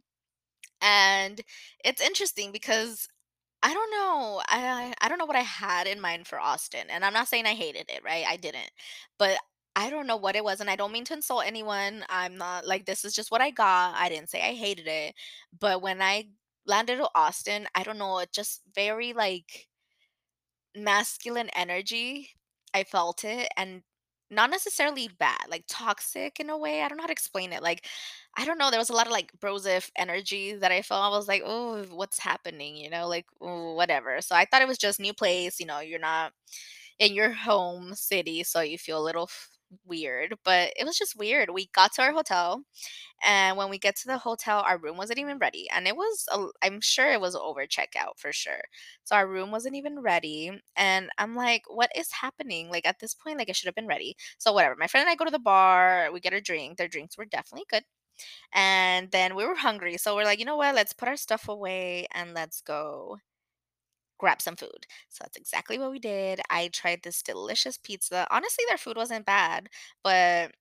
And 0.80 1.40
it's 1.84 2.00
interesting 2.02 2.52
because 2.52 3.08
I 3.62 3.74
don't 3.74 3.90
know, 3.92 4.42
I 4.48 4.94
I 5.00 5.08
don't 5.08 5.18
know 5.18 5.26
what 5.26 5.36
I 5.36 5.40
had 5.42 5.86
in 5.88 6.00
mind 6.00 6.26
for 6.28 6.40
Austin, 6.40 6.90
and 6.90 7.04
I'm 7.04 7.14
not 7.14 7.28
saying 7.28 7.46
I 7.46 7.54
hated 7.54 7.90
it, 7.90 8.02
right? 8.04 8.26
I 8.26 8.36
didn't. 8.38 8.70
But 9.18 9.38
I 9.76 9.90
don't 9.90 10.06
know 10.08 10.16
what 10.16 10.36
it 10.36 10.44
was, 10.44 10.60
and 10.60 10.70
I 10.70 10.76
don't 10.76 10.92
mean 10.92 11.04
to 11.06 11.14
insult 11.14 11.44
anyone. 11.46 12.04
I'm 12.08 12.36
not 12.36 12.66
like, 12.66 12.86
this 12.86 13.04
is 13.04 13.14
just 13.14 13.30
what 13.30 13.42
I 13.42 13.50
got. 13.50 13.94
I 13.96 14.08
didn't 14.08 14.30
say 14.30 14.40
I 14.42 14.54
hated 14.54 14.88
it. 14.88 15.14
But 15.58 15.82
when 15.82 16.02
I 16.02 16.28
landed 16.66 16.96
to 16.98 17.08
Austin, 17.14 17.68
I 17.74 17.82
don't 17.84 17.98
know, 17.98 18.18
it 18.20 18.32
just 18.32 18.62
very, 18.74 19.12
like 19.12 19.68
masculine 20.74 21.50
energy. 21.54 22.30
I 22.74 22.84
felt 22.84 23.24
it, 23.24 23.48
and 23.56 23.82
not 24.30 24.50
necessarily 24.50 25.08
bad, 25.18 25.38
like 25.48 25.64
toxic 25.68 26.40
in 26.40 26.50
a 26.50 26.58
way. 26.58 26.82
I 26.82 26.88
don't 26.88 26.98
know 26.98 27.02
how 27.04 27.06
to 27.06 27.12
explain 27.12 27.52
it. 27.52 27.62
Like, 27.62 27.86
I 28.36 28.44
don't 28.44 28.58
know. 28.58 28.70
There 28.70 28.80
was 28.80 28.90
a 28.90 28.92
lot 28.92 29.06
of 29.06 29.12
like 29.12 29.32
brosif 29.40 29.88
energy 29.96 30.52
that 30.54 30.72
I 30.72 30.82
felt. 30.82 31.02
I 31.04 31.08
was 31.16 31.28
like, 31.28 31.42
oh, 31.44 31.84
what's 31.90 32.18
happening? 32.18 32.76
You 32.76 32.90
know, 32.90 33.06
like 33.08 33.26
ooh, 33.42 33.74
whatever. 33.74 34.20
So 34.20 34.34
I 34.36 34.44
thought 34.44 34.62
it 34.62 34.68
was 34.68 34.78
just 34.78 35.00
new 35.00 35.14
place. 35.14 35.58
You 35.60 35.66
know, 35.66 35.80
you're 35.80 35.98
not 36.00 36.32
in 36.98 37.14
your 37.14 37.32
home 37.32 37.94
city, 37.94 38.42
so 38.44 38.60
you 38.62 38.78
feel 38.78 39.00
a 39.02 39.04
little 39.04 39.28
weird. 39.86 40.36
But 40.44 40.72
it 40.78 40.84
was 40.84 40.98
just 40.98 41.16
weird. 41.16 41.50
We 41.50 41.68
got 41.74 41.92
to 41.94 42.02
our 42.02 42.12
hotel, 42.12 42.62
and 43.24 43.56
when 43.56 43.70
we 43.70 43.78
get 43.78 43.96
to 43.98 44.06
the 44.08 44.18
hotel, 44.18 44.60
our 44.66 44.78
room 44.78 44.96
wasn't 44.96 45.18
even 45.18 45.38
ready. 45.38 45.68
And 45.74 45.86
it 45.88 45.96
was, 45.96 46.26
a- 46.32 46.48
I'm 46.66 46.80
sure 46.80 47.12
it 47.12 47.20
was 47.20 47.34
over 47.36 47.66
checkout 47.66 48.18
for 48.18 48.32
sure. 48.32 48.62
So 49.04 49.16
our 49.16 49.26
room 49.28 49.50
wasn't 49.50 49.76
even 49.76 50.00
ready. 50.00 50.50
And 50.76 51.10
I'm 51.18 51.34
like, 51.36 51.62
what 51.68 51.90
is 51.96 52.10
happening? 52.12 52.70
Like 52.70 52.86
at 52.86 52.98
this 53.00 53.14
point, 53.14 53.38
like 53.38 53.48
it 53.48 53.56
should 53.56 53.66
have 53.68 53.74
been 53.74 53.86
ready. 53.86 54.16
So 54.38 54.52
whatever. 54.52 54.76
My 54.76 54.86
friend 54.88 55.02
and 55.06 55.12
I 55.12 55.16
go 55.16 55.24
to 55.24 55.30
the 55.30 55.38
bar, 55.38 56.10
we 56.12 56.20
get 56.20 56.32
a 56.34 56.40
drink. 56.40 56.78
Their 56.78 56.88
drinks 56.88 57.16
were 57.18 57.24
definitely 57.26 57.66
good. 57.70 57.84
And 58.52 59.10
then 59.12 59.34
we 59.36 59.44
were 59.46 59.54
hungry. 59.56 59.96
So 59.98 60.16
we're 60.16 60.24
like, 60.24 60.38
you 60.38 60.44
know 60.44 60.56
what? 60.56 60.74
Let's 60.74 60.92
put 60.92 61.08
our 61.08 61.16
stuff 61.16 61.48
away 61.48 62.06
and 62.12 62.34
let's 62.34 62.60
go 62.60 63.18
grab 64.18 64.40
some 64.42 64.56
food. 64.56 64.86
So 65.08 65.22
that's 65.22 65.36
exactly 65.36 65.78
what 65.78 65.90
we 65.90 65.98
did. 65.98 66.40
I 66.50 66.68
tried 66.68 67.02
this 67.02 67.22
delicious 67.22 67.78
pizza. 67.78 68.26
Honestly, 68.30 68.64
their 68.68 68.78
food 68.78 68.96
wasn't 68.96 69.26
bad, 69.26 69.68
but 70.02 70.52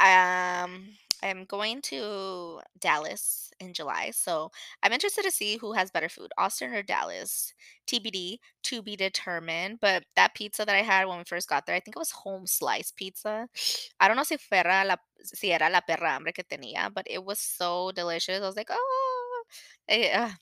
um, 0.00 0.88
I'm 1.22 1.44
going 1.46 1.82
to 1.82 2.60
Dallas 2.78 3.50
in 3.60 3.72
July, 3.74 4.10
so 4.12 4.50
I'm 4.82 4.92
interested 4.92 5.24
to 5.24 5.32
see 5.32 5.56
who 5.56 5.72
has 5.72 5.90
better 5.90 6.08
food, 6.08 6.30
Austin 6.38 6.72
or 6.72 6.82
Dallas. 6.82 7.52
TBD, 7.88 8.38
to 8.64 8.82
be 8.82 8.96
determined. 8.96 9.78
But 9.80 10.04
that 10.14 10.34
pizza 10.34 10.64
that 10.64 10.74
I 10.74 10.82
had 10.82 11.06
when 11.08 11.18
we 11.18 11.24
first 11.24 11.48
got 11.48 11.66
there, 11.66 11.74
I 11.74 11.80
think 11.80 11.96
it 11.96 11.98
was 11.98 12.10
home 12.12 12.46
slice 12.46 12.92
pizza. 12.92 13.48
I 13.98 14.06
don't 14.08 14.16
know 14.16 14.22
si 14.24 14.36
fuera 14.36 14.86
la, 14.86 14.96
si 15.22 15.52
era 15.52 15.70
la 15.70 15.80
perra 15.80 16.10
hambre 16.14 16.32
que 16.32 16.44
tenía, 16.44 16.92
but 16.94 17.06
it 17.10 17.24
was 17.24 17.38
so 17.40 17.90
delicious. 17.92 18.42
I 18.42 18.46
was 18.46 18.56
like, 18.56 18.68
oh, 18.70 19.42
eh, 19.88 20.10
ah, 20.14 20.36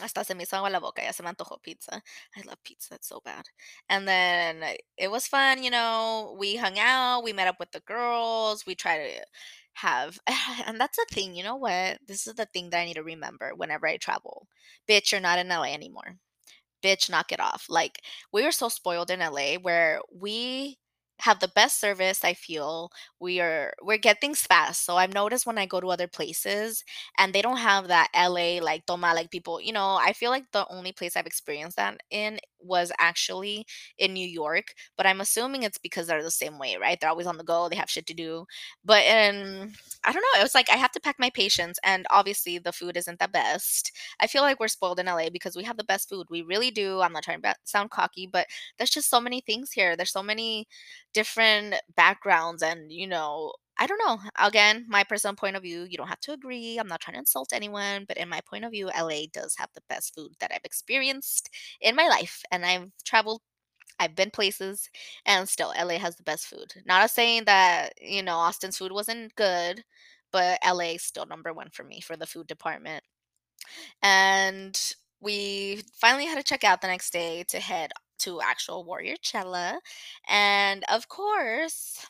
hasta 0.00 0.24
se 0.24 0.34
me 0.34 0.44
hizo 0.44 0.56
agua 0.56 0.70
la 0.70 0.80
boca, 0.80 1.02
ya 1.02 1.12
se 1.12 1.22
me 1.22 1.30
antojó 1.30 1.60
pizza. 1.62 2.02
I 2.36 2.42
love 2.42 2.62
pizza, 2.64 2.94
it's 2.94 3.08
so 3.08 3.20
bad. 3.24 3.44
And 3.88 4.06
then 4.08 4.62
uh, 4.62 4.74
it 4.96 5.10
was 5.10 5.26
fun, 5.26 5.62
you 5.62 5.70
know, 5.70 6.36
we 6.38 6.56
hung 6.56 6.78
out, 6.78 7.22
we 7.24 7.32
met 7.32 7.48
up 7.48 7.58
with 7.60 7.70
the 7.72 7.80
girls, 7.80 8.66
we 8.66 8.74
tried 8.74 8.98
to 8.98 9.24
have 9.74 10.18
and 10.66 10.80
that's 10.80 10.96
the 10.96 11.06
thing, 11.12 11.34
you 11.34 11.44
know 11.44 11.56
what? 11.56 11.98
This 12.06 12.26
is 12.26 12.34
the 12.34 12.46
thing 12.46 12.70
that 12.70 12.80
I 12.80 12.84
need 12.86 12.94
to 12.94 13.02
remember 13.02 13.52
whenever 13.56 13.86
I 13.86 13.96
travel. 13.98 14.48
Bitch, 14.88 15.12
you're 15.12 15.20
not 15.20 15.38
in 15.38 15.48
LA 15.48 15.72
anymore 15.74 16.16
bitch, 16.82 17.10
knock 17.10 17.32
it 17.32 17.40
off. 17.40 17.66
Like, 17.68 18.02
we 18.32 18.44
were 18.44 18.52
so 18.52 18.68
spoiled 18.68 19.10
in 19.10 19.20
LA 19.20 19.54
where 19.60 20.00
we 20.14 20.78
have 21.20 21.40
the 21.40 21.48
best 21.48 21.80
service, 21.80 22.24
I 22.24 22.34
feel. 22.34 22.90
We 23.20 23.40
are 23.40 23.72
we 23.84 23.98
get 23.98 24.20
things 24.20 24.40
fast. 24.40 24.84
So 24.84 24.96
I've 24.96 25.14
noticed 25.14 25.46
when 25.46 25.58
I 25.58 25.66
go 25.66 25.80
to 25.80 25.88
other 25.90 26.06
places 26.08 26.84
and 27.18 27.32
they 27.32 27.42
don't 27.42 27.56
have 27.58 27.88
that 27.88 28.08
LA 28.14 28.60
like 28.60 28.86
toma 28.86 29.12
like 29.14 29.30
people, 29.30 29.60
you 29.60 29.72
know, 29.72 29.98
I 30.00 30.12
feel 30.12 30.30
like 30.30 30.44
the 30.52 30.66
only 30.70 30.92
place 30.92 31.16
I've 31.16 31.26
experienced 31.26 31.76
that 31.76 31.98
in 32.10 32.38
was 32.60 32.90
actually 32.98 33.66
in 33.98 34.12
New 34.12 34.26
York, 34.26 34.74
but 34.96 35.06
I'm 35.06 35.20
assuming 35.20 35.62
it's 35.62 35.78
because 35.78 36.06
they're 36.06 36.22
the 36.22 36.30
same 36.30 36.58
way, 36.58 36.76
right? 36.80 36.98
They're 37.00 37.10
always 37.10 37.26
on 37.26 37.36
the 37.36 37.44
go, 37.44 37.68
they 37.68 37.76
have 37.76 37.90
shit 37.90 38.06
to 38.06 38.14
do. 38.14 38.46
But 38.84 39.04
in 39.04 39.72
I 40.04 40.12
don't 40.12 40.22
know, 40.34 40.40
it 40.40 40.42
was 40.42 40.54
like 40.54 40.70
I 40.70 40.76
have 40.76 40.92
to 40.92 41.00
pack 41.00 41.16
my 41.18 41.30
patience 41.30 41.78
and 41.84 42.06
obviously 42.10 42.58
the 42.58 42.72
food 42.72 42.96
isn't 42.96 43.18
the 43.18 43.28
best. 43.28 43.92
I 44.20 44.26
feel 44.26 44.42
like 44.42 44.60
we're 44.60 44.68
spoiled 44.68 45.00
in 45.00 45.08
LA 45.08 45.30
because 45.30 45.56
we 45.56 45.64
have 45.64 45.76
the 45.76 45.84
best 45.84 46.08
food. 46.08 46.26
We 46.30 46.42
really 46.42 46.70
do. 46.70 47.00
I'm 47.00 47.12
not 47.12 47.24
trying 47.24 47.42
to 47.42 47.54
sound 47.64 47.90
cocky, 47.90 48.26
but 48.26 48.46
there's 48.78 48.90
just 48.90 49.10
so 49.10 49.20
many 49.20 49.40
things 49.40 49.72
here. 49.72 49.96
There's 49.96 50.12
so 50.12 50.22
many 50.22 50.66
different 51.14 51.74
backgrounds, 51.96 52.62
and 52.62 52.92
you 52.92 53.06
know, 53.06 53.52
I 53.78 53.86
don't 53.86 54.00
know. 54.06 54.18
Again, 54.38 54.86
my 54.88 55.04
personal 55.04 55.36
point 55.36 55.56
of 55.56 55.62
view, 55.62 55.84
you 55.88 55.96
don't 55.96 56.08
have 56.08 56.20
to 56.20 56.32
agree. 56.32 56.78
I'm 56.78 56.88
not 56.88 57.00
trying 57.00 57.14
to 57.14 57.20
insult 57.20 57.52
anyone, 57.52 58.04
but 58.08 58.16
in 58.18 58.28
my 58.28 58.40
point 58.42 58.64
of 58.64 58.72
view, 58.72 58.90
LA 58.94 59.26
does 59.32 59.54
have 59.58 59.70
the 59.74 59.82
best 59.88 60.14
food 60.14 60.32
that 60.40 60.50
I've 60.54 60.64
experienced 60.64 61.50
in 61.80 61.94
my 61.96 62.08
life. 62.08 62.42
And 62.50 62.64
I've 62.66 62.90
traveled, 63.04 63.42
I've 64.00 64.14
been 64.16 64.30
places, 64.30 64.90
and 65.26 65.48
still, 65.48 65.72
LA 65.78 65.98
has 65.98 66.16
the 66.16 66.22
best 66.24 66.46
food. 66.46 66.72
Not 66.86 67.10
saying 67.10 67.44
that, 67.46 67.92
you 68.00 68.22
know, 68.22 68.36
Austin's 68.36 68.78
food 68.78 68.92
wasn't 68.92 69.34
good, 69.36 69.84
but 70.32 70.58
LA 70.64 70.94
is 70.94 71.02
still 71.04 71.26
number 71.26 71.52
one 71.52 71.70
for 71.72 71.84
me 71.84 72.00
for 72.00 72.16
the 72.16 72.26
food 72.26 72.46
department. 72.48 73.04
And 74.02 74.78
we 75.20 75.82
finally 76.00 76.26
had 76.26 76.36
to 76.36 76.42
check 76.42 76.64
out 76.64 76.80
the 76.80 76.86
next 76.88 77.12
day 77.12 77.44
to 77.48 77.60
head 77.60 77.92
to 78.18 78.40
actual 78.40 78.84
Warrior 78.84 79.16
Chella. 79.22 79.80
And 80.28 80.84
of 80.88 81.08
course, 81.08 82.06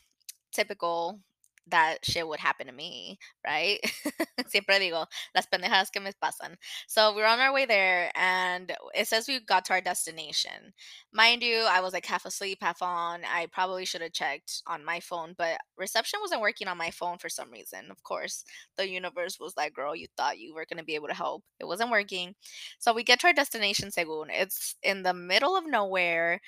typical 0.52 1.20
that 1.70 1.98
shit 2.04 2.26
would 2.26 2.40
happen 2.40 2.66
to 2.66 2.72
me, 2.72 3.18
right? 3.46 3.78
Siempre 4.48 4.78
digo, 4.78 5.06
las 5.34 5.46
pendejadas 5.46 5.90
que 5.92 6.00
me 6.00 6.12
pasan. 6.22 6.56
So 6.86 7.14
we're 7.14 7.26
on 7.26 7.40
our 7.40 7.52
way 7.52 7.66
there, 7.66 8.10
and 8.14 8.72
it 8.94 9.08
says 9.08 9.28
we 9.28 9.40
got 9.40 9.64
to 9.66 9.74
our 9.74 9.80
destination. 9.80 10.72
Mind 11.12 11.42
you, 11.42 11.64
I 11.68 11.80
was 11.80 11.92
like 11.92 12.06
half 12.06 12.24
asleep, 12.24 12.58
half 12.60 12.82
on. 12.82 13.22
I 13.24 13.46
probably 13.52 13.84
should 13.84 14.02
have 14.02 14.12
checked 14.12 14.62
on 14.66 14.84
my 14.84 15.00
phone, 15.00 15.34
but 15.36 15.58
reception 15.76 16.20
wasn't 16.20 16.40
working 16.40 16.68
on 16.68 16.78
my 16.78 16.90
phone 16.90 17.18
for 17.18 17.28
some 17.28 17.50
reason. 17.50 17.90
Of 17.90 18.02
course, 18.02 18.44
the 18.76 18.88
universe 18.88 19.38
was 19.40 19.54
like, 19.56 19.74
girl, 19.74 19.94
you 19.94 20.06
thought 20.16 20.38
you 20.38 20.54
were 20.54 20.66
going 20.68 20.78
to 20.78 20.84
be 20.84 20.94
able 20.94 21.08
to 21.08 21.14
help. 21.14 21.42
It 21.60 21.66
wasn't 21.66 21.90
working. 21.90 22.34
So 22.78 22.92
we 22.92 23.04
get 23.04 23.20
to 23.20 23.28
our 23.28 23.32
destination, 23.32 23.90
Seguin. 23.90 24.28
It's 24.30 24.74
in 24.82 25.02
the 25.02 25.14
middle 25.14 25.56
of 25.56 25.66
nowhere 25.66 26.40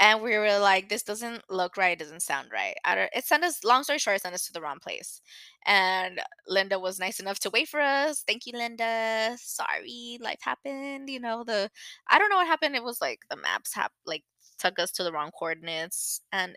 and 0.00 0.22
we 0.22 0.36
were 0.38 0.58
like, 0.58 0.88
"This 0.88 1.02
doesn't 1.04 1.44
look 1.50 1.76
right, 1.76 1.92
it 2.00 2.00
doesn't 2.04 2.22
sound 2.22 2.50
right." 2.52 2.76
It 3.14 3.24
sent 3.26 3.44
us 3.44 3.64
long 3.64 3.84
story 3.84 3.98
short, 4.00 4.16
it 4.16 4.22
sent 4.22 4.34
us 4.34 4.46
to 4.46 4.52
the 4.52 4.60
wrong 4.62 4.80
place. 4.80 5.20
And 5.66 6.20
Linda 6.48 6.78
was 6.80 6.98
nice 6.98 7.20
enough 7.20 7.38
to 7.40 7.50
wait 7.50 7.68
for 7.68 7.80
us. 7.80 8.22
Thank 8.26 8.46
you, 8.46 8.54
Linda. 8.58 9.36
Sorry, 9.40 10.18
life 10.20 10.40
happened. 10.42 11.10
You 11.10 11.20
know, 11.20 11.44
the 11.44 11.70
I 12.08 12.18
don't 12.18 12.30
know 12.30 12.36
what 12.36 12.46
happened. 12.48 12.76
It 12.76 12.84
was 12.84 13.00
like 13.00 13.20
the 13.30 13.36
maps 13.36 13.74
have 13.74 13.92
like 14.06 14.24
took 14.58 14.78
us 14.78 14.90
to 14.92 15.04
the 15.04 15.12
wrong 15.12 15.30
coordinates. 15.38 16.20
And 16.32 16.56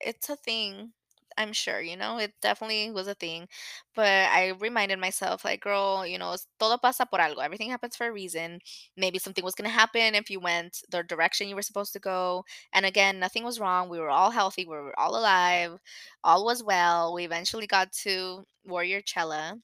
it's 0.00 0.30
a 0.30 0.36
thing. 0.36 0.92
I'm 1.40 1.52
sure, 1.52 1.80
you 1.80 1.96
know, 1.96 2.18
it 2.18 2.32
definitely 2.40 2.90
was 2.90 3.08
a 3.08 3.14
thing. 3.14 3.48
But 3.94 4.28
I 4.30 4.48
reminded 4.60 4.98
myself, 4.98 5.44
like, 5.44 5.60
girl, 5.62 6.06
you 6.06 6.18
know, 6.18 6.36
todo 6.58 6.78
pasa 6.78 7.06
por 7.06 7.18
algo. 7.20 7.42
Everything 7.44 7.70
happens 7.70 7.96
for 7.96 8.06
a 8.06 8.12
reason. 8.12 8.60
Maybe 8.96 9.18
something 9.18 9.44
was 9.44 9.54
going 9.54 9.68
to 9.70 9.74
happen 9.74 10.14
if 10.14 10.30
you 10.30 10.40
went 10.40 10.82
the 10.90 11.02
direction 11.02 11.48
you 11.48 11.56
were 11.56 11.62
supposed 11.62 11.92
to 11.94 11.98
go. 12.00 12.44
And 12.72 12.86
again, 12.86 13.18
nothing 13.18 13.44
was 13.44 13.60
wrong. 13.60 13.88
We 13.88 13.98
were 14.00 14.10
all 14.10 14.30
healthy. 14.30 14.64
We 14.64 14.76
were 14.76 14.98
all 14.98 15.16
alive. 15.16 15.78
All 16.24 16.44
was 16.44 16.62
well. 16.62 17.14
We 17.14 17.24
eventually 17.24 17.66
got 17.66 17.92
to 18.04 18.44
Warrior 18.64 19.00
Chella 19.02 19.56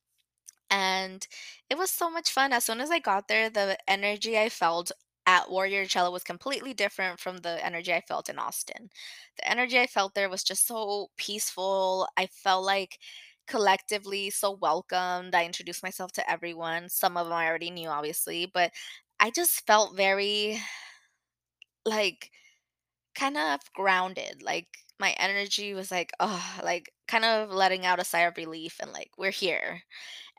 and 0.71 1.27
it 1.71 1.79
was 1.79 1.91
so 1.91 2.11
much 2.11 2.31
fun. 2.31 2.53
As 2.53 2.65
soon 2.65 2.81
as 2.81 2.91
I 2.91 2.99
got 2.99 3.29
there, 3.29 3.49
the 3.51 3.79
energy 3.89 4.39
I 4.39 4.49
felt 4.49 4.91
at 5.27 5.51
Warrior 5.51 5.87
Chella 5.87 6.11
was 6.11 6.23
completely 6.25 6.73
different 6.75 7.21
from 7.21 7.39
the 7.39 7.65
energy 7.65 7.93
I 7.93 8.01
felt 8.01 8.29
in 8.29 8.39
Austin. 8.39 8.91
The 9.39 9.51
energy 9.51 9.79
I 9.81 9.87
felt 9.87 10.15
there 10.15 10.29
was 10.31 10.45
just 10.45 10.67
so 10.67 11.11
peaceful. 11.17 12.09
I 12.17 12.27
felt 12.27 12.65
like 12.65 12.99
collectively 13.49 14.31
so 14.31 14.53
welcomed. 14.53 15.35
I 15.35 15.45
introduced 15.45 15.83
myself 15.83 16.13
to 16.13 16.31
everyone. 16.31 16.89
Some 16.89 17.17
of 17.17 17.27
them 17.27 17.35
I 17.35 17.47
already 17.49 17.71
knew, 17.71 17.89
obviously, 17.89 18.47
but 18.47 18.73
I 19.21 19.31
just 19.31 19.67
felt 19.67 19.97
very 19.97 20.59
like 21.85 22.31
kind 23.15 23.37
of 23.37 23.61
grounded. 23.75 24.43
Like 24.43 24.69
my 25.01 25.13
energy 25.19 25.75
was 25.75 25.91
like, 25.91 26.13
oh, 26.21 26.57
like 26.65 26.93
kind 27.09 27.25
of 27.25 27.51
letting 27.51 27.87
out 27.87 28.01
a 28.01 28.05
sigh 28.05 28.23
of 28.23 28.37
relief 28.37 28.79
and 28.83 28.93
like, 28.93 29.11
we're 29.19 29.33
here 29.33 29.83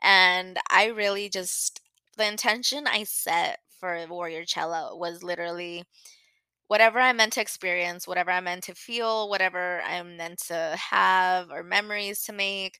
and 0.02 0.58
I 0.70 0.86
really 0.88 1.28
just 1.30 1.80
the 2.18 2.28
intention 2.28 2.86
I 2.86 3.04
set 3.04 3.60
for 3.78 4.06
Warrior 4.08 4.44
Chella 4.44 4.96
was 4.96 5.22
literally 5.22 5.84
whatever 6.68 7.00
I'm 7.00 7.16
meant 7.18 7.34
to 7.34 7.40
experience, 7.40 8.06
whatever 8.06 8.30
I'm 8.30 8.44
meant 8.44 8.64
to 8.64 8.74
feel, 8.74 9.28
whatever 9.30 9.82
I'm 9.82 10.16
meant 10.16 10.40
to 10.48 10.76
have 10.90 11.50
or 11.50 11.62
memories 11.62 12.22
to 12.24 12.32
make. 12.32 12.78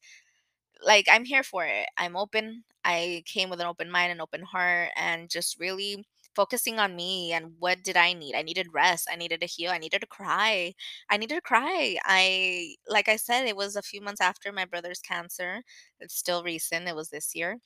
Like 0.84 1.06
I'm 1.11 1.24
here 1.24 1.42
for 1.42 1.64
it. 1.64 1.88
I'm 1.98 2.16
open. 2.16 2.64
I 2.84 3.22
came 3.26 3.50
with 3.50 3.61
an 3.61 3.66
open 3.66 3.90
mind 3.90 4.12
and 4.12 4.20
open 4.20 4.42
heart 4.42 4.90
and 4.96 5.28
just 5.30 5.58
really 5.58 6.04
focusing 6.37 6.78
on 6.78 6.94
me 6.94 7.32
and 7.32 7.52
what 7.58 7.82
did 7.82 7.96
I 7.96 8.12
need? 8.12 8.34
I 8.37 8.42
needed 8.42 8.68
rest. 8.72 9.08
I 9.12 9.16
needed 9.16 9.40
to 9.40 9.46
heal. 9.46 9.72
I 9.72 9.78
needed 9.78 10.00
to 10.02 10.06
cry. 10.06 10.72
I 11.11 11.16
needed 11.16 11.34
to 11.37 11.40
cry. 11.40 11.98
I 12.04 12.74
like 12.88 13.08
I 13.08 13.16
said 13.16 13.46
it 13.46 13.56
was 13.56 13.74
a 13.76 13.82
few 13.82 14.00
months 14.00 14.20
after 14.20 14.52
my 14.52 14.64
brother's 14.66 15.00
cancer. 15.00 15.62
It's 16.00 16.14
still 16.16 16.44
recent. 16.44 16.88
It 16.88 16.94
was 16.96 17.08
this 17.11 17.34
year 17.34 17.58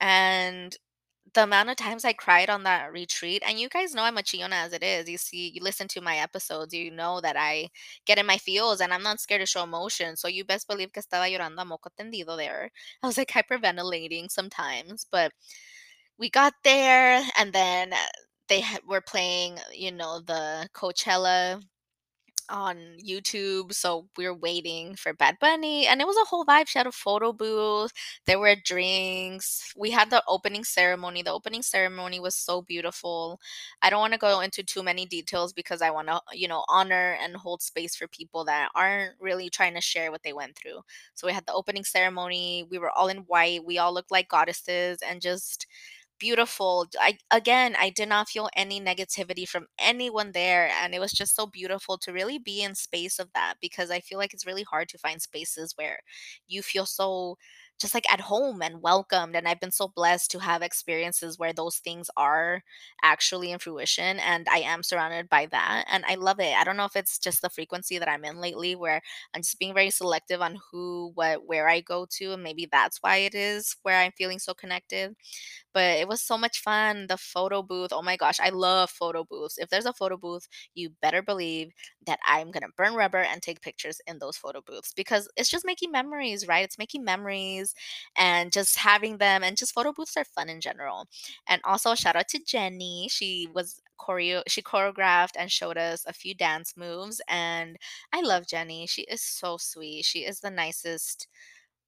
and 0.00 0.76
the 1.34 1.44
amount 1.44 1.70
of 1.70 1.76
times 1.76 2.04
I 2.04 2.12
cried 2.12 2.50
on 2.50 2.64
that 2.64 2.92
retreat, 2.92 3.42
and 3.46 3.58
you 3.58 3.68
guys 3.68 3.94
know 3.94 4.02
I'm 4.02 4.18
a 4.18 4.22
chillona 4.22 4.64
as 4.64 4.72
it 4.72 4.82
is. 4.82 5.08
You 5.08 5.18
see, 5.18 5.50
you 5.54 5.62
listen 5.62 5.88
to 5.88 6.00
my 6.00 6.16
episodes, 6.16 6.74
you 6.74 6.90
know 6.90 7.20
that 7.20 7.36
I 7.36 7.68
get 8.06 8.18
in 8.18 8.26
my 8.26 8.38
feels 8.38 8.80
and 8.80 8.92
I'm 8.92 9.02
not 9.02 9.20
scared 9.20 9.40
to 9.40 9.46
show 9.46 9.62
emotion. 9.62 10.16
So 10.16 10.28
you 10.28 10.44
best 10.44 10.68
believe 10.68 10.92
que 10.92 11.02
estaba 11.02 11.28
llorando 11.30 11.60
a 11.62 11.64
moco 11.64 11.90
tendido 11.98 12.36
there. 12.36 12.70
I 13.02 13.06
was 13.06 13.18
like 13.18 13.28
hyperventilating 13.30 14.30
sometimes, 14.30 15.06
but 15.10 15.32
we 16.18 16.30
got 16.30 16.54
there 16.64 17.22
and 17.38 17.52
then 17.52 17.92
uh, 17.92 17.96
they 18.48 18.64
were 18.86 19.00
playing, 19.00 19.58
you 19.72 19.92
know, 19.92 20.20
the 20.20 20.68
Coachella 20.74 21.62
on 22.50 22.76
YouTube, 23.04 23.72
so 23.72 24.08
we're 24.16 24.34
waiting 24.34 24.96
for 24.96 25.12
Bad 25.14 25.38
Bunny, 25.40 25.86
and 25.86 26.00
it 26.00 26.06
was 26.06 26.16
a 26.20 26.26
whole 26.26 26.44
vibe. 26.44 26.68
She 26.68 26.78
had 26.78 26.86
a 26.86 26.92
photo 26.92 27.32
booth, 27.32 27.92
there 28.26 28.38
were 28.38 28.56
drinks, 28.64 29.72
we 29.76 29.90
had 29.90 30.10
the 30.10 30.22
opening 30.28 30.64
ceremony. 30.64 31.22
The 31.22 31.32
opening 31.32 31.62
ceremony 31.62 32.20
was 32.20 32.34
so 32.34 32.62
beautiful. 32.62 33.40
I 33.82 33.90
don't 33.90 34.00
wanna 34.00 34.18
go 34.18 34.40
into 34.40 34.62
too 34.62 34.82
many 34.82 35.06
details 35.06 35.52
because 35.52 35.82
I 35.82 35.90
wanna, 35.90 36.20
you 36.32 36.48
know, 36.48 36.64
honor 36.68 37.16
and 37.22 37.36
hold 37.36 37.62
space 37.62 37.94
for 37.96 38.08
people 38.08 38.44
that 38.46 38.70
aren't 38.74 39.14
really 39.20 39.50
trying 39.50 39.74
to 39.74 39.80
share 39.80 40.10
what 40.10 40.22
they 40.22 40.32
went 40.32 40.56
through. 40.56 40.80
So 41.14 41.26
we 41.26 41.32
had 41.32 41.46
the 41.46 41.52
opening 41.54 41.84
ceremony, 41.84 42.66
we 42.70 42.78
were 42.78 42.90
all 42.90 43.08
in 43.08 43.18
white, 43.18 43.64
we 43.64 43.78
all 43.78 43.92
looked 43.94 44.10
like 44.10 44.28
goddesses 44.28 44.98
and 45.06 45.20
just 45.20 45.66
beautiful. 46.20 46.86
I 47.00 47.18
again, 47.32 47.74
I 47.78 47.90
did 47.90 48.08
not 48.08 48.28
feel 48.28 48.48
any 48.56 48.80
negativity 48.80 49.48
from 49.48 49.66
anyone 49.78 50.32
there, 50.32 50.68
and 50.68 50.94
it 50.94 51.00
was 51.00 51.12
just 51.12 51.34
so 51.34 51.46
beautiful 51.46 51.98
to 51.98 52.12
really 52.12 52.38
be 52.38 52.62
in 52.62 52.74
space 52.76 53.18
of 53.18 53.30
that 53.34 53.54
because 53.60 53.90
I 53.90 54.00
feel 54.00 54.18
like 54.18 54.32
it's 54.34 54.46
really 54.46 54.62
hard 54.64 54.88
to 54.90 54.98
find 54.98 55.20
spaces 55.22 55.72
where 55.76 56.00
you 56.48 56.62
feel 56.62 56.86
so 56.86 57.36
just 57.80 57.94
like 57.94 58.10
at 58.12 58.20
home 58.20 58.62
and 58.62 58.82
welcomed. 58.82 59.34
And 59.36 59.48
I've 59.48 59.60
been 59.60 59.70
so 59.72 59.88
blessed 59.88 60.30
to 60.32 60.38
have 60.40 60.62
experiences 60.62 61.38
where 61.38 61.52
those 61.52 61.78
things 61.78 62.10
are 62.16 62.62
actually 63.02 63.50
in 63.52 63.58
fruition, 63.58 64.18
and 64.20 64.46
I 64.50 64.58
am 64.58 64.82
surrounded 64.82 65.28
by 65.28 65.46
that, 65.46 65.84
and 65.90 66.04
I 66.06 66.14
love 66.16 66.40
it. 66.40 66.54
I 66.56 66.64
don't 66.64 66.76
know 66.76 66.84
if 66.84 66.96
it's 66.96 67.18
just 67.18 67.42
the 67.42 67.50
frequency 67.50 67.98
that 67.98 68.08
I'm 68.08 68.24
in 68.24 68.40
lately 68.40 68.76
where 68.76 69.00
I'm 69.34 69.42
just 69.42 69.58
being 69.58 69.74
very 69.74 69.90
selective 69.90 70.40
on 70.40 70.58
who, 70.70 71.12
what, 71.14 71.46
where 71.46 71.68
I 71.68 71.80
go 71.80 72.06
to, 72.18 72.32
and 72.32 72.42
maybe 72.42 72.68
that's 72.70 72.98
why 73.02 73.16
it 73.18 73.34
is 73.34 73.76
where 73.82 73.98
I'm 74.00 74.12
feeling 74.12 74.38
so 74.38 74.54
connected. 74.54 75.14
But 75.72 75.98
it 75.98 76.08
was 76.08 76.22
so 76.22 76.36
much 76.38 76.60
fun. 76.60 77.06
The 77.08 77.16
photo 77.16 77.62
booth, 77.62 77.92
oh 77.92 78.02
my 78.02 78.16
gosh, 78.16 78.40
I 78.40 78.50
love 78.50 78.90
photo 78.90 79.24
booths. 79.24 79.58
If 79.58 79.68
there's 79.70 79.86
a 79.86 79.92
photo 79.92 80.16
booth, 80.16 80.48
you 80.74 80.90
better 81.02 81.22
believe 81.22 81.70
that 82.10 82.20
I'm 82.26 82.50
gonna 82.50 82.68
burn 82.76 82.94
rubber 82.94 83.20
and 83.22 83.42
take 83.42 83.62
pictures 83.62 84.00
in 84.06 84.18
those 84.18 84.36
photo 84.36 84.60
booths 84.60 84.92
because 84.94 85.28
it's 85.36 85.50
just 85.50 85.66
making 85.66 85.92
memories, 85.92 86.46
right? 86.48 86.64
It's 86.64 86.78
making 86.78 87.04
memories 87.04 87.74
and 88.16 88.52
just 88.52 88.76
having 88.78 89.18
them 89.18 89.42
and 89.42 89.56
just 89.56 89.74
photo 89.74 89.92
booths 89.92 90.16
are 90.16 90.24
fun 90.24 90.48
in 90.48 90.60
general. 90.60 91.06
And 91.48 91.60
also 91.64 91.94
shout 91.94 92.16
out 92.16 92.28
to 92.28 92.40
Jenny. 92.44 93.08
She 93.10 93.48
was 93.54 93.80
choreo 94.00 94.42
she 94.48 94.62
choreographed 94.62 95.34
and 95.38 95.52
showed 95.52 95.76
us 95.76 96.04
a 96.06 96.12
few 96.14 96.34
dance 96.34 96.74
moves 96.76 97.20
and 97.28 97.76
I 98.12 98.22
love 98.22 98.46
Jenny. 98.46 98.86
She 98.86 99.02
is 99.02 99.22
so 99.22 99.56
sweet. 99.58 100.04
She 100.04 100.20
is 100.20 100.40
the 100.40 100.50
nicest 100.50 101.28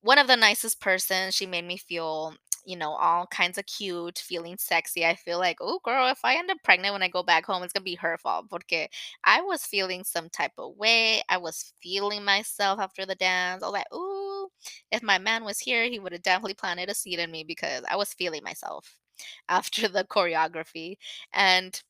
one 0.03 0.19
of 0.19 0.27
the 0.27 0.37
nicest 0.37 0.81
persons. 0.81 1.35
She 1.35 1.47
made 1.47 1.65
me 1.65 1.77
feel, 1.77 2.35
you 2.65 2.77
know, 2.77 2.93
all 2.93 3.27
kinds 3.27 3.59
of 3.59 3.67
cute, 3.67 4.19
feeling 4.19 4.57
sexy. 4.59 5.05
I 5.07 5.15
feel 5.17 5.39
like, 5.39 5.59
oh, 5.61 5.81
girl, 5.85 6.09
if 6.09 6.21
I 6.25 6.37
end 6.37 6.51
up 6.51 6.59
pregnant 6.65 6.93
when 6.93 7.03
I 7.03 7.09
go 7.09 7.23
back 7.23 7.45
home, 7.47 7.63
it's 7.63 7.73
gonna 7.73 7.85
be 7.85 7.97
her 7.97 8.19
fault. 8.19 8.49
Porque 8.51 8.89
I 9.25 9.41
was 9.43 9.65
feeling 9.67 10.05
some 10.05 10.29
type 10.31 10.53
of 10.59 10.77
way. 10.77 11.23
I 11.29 11.39
was 11.39 11.73
feeling 11.83 12.25
myself 12.25 12.79
after 12.81 13.05
the 13.07 13.15
dance. 13.17 13.63
I 13.63 13.67
was 13.67 13.73
like, 13.73 13.93
ooh, 13.95 14.49
if 14.91 15.03
my 15.03 15.19
man 15.19 15.45
was 15.45 15.59
here, 15.59 15.85
he 15.89 15.99
would 15.99 16.13
have 16.13 16.23
definitely 16.23 16.55
planted 16.55 16.89
a 16.91 16.95
seed 16.95 17.19
in 17.19 17.31
me 17.31 17.45
because 17.45 17.85
I 17.91 17.97
was 17.97 18.13
feeling 18.15 18.43
myself 18.45 18.97
after 19.49 19.89
the 19.89 20.05
choreography. 20.05 20.97
And 21.33 21.81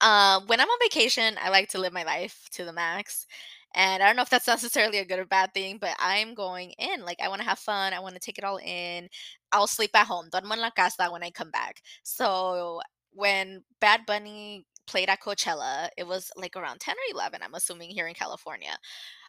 uh, 0.00 0.40
when 0.46 0.60
I'm 0.60 0.68
on 0.68 0.78
vacation, 0.82 1.36
I 1.42 1.50
like 1.50 1.70
to 1.70 1.78
live 1.80 1.92
my 1.92 2.04
life 2.04 2.48
to 2.52 2.64
the 2.64 2.72
max. 2.72 3.26
And 3.74 4.02
I 4.02 4.06
don't 4.06 4.16
know 4.16 4.22
if 4.22 4.30
that's 4.30 4.46
necessarily 4.48 4.98
a 4.98 5.04
good 5.04 5.18
or 5.18 5.24
bad 5.26 5.54
thing, 5.54 5.78
but 5.80 5.94
I'm 5.98 6.34
going 6.34 6.72
in. 6.78 7.04
Like, 7.04 7.18
I 7.22 7.28
want 7.28 7.40
to 7.42 7.48
have 7.48 7.58
fun. 7.58 7.92
I 7.92 8.00
want 8.00 8.14
to 8.14 8.20
take 8.20 8.38
it 8.38 8.44
all 8.44 8.58
in. 8.58 9.08
I'll 9.52 9.66
sleep 9.66 9.90
at 9.94 10.06
home. 10.06 10.28
Duermo 10.30 10.52
en 10.52 10.60
la 10.60 10.70
casa 10.70 11.10
when 11.10 11.22
I 11.22 11.30
come 11.30 11.50
back. 11.50 11.80
So 12.02 12.80
when 13.12 13.62
Bad 13.80 14.02
Bunny 14.06 14.66
played 14.86 15.08
at 15.10 15.20
Coachella, 15.22 15.88
it 15.96 16.06
was 16.06 16.30
like 16.36 16.56
around 16.56 16.80
10 16.80 16.94
or 16.94 17.14
11, 17.14 17.40
I'm 17.42 17.54
assuming, 17.54 17.90
here 17.90 18.06
in 18.08 18.14
California. 18.14 18.76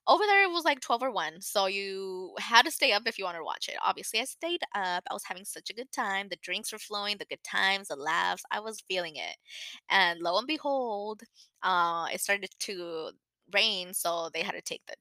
Over 0.08 0.24
there, 0.26 0.44
it 0.44 0.52
was 0.52 0.66
like 0.66 0.82
12 0.82 1.04
or 1.04 1.12
1, 1.12 1.42
so 1.42 1.68
you 1.68 2.34
had 2.40 2.64
to 2.66 2.72
stay 2.72 2.94
up 2.94 3.04
if 3.06 3.18
you 3.20 3.26
wanted 3.26 3.40
to 3.40 3.44
watch 3.44 3.68
it. 3.70 3.76
Obviously, 3.86 4.20
I 4.20 4.26
stayed 4.26 4.62
up. 4.74 5.04
I 5.10 5.14
was 5.14 5.24
having 5.26 5.46
such 5.46 5.70
a 5.70 5.74
good 5.74 5.92
time. 5.92 6.28
The 6.30 6.38
drinks 6.42 6.72
were 6.72 6.80
flowing, 6.80 7.18
the 7.18 7.26
good 7.26 7.44
times, 7.44 7.90
the 7.90 7.96
laughs. 7.96 8.44
I 8.52 8.60
was 8.60 8.82
feeling 8.88 9.18
it. 9.18 9.38
And 9.90 10.20
lo 10.20 10.38
and 10.38 10.48
behold, 10.48 11.22
uh, 11.64 12.08
it 12.12 12.22
started 12.22 12.50
to 12.62 13.12
rain, 13.54 13.94
so 13.94 14.30
they 14.34 14.42
had 14.44 14.54
to 14.54 14.62
take 14.62 14.84
the 14.88 14.96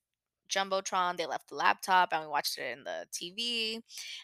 jumbotron. 0.48 1.16
They 1.16 1.26
left 1.26 1.48
the 1.48 1.56
laptop, 1.56 2.11
and 2.12 2.22
we 2.22 2.28
watched 2.28 2.58
it 2.58 2.76
in 2.78 2.84
the 2.84 3.06
TV. 3.12 3.80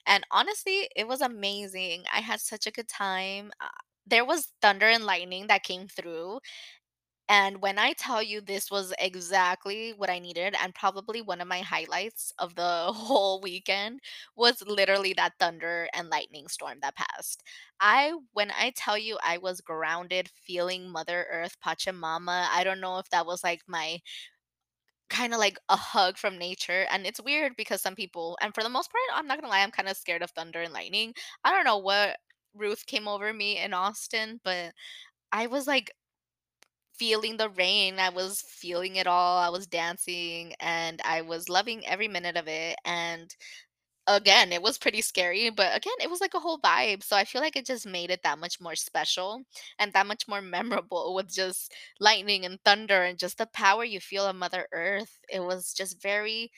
And 0.07 0.25
honestly, 0.31 0.89
it 0.97 1.09
was 1.09 1.21
amazing. 1.21 2.05
I 2.15 2.21
had 2.21 2.41
such 2.41 2.67
a 2.67 2.71
good 2.73 2.89
time. 2.89 3.53
Uh, 3.61 3.69
there 4.07 4.25
was 4.25 4.53
thunder 4.63 4.87
and 4.89 5.05
lightning 5.07 5.47
that 5.49 5.63
came 5.65 5.89
through, 5.89 6.41
and 7.29 7.63
when 7.63 7.79
I 7.79 7.95
tell 7.95 8.23
you 8.23 8.41
this 8.43 8.71
was 8.71 8.93
exactly 8.99 9.93
what 9.97 10.11
I 10.11 10.19
needed 10.19 10.55
and 10.63 10.75
probably 10.75 11.23
one 11.23 11.41
of 11.41 11.49
my 11.49 11.61
highlights 11.61 12.33
of 12.39 12.55
the 12.55 12.63
whole 12.93 13.41
weekend 13.41 14.01
was 14.37 14.63
literally 14.67 15.15
that 15.15 15.33
thunder 15.41 15.89
and 15.95 16.09
lightning 16.11 16.49
storm 16.49 16.79
that 16.83 16.97
passed. 16.97 17.43
I 17.81 18.13
when 18.33 18.51
I 18.51 18.73
tell 18.77 18.99
you 18.99 19.19
I 19.25 19.39
was 19.39 19.61
grounded, 19.63 20.29
feeling 20.47 20.91
Mother 20.91 21.27
Earth, 21.31 21.57
Pachamama, 21.65 22.47
I 22.53 22.63
don't 22.65 22.81
know 22.81 22.99
if 22.99 23.09
that 23.11 23.27
was 23.27 23.43
like 23.43 23.63
my 23.67 24.01
kind 25.11 25.33
of 25.35 25.39
like 25.39 25.59
a 25.69 25.77
hug 25.77 26.17
from 26.19 26.39
nature. 26.39 26.87
And 26.91 27.07
it's 27.07 27.21
weird 27.21 27.53
because 27.57 27.81
some 27.83 27.95
people, 27.95 28.37
and 28.41 28.55
for 28.55 28.63
the 28.63 28.69
most 28.69 28.91
part, 28.91 29.03
I'm 29.19 29.27
not 29.27 29.39
gonna 29.41 29.51
lie, 29.53 29.61
I'm 29.63 29.71
kind 29.71 29.89
of 29.89 29.97
scared 29.97 30.23
of 30.23 30.31
thunder 30.31 30.63
and 30.63 30.73
lightning. 30.73 31.15
I 31.45 31.53
don't 31.53 31.65
know 31.65 31.79
what 31.79 32.17
Ruth 32.55 32.87
came 32.87 33.07
over 33.09 33.33
me 33.33 33.59
in 33.59 33.75
Austin, 33.75 34.41
but 34.45 34.73
I 35.33 35.49
was 35.49 35.67
like 35.67 35.93
feeling 36.99 37.37
the 37.37 37.49
rain. 37.51 37.99
I 37.99 38.11
was 38.11 38.43
feeling 38.49 38.97
it 38.97 39.07
all. 39.07 39.39
I 39.39 39.49
was 39.49 39.67
dancing 39.67 40.55
and 40.61 41.01
I 41.05 41.23
was 41.23 41.49
loving 41.49 41.87
every 41.87 42.09
minute 42.09 42.37
of 42.37 42.49
it. 42.49 42.77
And 42.85 43.35
again, 44.07 44.53
it 44.53 44.63
was 44.63 44.79
pretty 44.79 45.01
scary, 45.03 45.51
but 45.51 45.77
again, 45.77 45.95
it 46.03 46.11
was 46.11 46.21
like 46.21 46.35
a 46.35 46.41
whole 46.41 46.59
vibe. 46.61 47.03
So 47.03 47.17
I 47.17 47.25
feel 47.25 47.41
like 47.41 47.57
it 47.57 47.67
just 47.67 47.87
made 47.87 48.11
it 48.11 48.23
that 48.25 48.39
much 48.39 48.61
more 48.61 48.75
special 48.77 49.43
and 49.79 49.93
that 49.95 50.07
much 50.07 50.29
more 50.29 50.43
memorable 50.43 51.15
with 51.15 51.33
just 51.33 51.73
lightning 52.01 52.45
and 52.45 52.59
thunder 52.65 53.03
and 53.05 53.19
just 53.19 53.39
the 53.39 53.47
power 53.47 53.85
you 53.85 54.01
feel 54.01 54.27
of 54.27 54.37
Mother 54.37 54.67
Earth. 54.73 55.19
It 55.31 55.41
was 55.41 55.73
just 55.75 56.03
very 56.03 56.51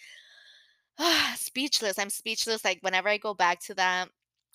speechless. 1.36 1.98
I'm 1.98 2.10
speechless. 2.10 2.64
Like 2.64 2.78
whenever 2.82 3.08
I 3.08 3.18
go 3.18 3.34
back 3.34 3.60
to 3.64 3.74
that, 3.74 4.08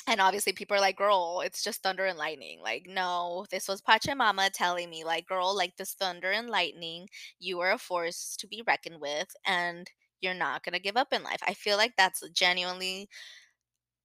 and 0.08 0.20
obviously 0.20 0.54
people 0.54 0.76
are 0.78 0.82
like, 0.82 0.98
girl, 0.98 1.42
it's 1.46 1.64
just 1.64 1.84
thunder 1.84 2.06
and 2.06 2.18
lightning. 2.18 2.60
Like, 2.62 2.86
no, 2.88 3.46
this 3.52 3.68
was 3.68 3.82
Pachamama 3.82 4.50
telling 4.52 4.90
me, 4.90 5.04
like, 5.04 5.28
girl, 5.28 5.56
like 5.56 5.78
this 5.78 5.94
thunder 5.94 6.32
and 6.32 6.50
lightning, 6.50 7.08
you 7.40 7.60
are 7.62 7.72
a 7.72 7.78
force 7.78 8.36
to 8.40 8.48
be 8.48 8.64
reckoned 8.66 9.00
with, 9.02 9.28
and 9.46 9.90
you're 10.22 10.34
not 10.34 10.64
gonna 10.64 10.80
give 10.80 10.98
up 10.98 11.14
in 11.14 11.24
life. 11.24 11.42
I 11.48 11.54
feel 11.54 11.78
like 11.78 11.94
that's 11.98 12.28
genuinely 12.30 13.10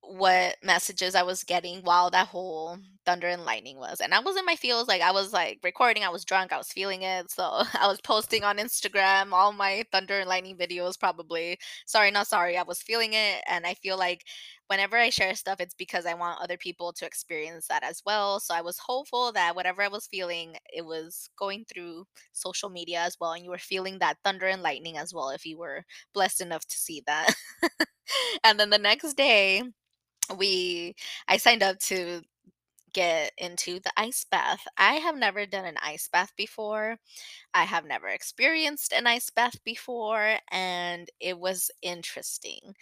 what 0.08 0.54
messages 0.62 1.16
I 1.16 1.24
was 1.24 1.42
getting 1.42 1.80
while 1.82 2.10
that 2.10 2.28
whole 2.28 2.78
thunder 3.04 3.26
and 3.26 3.44
lightning 3.44 3.76
was. 3.78 4.00
And 4.00 4.14
I 4.14 4.20
was 4.20 4.36
in 4.36 4.44
my 4.44 4.54
feels, 4.54 4.86
like 4.86 5.02
I 5.02 5.10
was 5.10 5.32
like 5.32 5.58
recording, 5.64 6.04
I 6.04 6.10
was 6.10 6.24
drunk, 6.24 6.52
I 6.52 6.58
was 6.58 6.68
feeling 6.68 7.02
it. 7.02 7.30
So 7.30 7.42
I 7.74 7.88
was 7.88 8.00
posting 8.00 8.44
on 8.44 8.58
Instagram 8.58 9.32
all 9.32 9.52
my 9.52 9.84
thunder 9.90 10.20
and 10.20 10.28
lightning 10.28 10.56
videos 10.56 10.98
probably. 10.98 11.58
Sorry, 11.86 12.10
not 12.12 12.28
sorry. 12.28 12.56
I 12.56 12.62
was 12.62 12.80
feeling 12.80 13.14
it 13.14 13.42
and 13.48 13.66
I 13.66 13.74
feel 13.74 13.98
like 13.98 14.24
whenever 14.68 14.96
I 14.96 15.10
share 15.10 15.34
stuff 15.34 15.60
it's 15.60 15.74
because 15.74 16.06
I 16.06 16.14
want 16.14 16.40
other 16.40 16.56
people 16.56 16.92
to 16.94 17.06
experience 17.06 17.68
that 17.68 17.82
as 17.84 18.02
well. 18.04 18.40
So 18.40 18.54
I 18.54 18.62
was 18.62 18.78
hopeful 18.78 19.32
that 19.32 19.54
whatever 19.56 19.82
I 19.82 19.88
was 19.88 20.06
feeling, 20.06 20.56
it 20.72 20.84
was 20.84 21.28
going 21.38 21.64
through 21.64 22.06
social 22.32 22.68
media 22.70 23.00
as 23.00 23.16
well 23.20 23.32
and 23.32 23.44
you 23.44 23.50
were 23.50 23.58
feeling 23.58 23.98
that 24.00 24.18
thunder 24.24 24.46
and 24.46 24.62
lightning 24.62 24.98
as 24.98 25.14
well 25.14 25.30
if 25.30 25.44
you 25.46 25.58
were 25.58 25.84
blessed 26.14 26.40
enough 26.40 26.66
to 26.66 26.76
see 26.76 27.02
that. 27.06 27.34
and 28.44 28.58
then 28.58 28.70
the 28.70 28.78
next 28.78 29.14
day 29.14 29.62
we 30.38 30.94
I 31.28 31.36
signed 31.36 31.62
up 31.62 31.78
to 31.80 32.22
get 32.96 33.32
into 33.38 33.80
the 33.80 33.92
ice 33.96 34.24
bath. 34.30 34.66
I 34.78 34.94
have 34.94 35.16
never 35.16 35.46
done 35.46 35.66
an 35.66 35.76
ice 35.82 36.08
bath 36.08 36.32
before. 36.36 36.98
I 37.54 37.64
have 37.64 37.84
never 37.86 38.08
experienced 38.08 38.92
an 38.92 39.06
ice 39.06 39.30
bath 39.30 39.62
before, 39.64 40.38
and 40.50 41.10
it 41.20 41.38
was 41.38 41.70
interesting. 41.82 42.74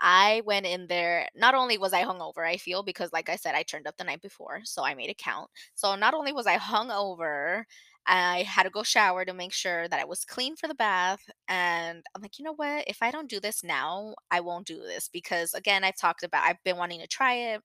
I 0.00 0.42
went 0.44 0.66
in 0.66 0.86
there 0.88 1.28
not 1.34 1.54
only 1.54 1.78
was 1.78 1.92
I 1.92 2.04
hungover, 2.04 2.46
I 2.46 2.56
feel, 2.56 2.82
because 2.82 3.12
like 3.12 3.28
I 3.28 3.36
said, 3.36 3.54
I 3.54 3.62
turned 3.62 3.86
up 3.86 3.96
the 3.96 4.04
night 4.04 4.22
before, 4.22 4.60
so 4.64 4.84
I 4.84 4.94
made 4.94 5.10
it 5.10 5.18
count. 5.18 5.50
So 5.74 5.94
not 5.96 6.14
only 6.14 6.32
was 6.32 6.46
I 6.46 6.58
hungover, 6.58 7.64
I 8.06 8.42
had 8.42 8.64
to 8.64 8.70
go 8.70 8.82
shower 8.82 9.24
to 9.24 9.34
make 9.34 9.52
sure 9.52 9.88
that 9.88 10.00
I 10.00 10.04
was 10.04 10.24
clean 10.24 10.56
for 10.56 10.68
the 10.68 10.74
bath. 10.74 11.22
And 11.52 12.02
I'm 12.14 12.22
like, 12.22 12.38
you 12.38 12.44
know 12.46 12.54
what? 12.54 12.84
If 12.88 13.02
I 13.02 13.10
don't 13.10 13.28
do 13.28 13.38
this 13.38 13.62
now, 13.62 14.14
I 14.30 14.40
won't 14.40 14.66
do 14.66 14.78
this 14.80 15.08
because 15.12 15.52
again, 15.52 15.84
I've 15.84 15.96
talked 15.98 16.22
about 16.22 16.44
I've 16.44 16.62
been 16.64 16.78
wanting 16.78 17.00
to 17.00 17.06
try 17.06 17.34
it. 17.34 17.62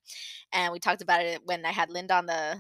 And 0.52 0.74
we 0.74 0.80
talked 0.80 1.02
about 1.02 1.22
it 1.24 1.42
when 1.46 1.66
I 1.66 1.72
had 1.72 1.90
Linda 1.90 2.16
on 2.16 2.26
the 2.26 2.58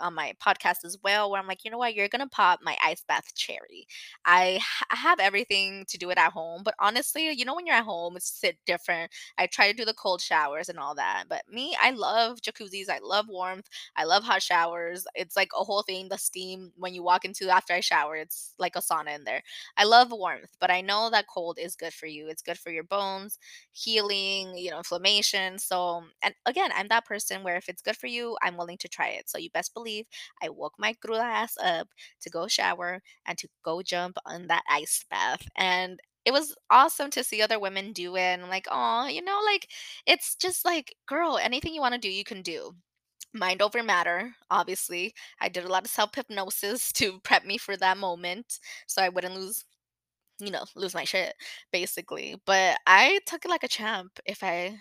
on 0.00 0.14
my 0.14 0.32
podcast 0.44 0.84
as 0.84 0.96
well, 1.04 1.30
where 1.30 1.40
I'm 1.40 1.46
like, 1.46 1.64
you 1.64 1.70
know 1.70 1.78
what, 1.78 1.94
you're 1.94 2.08
gonna 2.08 2.28
pop 2.28 2.60
my 2.62 2.76
ice 2.82 3.04
bath 3.06 3.34
cherry. 3.34 3.86
I, 4.24 4.58
I 4.90 4.96
have 4.96 5.20
everything 5.20 5.84
to 5.88 5.98
do 5.98 6.10
it 6.10 6.18
at 6.18 6.32
home, 6.32 6.62
but 6.64 6.74
honestly, 6.80 7.30
you 7.30 7.44
know, 7.44 7.54
when 7.54 7.66
you're 7.66 7.76
at 7.76 7.84
home, 7.84 8.16
it's 8.16 8.42
different. 8.66 9.12
I 9.38 9.46
try 9.46 9.70
to 9.70 9.76
do 9.76 9.84
the 9.84 9.94
cold 9.94 10.20
showers 10.22 10.68
and 10.68 10.78
all 10.78 10.94
that, 10.94 11.24
but 11.28 11.42
me, 11.50 11.76
I 11.80 11.90
love 11.90 12.38
jacuzzis. 12.40 12.88
I 12.88 13.00
love 13.02 13.26
warmth. 13.28 13.68
I 13.96 14.04
love 14.04 14.24
hot 14.24 14.42
showers. 14.42 15.06
It's 15.14 15.36
like 15.36 15.50
a 15.58 15.64
whole 15.64 15.82
thing. 15.82 16.08
The 16.08 16.18
steam 16.18 16.72
when 16.76 16.94
you 16.94 17.02
walk 17.02 17.24
into 17.24 17.48
after 17.50 17.74
I 17.74 17.80
shower, 17.80 18.16
it's 18.16 18.54
like 18.58 18.76
a 18.76 18.80
sauna 18.80 19.14
in 19.14 19.24
there. 19.24 19.42
I 19.76 19.84
love 19.84 20.10
warmth, 20.10 20.56
but 20.60 20.65
I 20.70 20.80
know 20.80 21.10
that 21.10 21.26
cold 21.32 21.58
is 21.60 21.76
good 21.76 21.92
for 21.94 22.06
you. 22.06 22.28
It's 22.28 22.42
good 22.42 22.58
for 22.58 22.70
your 22.70 22.84
bones, 22.84 23.38
healing, 23.72 24.56
you 24.56 24.70
know, 24.70 24.78
inflammation. 24.78 25.58
So, 25.58 26.02
and 26.22 26.34
again, 26.46 26.70
I'm 26.74 26.88
that 26.88 27.04
person 27.06 27.42
where 27.42 27.56
if 27.56 27.68
it's 27.68 27.82
good 27.82 27.96
for 27.96 28.06
you, 28.06 28.36
I'm 28.42 28.56
willing 28.56 28.78
to 28.78 28.88
try 28.88 29.08
it. 29.08 29.28
So 29.28 29.38
you 29.38 29.50
best 29.50 29.74
believe 29.74 30.06
I 30.42 30.48
woke 30.48 30.74
my 30.78 30.94
cruda 30.94 31.22
ass 31.22 31.56
up 31.62 31.88
to 32.20 32.30
go 32.30 32.46
shower 32.48 33.00
and 33.26 33.38
to 33.38 33.48
go 33.64 33.82
jump 33.82 34.16
on 34.26 34.46
that 34.48 34.62
ice 34.70 35.04
bath. 35.10 35.42
And 35.56 36.00
it 36.24 36.32
was 36.32 36.54
awesome 36.70 37.10
to 37.12 37.22
see 37.24 37.40
other 37.42 37.58
women 37.60 37.92
do 37.92 38.16
it. 38.16 38.20
And 38.20 38.42
I'm 38.42 38.50
like, 38.50 38.66
oh, 38.70 39.06
you 39.06 39.22
know, 39.22 39.40
like 39.46 39.68
it's 40.06 40.34
just 40.36 40.64
like, 40.64 40.94
girl, 41.06 41.38
anything 41.38 41.74
you 41.74 41.80
want 41.80 41.94
to 41.94 42.00
do, 42.00 42.10
you 42.10 42.24
can 42.24 42.42
do 42.42 42.74
mind 43.34 43.60
over 43.60 43.82
matter 43.82 44.34
obviously 44.50 45.12
i 45.40 45.48
did 45.48 45.64
a 45.64 45.68
lot 45.68 45.84
of 45.84 45.90
self 45.90 46.14
hypnosis 46.14 46.92
to 46.94 47.20
prep 47.20 47.44
me 47.44 47.58
for 47.58 47.76
that 47.76 47.98
moment 47.98 48.58
so 48.86 49.02
i 49.02 49.08
wouldn't 49.08 49.34
lose 49.34 49.64
you 50.38 50.50
know 50.50 50.64
lose 50.74 50.94
my 50.94 51.04
shit 51.04 51.34
basically 51.72 52.36
but 52.46 52.78
i 52.86 53.18
took 53.26 53.44
it 53.44 53.50
like 53.50 53.64
a 53.64 53.68
champ 53.68 54.18
if 54.26 54.42
i 54.42 54.76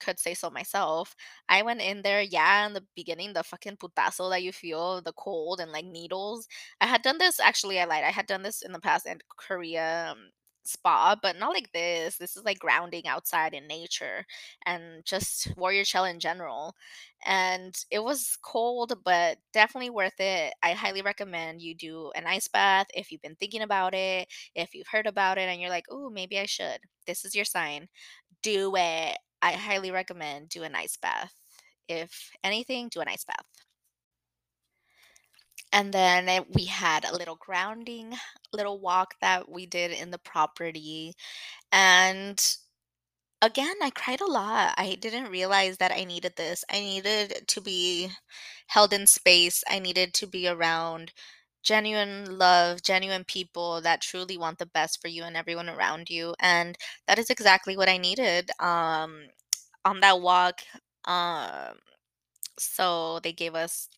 could 0.00 0.18
say 0.18 0.34
so 0.34 0.50
myself. 0.50 1.14
I 1.48 1.62
went 1.62 1.80
in 1.80 2.02
there, 2.02 2.22
yeah, 2.22 2.66
in 2.66 2.72
the 2.74 2.84
beginning, 2.96 3.32
the 3.32 3.42
fucking 3.44 3.76
putazo 3.76 4.30
that 4.30 4.42
you 4.42 4.52
feel, 4.52 5.00
the 5.02 5.12
cold 5.12 5.60
and 5.60 5.72
like 5.72 5.84
needles. 5.86 6.48
I 6.80 6.86
had 6.86 7.02
done 7.02 7.18
this 7.18 7.38
actually, 7.40 7.80
I 7.80 7.84
lied. 7.84 8.04
I 8.04 8.10
had 8.10 8.26
done 8.26 8.42
this 8.42 8.62
in 8.62 8.72
the 8.72 8.80
past 8.80 9.06
in 9.06 9.18
Korea 9.36 10.12
um, 10.12 10.30
spa, 10.64 11.16
but 11.20 11.36
not 11.38 11.52
like 11.54 11.70
this. 11.72 12.16
This 12.18 12.36
is 12.36 12.44
like 12.44 12.58
grounding 12.58 13.06
outside 13.06 13.54
in 13.54 13.66
nature 13.66 14.24
and 14.66 15.04
just 15.04 15.52
Warrior 15.56 15.84
Chella 15.84 16.10
in 16.10 16.20
general. 16.20 16.74
And 17.24 17.74
it 17.90 18.02
was 18.02 18.36
cold, 18.42 18.94
but 19.04 19.38
definitely 19.52 19.90
worth 19.90 20.18
it. 20.18 20.54
I 20.62 20.72
highly 20.72 21.02
recommend 21.02 21.62
you 21.62 21.74
do 21.74 22.10
an 22.14 22.26
ice 22.26 22.48
bath 22.48 22.86
if 22.94 23.12
you've 23.12 23.22
been 23.22 23.36
thinking 23.36 23.62
about 23.62 23.94
it, 23.94 24.28
if 24.54 24.74
you've 24.74 24.88
heard 24.88 25.06
about 25.06 25.38
it 25.38 25.48
and 25.48 25.60
you're 25.60 25.70
like, 25.70 25.86
oh, 25.90 26.10
maybe 26.10 26.38
I 26.38 26.46
should. 26.46 26.78
This 27.06 27.24
is 27.24 27.34
your 27.34 27.44
sign 27.44 27.88
do 28.42 28.74
it. 28.76 29.18
I 29.42 29.52
highly 29.52 29.90
recommend 29.90 30.48
do 30.50 30.62
an 30.62 30.74
ice 30.74 30.96
bath. 30.96 31.34
If 31.88 32.30
anything, 32.44 32.88
do 32.88 33.00
an 33.00 33.08
ice 33.08 33.24
bath. 33.24 33.46
And 35.72 35.92
then 35.92 36.44
we 36.54 36.66
had 36.66 37.04
a 37.04 37.16
little 37.16 37.36
grounding, 37.36 38.14
little 38.52 38.78
walk 38.80 39.14
that 39.20 39.48
we 39.50 39.66
did 39.66 39.90
in 39.92 40.10
the 40.10 40.18
property. 40.18 41.14
And 41.72 42.40
again, 43.42 43.74
I 43.82 43.90
cried 43.90 44.20
a 44.20 44.26
lot. 44.30 44.74
I 44.78 44.94
didn't 45.00 45.30
realize 45.30 45.78
that 45.78 45.92
I 45.92 46.04
needed 46.04 46.34
this. 46.36 46.64
I 46.70 46.80
needed 46.80 47.44
to 47.48 47.60
be 47.60 48.10
held 48.68 48.92
in 48.92 49.06
space. 49.06 49.64
I 49.68 49.78
needed 49.78 50.14
to 50.14 50.26
be 50.26 50.48
around 50.48 51.12
genuine 51.62 52.38
love, 52.38 52.82
genuine 52.82 53.24
people 53.24 53.80
that 53.82 54.00
truly 54.02 54.36
want 54.38 54.58
the 54.58 54.66
best 54.66 55.00
for 55.02 55.08
you 55.08 55.24
and 55.24 55.36
everyone 55.36 55.68
around 55.68 56.10
you. 56.10 56.34
And 56.40 56.76
that 57.08 57.18
is 57.18 57.30
exactly 57.30 57.76
what 57.76 57.88
I 57.88 57.98
needed 57.98 58.50
um, 58.60 59.28
on 59.84 60.00
that 60.00 60.20
walk. 60.20 60.62
Um, 61.06 61.76
so 62.58 63.20
they 63.20 63.32
gave 63.32 63.54
us, 63.54 63.88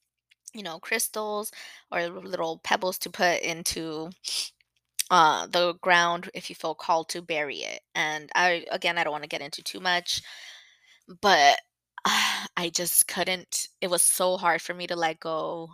you 0.55 0.63
know, 0.63 0.79
crystals 0.81 1.51
or 1.93 2.09
little 2.09 2.61
pebbles 2.65 2.99
to 2.99 3.11
put 3.11 3.41
into 3.43 4.11
uh 5.11 5.47
the 5.49 5.75
ground 5.83 6.31
if 6.35 6.49
you 6.49 6.57
feel 6.57 6.75
called 6.75 7.09
to 7.11 7.21
bury 7.21 7.59
it 7.59 7.81
and 7.95 8.31
i 8.35 8.65
again 8.71 8.97
i 8.97 9.05
don't 9.05 9.13
want 9.13 9.23
to 9.23 9.29
get 9.29 9.43
into 9.43 9.63
too 9.63 9.81
much 9.81 10.23
but 11.21 11.59
i 12.07 12.71
just 12.73 13.07
couldn't 13.09 13.69
it 13.81 13.91
was 13.91 14.03
so 14.03 14.37
hard 14.37 14.63
for 14.63 14.75
me 14.75 14.87
to 14.87 14.97
let 14.97 15.21
go 15.21 15.69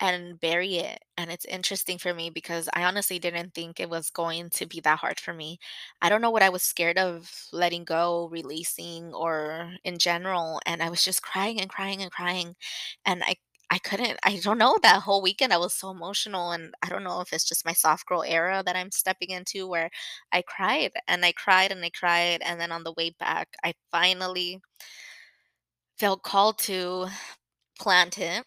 and 0.00 0.40
bury 0.40 0.76
it. 0.78 1.00
And 1.18 1.30
it's 1.30 1.44
interesting 1.46 1.98
for 1.98 2.14
me 2.14 2.30
because 2.30 2.68
I 2.74 2.84
honestly 2.84 3.18
didn't 3.18 3.54
think 3.54 3.80
it 3.80 3.90
was 3.90 4.10
going 4.10 4.50
to 4.50 4.66
be 4.66 4.80
that 4.80 4.98
hard 4.98 5.20
for 5.20 5.32
me. 5.34 5.58
I 6.02 6.08
don't 6.08 6.20
know 6.20 6.30
what 6.30 6.42
I 6.42 6.50
was 6.50 6.62
scared 6.62 6.98
of 6.98 7.30
letting 7.52 7.84
go, 7.84 8.28
releasing, 8.30 9.14
or 9.14 9.72
in 9.84 9.98
general. 9.98 10.60
And 10.66 10.82
I 10.82 10.90
was 10.90 11.04
just 11.04 11.22
crying 11.22 11.60
and 11.60 11.70
crying 11.70 12.02
and 12.02 12.10
crying. 12.12 12.56
And 13.06 13.22
I 13.24 13.36
I 13.70 13.78
couldn't, 13.78 14.18
I 14.24 14.36
don't 14.42 14.58
know, 14.58 14.78
that 14.82 15.02
whole 15.02 15.22
weekend 15.22 15.52
I 15.52 15.56
was 15.58 15.74
so 15.74 15.90
emotional. 15.90 16.52
And 16.52 16.74
I 16.82 16.88
don't 16.88 17.02
know 17.04 17.20
if 17.20 17.32
it's 17.32 17.44
just 17.44 17.64
my 17.64 17.72
soft 17.72 18.06
girl 18.06 18.22
era 18.22 18.62
that 18.64 18.76
I'm 18.76 18.92
stepping 18.92 19.30
into 19.30 19.66
where 19.66 19.90
I 20.32 20.42
cried 20.42 20.92
and 21.08 21.24
I 21.24 21.32
cried 21.32 21.72
and 21.72 21.84
I 21.84 21.90
cried. 21.90 22.42
And 22.42 22.60
then 22.60 22.70
on 22.72 22.84
the 22.84 22.92
way 22.96 23.10
back, 23.18 23.48
I 23.64 23.74
finally 23.90 24.60
felt 25.98 26.22
called 26.22 26.58
to 26.58 27.06
plant 27.78 28.18
it, 28.18 28.44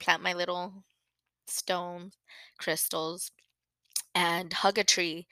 plant 0.00 0.22
my 0.22 0.32
little 0.32 0.84
stones, 1.48 2.16
crystals, 2.58 3.32
and 4.14 4.52
hug 4.52 4.78
a 4.78 4.84
tree. 4.84 5.26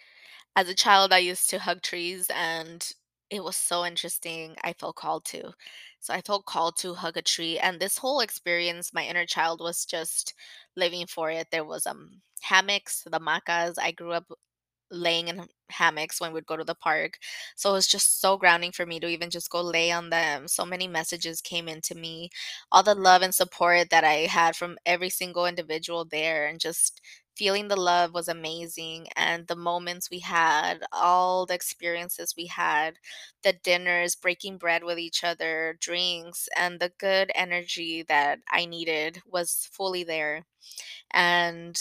As 0.57 0.69
a 0.69 0.75
child, 0.75 1.13
I 1.13 1.19
used 1.19 1.51
to 1.51 1.61
hug 1.61 1.83
trees, 1.83 2.29
and 2.35 2.89
it 3.31 3.45
was 3.45 3.57
so 3.57 3.87
interesting. 3.87 4.57
I 4.65 4.75
felt 4.75 4.97
called 4.97 5.25
to. 5.27 5.53
So 6.03 6.15
I 6.15 6.21
felt 6.23 6.47
called 6.47 6.77
to 6.79 6.95
hug 6.95 7.17
a 7.17 7.23
tree. 7.23 7.59
And 7.59 7.81
this 7.81 7.99
whole 7.99 8.21
experience, 8.21 8.93
my 8.95 9.05
inner 9.07 9.27
child 9.27 9.61
was 9.61 9.87
just 9.87 10.35
living 10.77 11.07
for 11.09 11.31
it. 11.31 11.49
There 11.53 11.65
was 11.65 11.87
um 11.87 12.23
hammocks, 12.43 13.05
the 13.11 13.21
macas. 13.21 13.79
I 13.79 13.93
grew 13.93 14.13
up 14.13 14.27
laying 14.91 15.29
in 15.29 15.47
hammocks 15.71 16.21
when 16.21 16.33
we'd 16.33 16.47
go 16.47 16.57
to 16.57 16.65
the 16.65 16.75
park. 16.75 17.19
So 17.57 17.71
it 17.71 17.73
was 17.75 17.87
just 17.87 18.21
so 18.21 18.37
grounding 18.37 18.73
for 18.73 18.85
me 18.85 19.01
to 19.01 19.09
even 19.09 19.31
just 19.31 19.51
go 19.51 19.63
lay 19.63 19.91
on 19.91 20.11
them. 20.11 20.49
So 20.49 20.67
many 20.67 20.87
messages 20.87 21.41
came 21.41 21.67
into 21.69 21.95
me, 21.95 22.29
all 22.71 22.83
the 22.83 22.95
love 22.95 23.23
and 23.23 23.35
support 23.35 23.89
that 23.91 24.05
I 24.05 24.27
had 24.27 24.55
from 24.57 24.77
every 24.85 25.09
single 25.11 25.47
individual 25.47 26.05
there, 26.05 26.47
and 26.47 26.61
just 26.61 27.01
feeling 27.37 27.69
the 27.69 27.77
love 27.81 28.15
was 28.15 28.29
amazing. 28.29 29.09
And 29.17 29.47
the 29.47 29.57
moments 29.57 30.11
we 30.11 30.21
had, 30.21 30.83
all 30.93 31.47
the 31.47 31.55
experiences 31.55 32.35
we 32.37 32.47
had, 32.47 32.97
the 33.43 33.53
dinners, 33.53 34.15
breaking 34.17 34.59
bread 34.59 34.85
with 34.85 34.99
each 34.99 35.25
other, 35.25 35.77
drinks, 35.81 36.49
and 36.57 36.81
the 36.81 36.93
good 36.99 37.31
energy 37.35 38.03
that 38.09 38.41
I 38.51 38.67
needed 38.67 39.21
was 39.27 39.69
fully 39.73 40.05
there. 40.05 40.45
And 41.13 41.81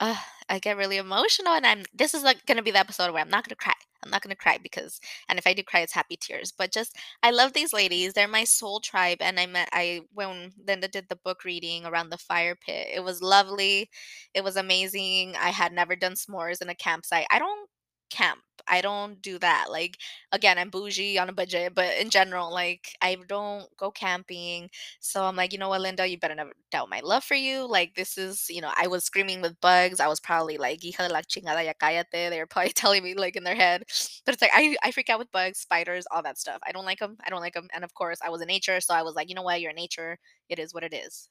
uh, 0.00 0.16
I 0.48 0.58
get 0.58 0.76
really 0.76 0.96
emotional, 0.98 1.52
and 1.54 1.66
I'm 1.66 1.84
this 1.94 2.14
is 2.14 2.22
like 2.24 2.46
gonna 2.46 2.62
be 2.62 2.70
the 2.72 2.78
episode 2.80 3.12
where 3.12 3.22
I'm 3.22 3.30
not 3.30 3.46
gonna 3.48 3.56
cry. 3.56 3.74
I'm 4.02 4.10
not 4.10 4.22
gonna 4.22 4.36
cry 4.36 4.58
because, 4.62 5.00
and 5.28 5.38
if 5.38 5.46
I 5.46 5.54
do 5.54 5.62
cry, 5.62 5.80
it's 5.80 5.92
happy 5.92 6.16
tears. 6.20 6.52
But 6.56 6.72
just, 6.72 6.96
I 7.22 7.30
love 7.30 7.52
these 7.52 7.72
ladies. 7.72 8.12
They're 8.14 8.28
my 8.28 8.44
soul 8.44 8.80
tribe, 8.80 9.18
and 9.20 9.38
I 9.40 9.46
met 9.46 9.68
I 9.72 10.02
when 10.12 10.52
Linda 10.66 10.88
did 10.88 11.08
the 11.08 11.16
book 11.16 11.44
reading 11.44 11.86
around 11.86 12.10
the 12.10 12.18
fire 12.18 12.56
pit. 12.56 12.88
It 12.94 13.00
was 13.04 13.22
lovely. 13.22 13.90
It 14.34 14.44
was 14.44 14.56
amazing. 14.56 15.34
I 15.40 15.50
had 15.50 15.72
never 15.72 15.96
done 15.96 16.14
s'mores 16.14 16.62
in 16.62 16.68
a 16.68 16.74
campsite. 16.74 17.26
I 17.30 17.38
don't 17.38 17.68
camp. 18.12 18.40
I 18.68 18.80
don't 18.80 19.20
do 19.20 19.38
that. 19.40 19.66
Like 19.70 19.98
again, 20.30 20.56
I'm 20.58 20.70
bougie 20.70 21.18
on 21.18 21.28
a 21.28 21.32
budget, 21.32 21.74
but 21.74 21.96
in 21.98 22.10
general, 22.10 22.52
like 22.52 22.96
I 23.02 23.16
don't 23.26 23.66
go 23.76 23.90
camping. 23.90 24.70
So 25.00 25.24
I'm 25.24 25.34
like, 25.36 25.52
you 25.52 25.58
know 25.58 25.68
what, 25.68 25.80
Linda, 25.80 26.06
you 26.06 26.18
better 26.18 26.34
never 26.36 26.52
doubt 26.70 26.88
my 26.88 27.00
love 27.02 27.24
for 27.24 27.34
you. 27.34 27.66
Like 27.68 27.94
this 27.96 28.16
is, 28.16 28.46
you 28.48 28.60
know, 28.60 28.70
I 28.76 28.86
was 28.86 29.04
screaming 29.04 29.40
with 29.42 29.60
bugs. 29.60 29.98
I 30.00 30.06
was 30.08 30.20
probably 30.20 30.58
like, 30.58 30.80
hija 30.80 31.10
la 31.10 31.22
chingada, 31.22 31.64
ya 31.64 31.72
cállate. 31.80 32.04
They 32.30 32.38
were 32.38 32.46
probably 32.50 32.72
telling 32.72 33.02
me 33.02 33.14
like 33.14 33.36
in 33.36 33.44
their 33.44 33.56
head. 33.56 33.84
But 34.24 34.34
it's 34.34 34.42
like 34.42 34.52
I, 34.54 34.76
I 34.84 34.90
freak 34.92 35.10
out 35.10 35.18
with 35.18 35.32
bugs, 35.32 35.58
spiders, 35.58 36.06
all 36.10 36.22
that 36.22 36.38
stuff. 36.38 36.58
I 36.66 36.72
don't 36.72 36.84
like 36.84 36.98
them. 37.00 37.16
I 37.26 37.30
don't 37.30 37.40
like 37.40 37.54
them. 37.54 37.68
And 37.74 37.84
of 37.84 37.94
course, 37.94 38.18
I 38.24 38.30
was 38.30 38.40
in 38.42 38.48
nature, 38.48 38.80
so 38.80 38.94
I 38.94 39.02
was 39.02 39.14
like, 39.14 39.28
you 39.28 39.34
know 39.34 39.42
what, 39.42 39.60
you're 39.60 39.70
in 39.70 39.76
nature. 39.76 40.18
It 40.48 40.58
is 40.58 40.74
what 40.74 40.84
it 40.84 40.94
is 40.94 41.28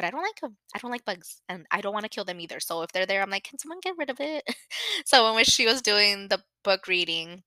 but 0.00 0.06
I 0.06 0.10
don't 0.10 0.22
like 0.22 0.40
them. 0.40 0.56
I 0.74 0.78
don't 0.78 0.90
like 0.90 1.04
bugs, 1.04 1.42
and 1.48 1.66
I 1.70 1.80
don't 1.82 1.94
wanna 1.94 2.08
kill 2.08 2.24
them 2.24 2.40
either, 2.40 2.60
so 2.60 2.82
if 2.82 2.92
they're 2.92 3.06
there, 3.06 3.22
I'm 3.22 3.30
like, 3.30 3.44
"Can 3.44 3.58
someone 3.58 3.80
get 3.80 3.96
rid 3.98 4.10
of 4.10 4.20
it?" 4.20 4.44
So 5.06 5.34
when 5.34 5.44
she 5.44 5.66
was 5.66 5.82
doing 5.82 6.28
the 6.28 6.42
book 6.64 6.86
reading, 6.88 7.42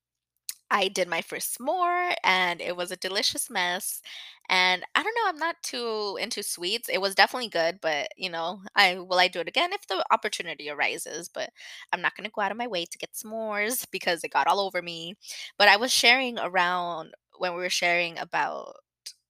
I 0.71 0.87
did 0.87 1.07
my 1.07 1.21
first 1.21 1.57
s'more, 1.59 2.15
and 2.23 2.59
it 2.61 2.75
was 2.75 2.91
a 2.91 2.97
delicious 2.97 3.49
mess, 3.49 4.01
and 4.49 4.83
I 4.95 5.03
don't 5.03 5.15
know, 5.15 5.29
I'm 5.29 5.37
not 5.37 5.61
too 5.63 6.17
into 6.21 6.41
sweets. 6.43 6.89
It 6.89 6.99
was 7.01 7.15
definitely 7.15 7.49
good, 7.49 7.79
but, 7.81 8.07
you 8.17 8.29
know, 8.29 8.61
I 8.75 8.95
will 8.99 9.19
I 9.19 9.27
do 9.27 9.39
it 9.41 9.47
again 9.47 9.71
if 9.73 9.87
the 9.87 10.03
opportunity 10.11 10.69
arises, 10.69 11.29
but 11.29 11.51
I'm 11.93 12.01
not 12.01 12.15
gonna 12.15 12.29
go 12.29 12.41
out 12.41 12.51
of 12.51 12.57
my 12.57 12.67
way 12.67 12.85
to 12.85 12.97
get 12.97 13.13
s'mores 13.13 13.85
because 13.91 14.23
it 14.23 14.31
got 14.33 14.47
all 14.47 14.59
over 14.59 14.81
me. 14.81 15.15
But 15.57 15.67
I 15.69 15.77
was 15.77 15.91
sharing 15.93 16.39
around 16.39 17.13
when 17.37 17.53
we 17.53 17.59
were 17.61 17.69
sharing 17.69 18.17
about 18.17 18.75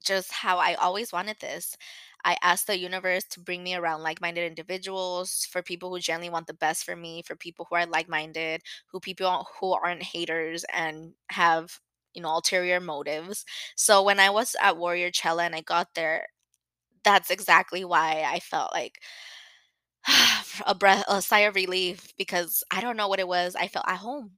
just 0.03 0.31
how 0.31 0.57
I 0.59 0.75
always 0.75 1.11
wanted 1.13 1.37
this. 1.41 1.77
I 2.25 2.37
asked 2.43 2.67
the 2.67 2.77
universe 2.79 3.23
to 3.31 3.39
bring 3.41 3.63
me 3.63 3.75
around 3.75 4.03
like 4.03 4.21
minded 4.21 4.45
individuals, 4.47 5.47
for 5.51 5.61
people 5.61 5.89
who 5.89 5.99
genuinely 5.99 6.31
want 6.31 6.47
the 6.47 6.53
best 6.53 6.83
for 6.85 6.95
me, 6.95 7.21
for 7.25 7.35
people 7.35 7.67
who 7.69 7.75
are 7.75 7.85
like 7.85 8.07
minded, 8.09 8.61
who 8.91 8.99
people 8.99 9.47
who 9.59 9.73
aren't 9.73 10.03
haters 10.03 10.65
and 10.73 11.13
have, 11.31 11.79
you 12.13 12.21
know, 12.21 12.29
ulterior 12.35 12.79
motives. 12.79 13.45
So 13.75 14.01
when 14.03 14.19
I 14.19 14.29
was 14.29 14.55
at 14.61 14.77
Warrior 14.77 15.11
Chella 15.11 15.43
and 15.45 15.55
I 15.55 15.61
got 15.61 15.89
there, 15.95 16.27
That's 17.03 17.29
exactly 17.31 17.85
why 17.85 18.23
I 18.27 18.39
felt 18.39 18.73
like 18.73 19.01
a 20.65 20.75
breath 20.75 21.03
a 21.07 21.21
sigh 21.21 21.39
of 21.41 21.55
relief 21.55 22.13
because 22.17 22.63
I 22.71 22.81
don't 22.81 22.97
know 22.97 23.07
what 23.07 23.19
it 23.19 23.27
was, 23.27 23.55
I 23.55 23.67
felt 23.67 23.85
at 23.87 23.97
home. 23.97 24.37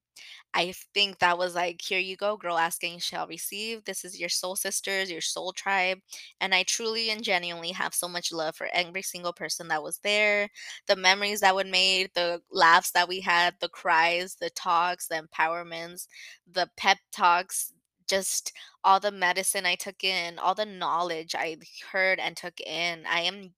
I 0.55 0.71
think 0.93 1.19
that 1.19 1.37
was 1.37 1.53
like, 1.55 1.81
"Here 1.81 1.99
you 1.99 2.15
go, 2.17 2.37
girl, 2.37 2.57
asking 2.57 2.99
shall 2.99 3.27
receive. 3.27 3.83
This 3.85 4.05
is 4.05 4.19
your 4.19 4.29
soul 4.29 4.55
sisters, 4.55 5.11
your 5.11 5.21
soul 5.21 5.53
tribe." 5.53 5.99
And 6.41 6.55
I 6.55 6.63
truly 6.63 7.09
and 7.11 7.23
genuinely 7.23 7.71
have 7.73 7.93
so 7.93 8.07
much 8.07 8.31
love 8.31 8.55
for 8.55 8.67
every 8.73 9.01
single 9.03 9.33
person 9.33 9.67
that 9.69 9.83
was 9.83 9.99
there, 9.99 10.49
the 10.87 10.95
memories 10.95 11.41
that 11.41 11.55
were 11.55 11.63
made, 11.65 12.11
the 12.15 12.41
laughs 12.51 12.91
that 12.91 13.07
we 13.09 13.19
had, 13.21 13.59
the 13.59 13.69
cries, 13.69 14.35
the 14.35 14.49
talks, 14.51 15.07
the 15.07 15.15
empowerments, 15.21 16.07
the 16.47 16.69
pep 16.77 16.99
talks, 17.11 17.73
just 18.07 18.53
all 18.83 18.99
the 18.99 19.11
medicine 19.11 19.65
I 19.65 19.75
took 19.75 20.03
in, 20.03 20.39
all 20.39 20.55
the 20.55 20.65
knowledge 20.65 21.35
I 21.35 21.57
heard 21.91 22.19
and 22.19 22.37
took 22.37 22.59
in. 22.61 23.05
I 23.07 23.21
am 23.21 23.53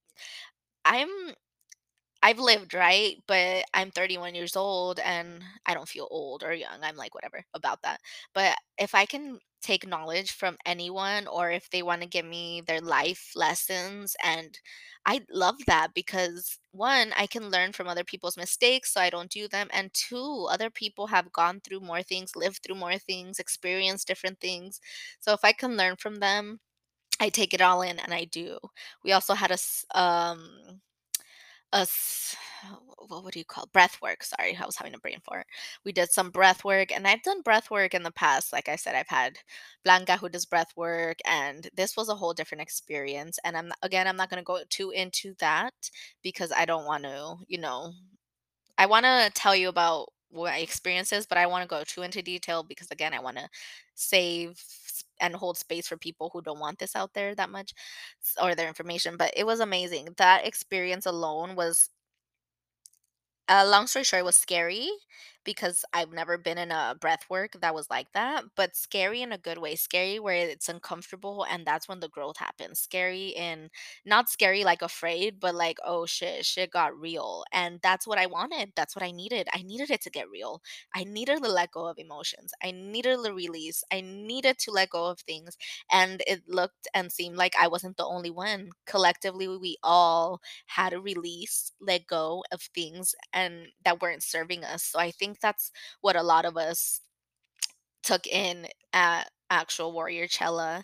I'm 0.86 1.36
I've 2.24 2.40
lived, 2.40 2.74
right? 2.74 3.16
But 3.28 3.66
I'm 3.74 3.92
31 3.92 4.36
years 4.36 4.56
old 4.56 5.00
and 5.00 5.44
I 5.66 5.74
don't 5.74 5.88
feel 5.88 6.08
old 6.12 6.44
or 6.44 6.54
young. 6.54 6.80
I'm 6.84 6.96
like, 6.96 7.14
whatever 7.16 7.44
about 7.54 7.82
that. 7.84 8.02
But 8.34 8.58
if 8.78 8.96
I 8.96 9.06
can 9.06 9.40
take 9.62 9.88
knowledge 9.88 10.32
from 10.32 10.58
anyone 10.66 11.28
or 11.28 11.52
if 11.52 11.70
they 11.70 11.82
want 11.84 12.02
to 12.02 12.08
give 12.08 12.26
me 12.26 12.62
their 12.66 12.82
life 12.82 13.32
lessons, 13.36 14.16
and 14.24 14.58
I 15.06 15.22
love 15.32 15.56
that 15.68 15.94
because 15.94 16.60
one, 16.72 17.14
I 17.18 17.28
can 17.28 17.50
learn 17.50 17.72
from 17.74 17.88
other 17.88 18.04
people's 18.04 18.38
mistakes 18.38 18.94
so 18.94 19.02
I 19.02 19.10
don't 19.10 19.30
do 19.32 19.48
them. 19.48 19.68
And 19.72 19.94
two, 19.94 20.48
other 20.50 20.70
people 20.70 21.08
have 21.08 21.32
gone 21.32 21.62
through 21.62 21.80
more 21.82 22.04
things, 22.04 22.36
lived 22.36 22.60
through 22.64 22.76
more 22.76 22.98
things, 22.98 23.40
experienced 23.40 24.08
different 24.08 24.40
things. 24.40 24.80
So 25.20 25.34
if 25.34 25.40
I 25.44 25.52
can 25.54 25.78
learn 25.78 25.96
from 25.98 26.16
them, 26.18 26.60
I 27.20 27.30
take 27.30 27.54
it 27.54 27.62
all 27.62 27.82
in 27.82 28.00
and 28.00 28.14
I 28.14 28.26
do. 28.26 28.60
We 29.04 29.12
also 29.14 29.34
had 29.36 29.52
a, 29.52 29.58
um 30.00 30.82
us 31.74 32.36
what 33.10 33.24
would 33.24 33.36
you 33.36 33.46
call 33.46 33.70
breath 33.74 33.98
work 34.02 34.24
sorry 34.24 34.58
i 34.60 34.66
was 34.66 34.76
having 34.76 34.94
a 34.94 35.00
brain 35.00 35.20
fart. 35.24 35.46
We 35.86 35.92
did 35.92 36.12
some 36.12 36.30
breath 36.32 36.64
work 36.64 36.92
and 36.92 37.08
i've 37.08 37.24
done 37.24 37.42
breath 37.42 37.70
work 37.70 37.94
in 37.94 38.04
the 38.04 38.12
past 38.12 38.54
like 38.54 38.70
i 38.70 38.76
said 38.76 38.96
i've 38.96 39.08
had 39.08 39.38
blanca 39.84 40.18
who 40.18 40.30
does 40.30 40.46
breath 40.46 40.72
work 40.76 41.18
and 41.26 41.70
this 41.76 41.96
was 41.98 42.10
a 42.10 42.16
whole 42.16 42.34
different 42.34 42.62
experience 42.62 43.38
and 43.44 43.58
i'm 43.58 43.72
again 43.82 44.08
i'm 44.08 44.18
not 44.18 44.30
going 44.30 44.42
to 44.42 44.46
go 44.46 44.60
too 44.70 44.92
into 44.92 45.34
that 45.40 45.74
because 46.24 46.52
i 46.56 46.66
don't 46.66 46.86
want 46.86 47.04
to 47.04 47.36
you 47.48 47.58
know 47.60 47.92
i 48.78 48.86
want 48.86 49.06
to 49.06 49.32
tell 49.34 49.56
you 49.56 49.70
about 49.70 50.08
what 50.30 50.52
my 50.52 50.58
experiences 50.60 51.26
but 51.26 51.38
i 51.38 51.48
want 51.48 51.64
to 51.64 51.68
go 51.68 51.84
too 51.86 52.02
into 52.02 52.22
detail 52.22 52.64
because 52.64 52.92
again 52.92 53.14
i 53.14 53.20
want 53.20 53.38
to 53.38 53.48
save 53.96 54.62
and 55.20 55.36
hold 55.36 55.58
space 55.58 55.88
for 55.88 55.98
people 55.98 56.30
who 56.34 56.42
don't 56.42 56.60
want 56.60 56.80
this 56.80 56.96
out 56.96 57.14
there 57.14 57.36
that 57.36 57.50
much 57.50 57.74
or 58.42 58.56
their 58.56 58.68
information 58.68 59.18
but 59.18 59.32
it 59.36 59.46
was 59.46 59.60
amazing. 59.60 60.10
That 60.18 60.46
experience 60.48 61.06
alone 61.06 61.56
was 61.56 61.90
uh, 63.50 63.66
long 63.68 63.88
story 63.88 64.04
short, 64.04 64.26
was 64.26 64.36
scary 64.36 64.90
because 65.48 65.84
I've 65.94 66.12
never 66.14 66.38
been 66.38 66.60
in 66.60 66.72
a 66.72 66.96
breath 67.02 67.26
work 67.32 67.54
that 67.62 67.74
was 67.74 67.90
like 67.90 68.12
that, 68.14 68.44
but 68.56 68.76
scary 68.78 69.24
in 69.24 69.32
a 69.32 69.40
good 69.40 69.58
way. 69.58 69.76
Scary 69.76 70.20
where 70.20 70.36
it's 70.36 70.70
uncomfortable, 70.70 71.46
and 71.50 71.66
that's 71.66 71.90
when 71.90 72.02
the 72.02 72.10
growth 72.10 72.38
happens. 72.38 72.80
Scary 72.82 73.30
in 73.30 73.72
not 74.06 74.30
scary 74.30 74.64
like 74.64 74.84
afraid, 74.84 75.40
but 75.40 75.56
like, 75.56 75.80
oh 75.86 76.06
shit, 76.06 76.46
shit 76.46 76.72
got 76.72 76.98
real. 77.00 77.46
And 77.52 77.80
that's 77.82 78.06
what 78.08 78.20
I 78.20 78.28
wanted. 78.28 78.74
That's 78.76 78.96
what 78.96 79.04
I 79.04 79.12
needed. 79.12 79.48
I 79.54 79.64
needed 79.64 79.90
it 79.92 80.02
to 80.04 80.12
get 80.12 80.30
real. 80.30 80.62
I 80.96 81.04
needed 81.06 81.44
to 81.44 81.50
let 81.50 81.72
go 81.72 81.88
of 81.88 81.98
emotions. 82.00 82.54
I 82.64 82.72
needed 82.72 83.18
to 83.24 83.34
release. 83.34 83.84
I 83.92 84.02
needed 84.02 84.60
to 84.60 84.72
let 84.72 84.90
go 84.92 85.06
of 85.06 85.20
things. 85.22 85.58
And 85.92 86.22
it 86.28 86.44
looked 86.48 86.88
and 86.94 87.12
seemed 87.12 87.38
like 87.38 87.56
I 87.60 87.68
wasn't 87.68 87.98
the 87.98 88.06
only 88.06 88.30
one. 88.32 88.70
Collectively, 88.86 89.48
we 89.48 89.78
all 89.84 90.42
had 90.68 90.90
to 90.90 91.00
release, 91.02 91.72
let 91.80 92.08
go 92.08 92.44
of 92.52 92.62
things 92.74 93.16
and 93.34 93.68
that 93.84 94.02
weren't 94.02 94.24
serving 94.24 94.64
us. 94.64 94.84
So 94.84 95.00
I 95.00 95.12
think 95.12 95.37
that's 95.42 95.72
what 96.02 96.16
a 96.16 96.24
lot 96.24 96.46
of 96.46 96.58
us 96.58 97.02
took 98.04 98.28
in 98.28 98.68
at 98.94 99.30
actual 99.50 99.94
Warrior 99.94 100.28
Chella. 100.28 100.84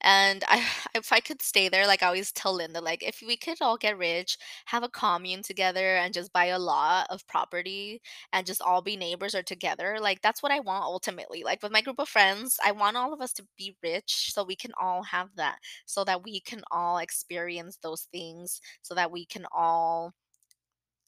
And 0.00 0.44
I 0.48 0.64
if 0.94 1.12
I 1.12 1.20
could 1.20 1.42
stay 1.42 1.68
there, 1.68 1.86
like 1.86 2.02
I 2.02 2.06
always 2.06 2.32
tell 2.32 2.54
Linda, 2.54 2.80
like 2.80 3.02
if 3.02 3.22
we 3.26 3.36
could 3.36 3.58
all 3.60 3.76
get 3.76 3.98
rich, 3.98 4.36
have 4.66 4.82
a 4.84 4.88
commune 4.88 5.42
together 5.42 5.96
and 5.96 6.14
just 6.14 6.32
buy 6.32 6.46
a 6.46 6.58
lot 6.58 7.06
of 7.10 7.26
property 7.26 8.00
and 8.32 8.46
just 8.46 8.62
all 8.62 8.82
be 8.82 8.96
neighbors 8.96 9.34
or 9.34 9.42
together, 9.42 9.98
like 10.00 10.20
that's 10.22 10.42
what 10.42 10.52
I 10.52 10.60
want 10.60 10.84
ultimately. 10.84 11.42
Like 11.44 11.62
with 11.62 11.72
my 11.72 11.80
group 11.80 11.98
of 11.98 12.08
friends, 12.08 12.56
I 12.64 12.72
want 12.72 12.96
all 12.96 13.12
of 13.12 13.20
us 13.20 13.32
to 13.34 13.44
be 13.58 13.76
rich 13.82 14.30
so 14.32 14.44
we 14.44 14.56
can 14.56 14.72
all 14.80 15.02
have 15.04 15.30
that, 15.36 15.56
so 15.86 16.04
that 16.04 16.22
we 16.24 16.40
can 16.40 16.62
all 16.70 16.98
experience 16.98 17.78
those 17.82 18.02
things, 18.12 18.60
so 18.82 18.94
that 18.94 19.10
we 19.10 19.26
can 19.26 19.46
all 19.52 20.12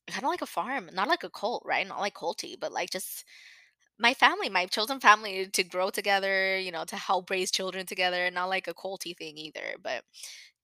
kind 0.09 0.25
of 0.25 0.31
like 0.31 0.43
a 0.43 0.47
farm, 0.47 0.91
not 0.93 1.09
like 1.09 1.25
a 1.25 1.31
cult, 1.31 1.63
right? 1.67 1.87
Not 1.87 2.01
like 2.01 2.15
culty, 2.15 2.59
but 2.59 2.73
like 2.73 2.91
just 2.91 3.25
my 3.99 4.15
family, 4.15 4.49
my 4.51 4.67
chosen 4.67 5.01
family 5.01 5.49
to 5.49 5.65
grow 5.65 5.91
together, 5.91 6.59
you 6.59 6.71
know, 6.73 6.85
to 6.85 6.97
help 6.97 7.31
raise 7.31 7.51
children 7.51 7.87
together, 7.87 8.31
not 8.31 8.49
like 8.51 8.69
a 8.69 8.75
culty 8.75 9.17
thing 9.17 9.39
either, 9.39 9.77
but 9.83 10.05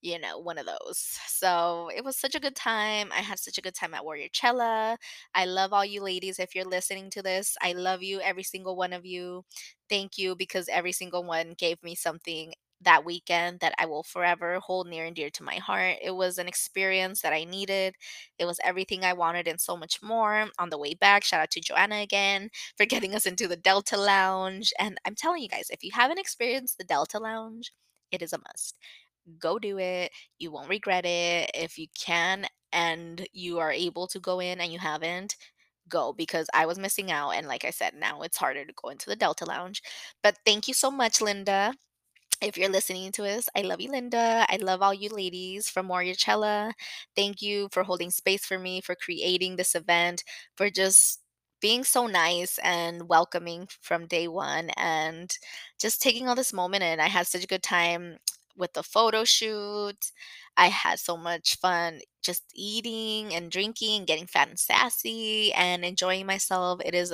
you 0.03 0.18
know, 0.18 0.38
one 0.38 0.59
of 0.59 0.66
those. 0.66 0.99
So 1.28 1.90
it 1.95 2.05
was 2.05 2.16
such 2.16 2.34
a 2.34 2.40
good 2.40 2.57
time. 2.57 3.11
I 3.12 3.20
had 3.20 3.38
such 3.38 3.59
a 3.59 3.62
good 3.62 3.74
time 3.74 3.95
at 3.95 4.05
Warrior 4.05 4.28
Chella. 4.32 4.99
I 5.34 5.45
love 5.47 5.72
all 5.72 5.84
you 5.84 6.03
ladies. 6.03 6.38
If 6.40 6.55
you're 6.55 6.64
listening 6.64 7.11
to 7.11 7.22
this, 7.22 7.57
I 7.62 7.72
love 7.72 8.03
you, 8.03 8.20
every 8.20 8.43
single 8.43 8.76
one 8.76 8.93
of 8.93 9.07
you. 9.07 9.45
Thank 9.88 10.18
you 10.18 10.34
because 10.36 10.68
every 10.68 10.93
single 10.93 11.24
one 11.24 11.55
gave 11.59 11.82
me 11.82 11.95
something 11.95 12.53
that 12.85 13.05
weekend 13.05 13.61
that 13.61 13.74
I 13.78 13.87
will 13.87 14.03
forever 14.03 14.59
hold 14.61 14.89
near 14.89 15.05
and 15.07 15.14
dear 15.16 15.30
to 15.30 15.43
my 15.43 15.57
heart. 15.57 15.97
It 16.03 16.12
was 16.12 16.39
an 16.39 16.49
experience 16.49 17.22
that 17.22 17.33
I 17.33 17.45
needed. 17.45 17.95
It 18.39 18.47
was 18.47 18.59
everything 18.64 19.05
I 19.05 19.12
wanted 19.12 19.49
and 19.49 19.61
so 19.61 19.76
much 19.76 20.03
more. 20.03 20.47
On 20.59 20.70
the 20.70 20.78
way 20.78 20.95
back, 20.95 21.24
shout 21.24 21.41
out 21.41 21.51
to 21.53 21.61
Joanna 21.61 21.97
again 21.97 22.51
for 22.76 22.87
getting 22.87 23.14
us 23.14 23.26
into 23.26 23.49
the 23.49 23.57
Delta 23.57 23.97
Lounge. 23.97 24.72
And 24.78 24.99
I'm 25.07 25.14
telling 25.14 25.43
you 25.43 25.49
guys, 25.49 25.68
if 25.70 25.83
you 25.85 25.91
haven't 25.95 26.18
experienced 26.18 26.78
the 26.78 26.85
Delta 26.85 27.18
Lounge, 27.18 27.72
it 28.11 28.22
is 28.22 28.33
a 28.33 28.39
must 28.39 28.76
go 29.39 29.59
do 29.59 29.78
it. 29.78 30.12
You 30.39 30.51
won't 30.51 30.68
regret 30.68 31.05
it. 31.05 31.51
If 31.55 31.78
you 31.78 31.87
can 31.99 32.47
and 32.72 33.26
you 33.33 33.59
are 33.59 33.72
able 33.72 34.07
to 34.09 34.20
go 34.20 34.41
in 34.41 34.61
and 34.61 34.72
you 34.72 34.78
haven't, 34.78 35.37
go 35.89 36.12
because 36.12 36.49
I 36.55 36.66
was 36.66 36.78
missing 36.78 37.11
out. 37.11 37.30
And 37.33 37.47
like 37.47 37.64
I 37.64 37.70
said, 37.70 37.95
now 37.95 38.22
it's 38.22 38.39
harder 38.39 38.64
to 38.64 38.72
go 38.83 38.91
into 38.91 39.09
the 39.11 39.16
Delta 39.16 39.45
Lounge. 39.45 39.83
But 40.22 40.39
thank 40.47 40.68
you 40.68 40.74
so 40.74 40.91
much, 40.91 41.20
Linda. 41.20 41.74
If 42.43 42.59
you're 42.59 42.68
listening 42.70 43.12
to 43.12 43.24
us, 43.24 43.49
I 43.57 43.62
love 43.62 43.80
you, 43.80 43.90
Linda. 43.90 44.47
I 44.49 44.57
love 44.57 44.82
all 44.82 44.93
you 44.95 45.09
ladies 45.11 45.70
from 45.70 45.90
Chella. 46.16 46.74
Thank 47.16 47.40
you 47.40 47.68
for 47.72 47.84
holding 47.84 48.11
space 48.11 48.45
for 48.45 48.59
me, 48.59 48.80
for 48.80 48.97
creating 48.97 49.57
this 49.57 49.74
event, 49.76 50.24
for 50.57 50.68
just 50.70 51.20
being 51.61 51.84
so 51.84 52.07
nice 52.09 52.59
and 52.64 53.09
welcoming 53.09 53.68
from 53.80 54.07
day 54.07 54.26
one, 54.28 54.70
and 54.76 55.32
just 55.80 56.03
taking 56.03 56.28
all 56.28 56.34
this 56.34 56.53
moment 56.53 56.82
in. 56.82 56.99
I 57.01 57.09
had 57.09 57.28
such 57.28 57.45
a 57.45 57.47
good 57.47 57.62
time 57.62 58.18
with 58.57 58.72
the 58.74 58.82
photo 58.82 59.24
shoot. 59.24 60.11
I 60.57 60.69
had 60.69 60.99
so 61.01 61.17
much 61.17 61.57
fun 61.61 62.01
just 62.23 62.45
eating 62.55 63.35
and 63.35 63.51
drinking, 63.51 64.05
getting 64.05 64.27
fat 64.29 64.49
and 64.49 64.59
sassy, 64.59 65.53
and 65.55 65.85
enjoying 65.85 66.25
myself. 66.27 66.81
It 66.85 66.95
is 66.95 67.13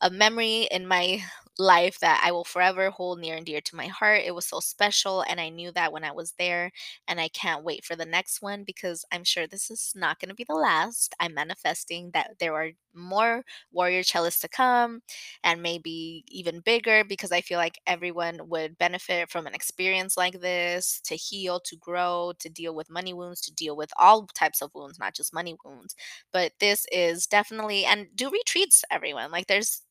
a 0.00 0.10
memory 0.10 0.62
in 0.70 0.86
my 0.86 1.22
life 1.58 1.98
that 2.00 2.22
I 2.24 2.32
will 2.32 2.44
forever 2.44 2.90
hold 2.90 3.18
near 3.18 3.34
and 3.36 3.46
dear 3.46 3.60
to 3.62 3.76
my 3.76 3.86
heart. 3.86 4.22
It 4.26 4.34
was 4.34 4.46
so 4.46 4.60
special, 4.60 5.22
and 5.22 5.40
I 5.40 5.48
knew 5.48 5.72
that 5.72 5.92
when 5.92 6.04
I 6.04 6.12
was 6.12 6.34
there, 6.38 6.70
and 7.08 7.18
I 7.20 7.28
can't 7.28 7.64
wait 7.64 7.84
for 7.84 7.96
the 7.96 8.04
next 8.06 8.42
one 8.42 8.64
because 8.64 9.04
I'm 9.12 9.24
sure 9.24 9.46
this 9.46 9.70
is 9.70 9.92
not 9.94 10.18
going 10.20 10.28
to 10.28 10.34
be 10.34 10.44
the 10.48 10.54
last. 10.54 11.14
I'm 11.20 11.34
manifesting 11.34 12.10
that 12.12 12.36
there 12.40 12.54
are 12.54 12.70
more 12.94 13.44
Warrior 13.72 14.02
Chellas 14.02 14.40
to 14.40 14.48
come 14.48 15.00
and 15.44 15.62
maybe 15.62 16.24
even 16.28 16.60
bigger 16.60 17.04
because 17.04 17.32
I 17.32 17.40
feel 17.40 17.58
like 17.58 17.78
everyone 17.86 18.40
would 18.48 18.78
benefit 18.78 19.30
from 19.30 19.46
an 19.46 19.54
experience 19.54 20.16
like 20.16 20.40
this 20.40 21.00
to 21.06 21.16
heal, 21.16 21.60
to 21.60 21.76
grow, 21.76 22.32
to 22.40 22.48
deal 22.48 22.74
with 22.76 22.90
money 22.90 23.14
wounds, 23.14 23.40
to 23.42 23.54
deal 23.54 23.76
with 23.76 23.90
all 23.98 24.26
types 24.34 24.62
of 24.62 24.70
wounds, 24.74 24.98
not 24.98 25.14
just 25.14 25.34
money 25.34 25.56
wounds. 25.64 25.96
But 26.32 26.52
this 26.60 26.86
is 26.92 27.26
definitely, 27.26 27.84
and 27.86 28.08
do 28.16 28.30
retreats, 28.30 28.84
everyone. 28.90 29.30
Like, 29.32 29.46
there's 29.48 29.82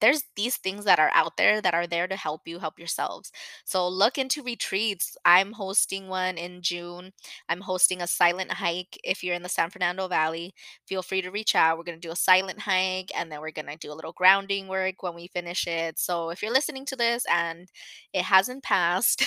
there's 0.00 0.24
these 0.36 0.56
things 0.56 0.84
that 0.84 0.98
are 0.98 1.10
out 1.14 1.36
there 1.36 1.60
that 1.60 1.74
are 1.74 1.86
there 1.86 2.06
to 2.06 2.16
help 2.16 2.42
you 2.46 2.58
help 2.58 2.78
yourselves. 2.78 3.30
So 3.64 3.88
look 3.88 4.18
into 4.18 4.42
retreats. 4.42 5.16
I'm 5.24 5.52
hosting 5.52 6.08
one 6.08 6.36
in 6.38 6.62
June. 6.62 7.12
I'm 7.48 7.60
hosting 7.60 8.00
a 8.02 8.06
silent 8.06 8.52
hike. 8.52 8.98
If 9.04 9.22
you're 9.22 9.34
in 9.34 9.42
the 9.42 9.48
San 9.48 9.70
Fernando 9.70 10.08
Valley, 10.08 10.54
feel 10.86 11.02
free 11.02 11.22
to 11.22 11.30
reach 11.30 11.54
out. 11.54 11.78
We're 11.78 11.84
going 11.84 12.00
to 12.00 12.06
do 12.06 12.12
a 12.12 12.16
silent 12.16 12.60
hike 12.60 13.10
and 13.16 13.30
then 13.30 13.40
we're 13.40 13.50
going 13.50 13.66
to 13.66 13.76
do 13.76 13.92
a 13.92 13.94
little 13.94 14.12
grounding 14.12 14.68
work 14.68 15.02
when 15.02 15.14
we 15.14 15.28
finish 15.28 15.66
it. 15.66 15.98
So 15.98 16.30
if 16.30 16.42
you're 16.42 16.52
listening 16.52 16.84
to 16.86 16.96
this 16.96 17.24
and 17.30 17.68
it 18.12 18.22
hasn't 18.24 18.62
passed, 18.62 19.24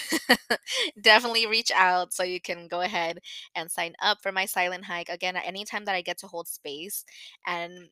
definitely 1.02 1.48
reach 1.48 1.72
out 1.76 2.14
so 2.14 2.24
you 2.24 2.40
can 2.42 2.68
go 2.68 2.82
ahead 2.82 3.20
and 3.56 3.70
sign 3.72 3.94
up 4.02 4.20
for 4.22 4.32
my 4.32 4.46
silent 4.46 4.86
hike. 4.86 5.10
Again, 5.10 5.36
anytime 5.38 5.86
that 5.86 5.96
I 5.96 6.02
get 6.02 6.18
to 6.20 6.28
hold 6.28 6.48
space 6.48 7.04
and 7.46 7.90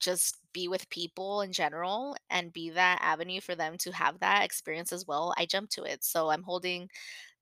just 0.00 0.36
be 0.52 0.68
with 0.68 0.88
people 0.90 1.42
in 1.42 1.52
general 1.52 2.16
and 2.30 2.52
be 2.52 2.70
that 2.70 2.98
avenue 3.02 3.40
for 3.40 3.54
them 3.54 3.76
to 3.78 3.92
have 3.92 4.18
that 4.20 4.44
experience 4.44 4.92
as 4.92 5.06
well, 5.06 5.34
I 5.36 5.46
jump 5.46 5.70
to 5.70 5.84
it. 5.84 6.04
So 6.04 6.30
I'm 6.30 6.42
holding 6.42 6.88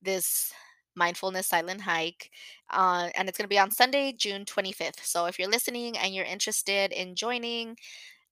this 0.02 0.52
mindfulness 0.94 1.46
silent 1.46 1.80
hike. 1.80 2.30
Uh, 2.70 3.08
and 3.16 3.28
it's 3.28 3.38
going 3.38 3.44
to 3.44 3.48
be 3.48 3.58
on 3.58 3.70
Sunday, 3.70 4.12
June 4.12 4.44
25th. 4.44 5.04
So 5.04 5.26
if 5.26 5.38
you're 5.38 5.50
listening 5.50 5.96
and 5.98 6.14
you're 6.14 6.24
interested 6.24 6.92
in 6.92 7.14
joining, 7.14 7.76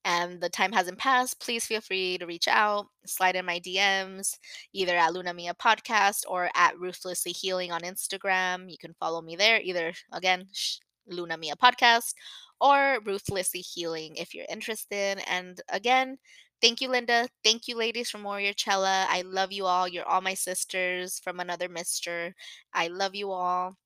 and 0.06 0.38
the 0.40 0.50
time 0.50 0.72
hasn't 0.72 0.98
passed, 0.98 1.40
please 1.40 1.64
feel 1.64 1.80
free 1.80 2.18
to 2.18 2.26
reach 2.26 2.46
out, 2.46 2.86
slide 3.06 3.36
in 3.36 3.46
my 3.46 3.58
DMs, 3.60 4.36
either 4.74 4.94
at 4.94 5.14
Luna 5.14 5.32
Mia 5.32 5.54
Podcast 5.54 6.24
or 6.28 6.50
at 6.54 6.78
Ruthlessly 6.78 7.32
Healing 7.32 7.72
on 7.72 7.80
Instagram. 7.80 8.70
You 8.70 8.76
can 8.78 8.92
follow 9.00 9.22
me 9.22 9.34
there, 9.34 9.60
either 9.62 9.94
again, 10.12 10.46
Luna 11.06 11.38
Mia 11.38 11.54
Podcast 11.56 12.12
or 12.60 13.00
Ruthlessly 13.04 13.60
Healing 13.60 14.16
if 14.16 14.34
you're 14.34 14.46
interested. 14.48 15.20
And 15.28 15.60
again, 15.68 16.18
thank 16.60 16.80
you, 16.80 16.88
Linda. 16.88 17.28
Thank 17.44 17.68
you, 17.68 17.76
ladies 17.76 18.10
from 18.10 18.22
Warrior 18.24 18.52
Chella. 18.54 19.06
I 19.08 19.22
love 19.22 19.52
you 19.52 19.66
all. 19.66 19.88
You're 19.88 20.06
all 20.08 20.20
my 20.20 20.34
sisters 20.34 21.18
from 21.20 21.40
another 21.40 21.68
mister. 21.68 22.34
I 22.72 22.88
love 22.88 23.14
you 23.14 23.30
all. 23.32 23.76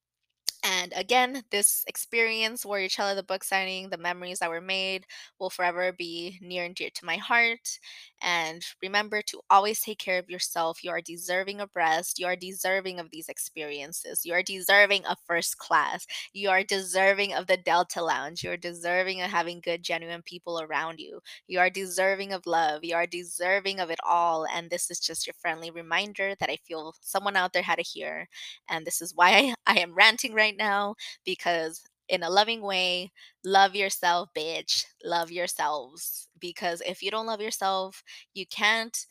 And 0.64 0.92
again, 0.96 1.44
this 1.50 1.84
experience, 1.86 2.66
Warrior 2.66 2.88
Chella, 2.88 3.14
the 3.14 3.22
book 3.22 3.44
signing, 3.44 3.90
the 3.90 3.96
memories 3.96 4.40
that 4.40 4.50
were 4.50 4.60
made 4.60 5.06
will 5.38 5.50
forever 5.50 5.92
be 5.92 6.38
near 6.42 6.64
and 6.64 6.74
dear 6.74 6.90
to 6.94 7.04
my 7.04 7.16
heart. 7.16 7.78
And 8.20 8.62
remember 8.82 9.22
to 9.22 9.40
always 9.48 9.80
take 9.80 9.98
care 10.00 10.18
of 10.18 10.28
yourself. 10.28 10.82
You 10.82 10.90
are 10.90 11.00
deserving 11.00 11.60
of 11.60 11.70
rest. 11.76 12.18
You 12.18 12.26
are 12.26 12.34
deserving 12.36 12.98
of 12.98 13.10
these 13.12 13.28
experiences. 13.28 14.22
You 14.24 14.32
are 14.34 14.42
deserving 14.42 15.06
of 15.06 15.18
first 15.26 15.58
class. 15.58 16.06
You 16.32 16.50
are 16.50 16.64
deserving 16.64 17.32
of 17.34 17.46
the 17.46 17.56
Delta 17.56 18.02
Lounge. 18.02 18.42
You 18.42 18.50
are 18.50 18.56
deserving 18.56 19.22
of 19.22 19.30
having 19.30 19.60
good, 19.60 19.84
genuine 19.84 20.22
people 20.22 20.60
around 20.60 20.98
you. 20.98 21.20
You 21.46 21.60
are 21.60 21.70
deserving 21.70 22.32
of 22.32 22.46
love. 22.46 22.82
You 22.82 22.96
are 22.96 23.06
deserving 23.06 23.78
of 23.78 23.90
it 23.90 24.00
all. 24.04 24.44
And 24.52 24.70
this 24.70 24.90
is 24.90 24.98
just 24.98 25.26
your 25.26 25.34
friendly 25.40 25.70
reminder 25.70 26.34
that 26.40 26.50
I 26.50 26.56
feel 26.66 26.94
someone 27.00 27.36
out 27.36 27.52
there 27.52 27.62
had 27.62 27.76
to 27.76 27.82
hear. 27.82 28.28
And 28.68 28.84
this 28.86 29.00
is 29.00 29.14
why 29.14 29.54
I, 29.68 29.78
am 29.80 29.94
ranting 29.94 30.34
right 30.34 30.56
now 30.56 30.96
because 31.24 31.82
in 32.08 32.22
a 32.22 32.30
loving 32.30 32.62
way, 32.62 33.12
love 33.44 33.76
yourself, 33.76 34.30
bitch. 34.36 34.84
Love 35.04 35.30
yourselves. 35.30 36.28
Because 36.40 36.82
if 36.86 37.02
you 37.02 37.10
don't 37.10 37.26
love 37.26 37.40
yourself, 37.40 38.02
you 38.34 38.46
can't 38.46 39.06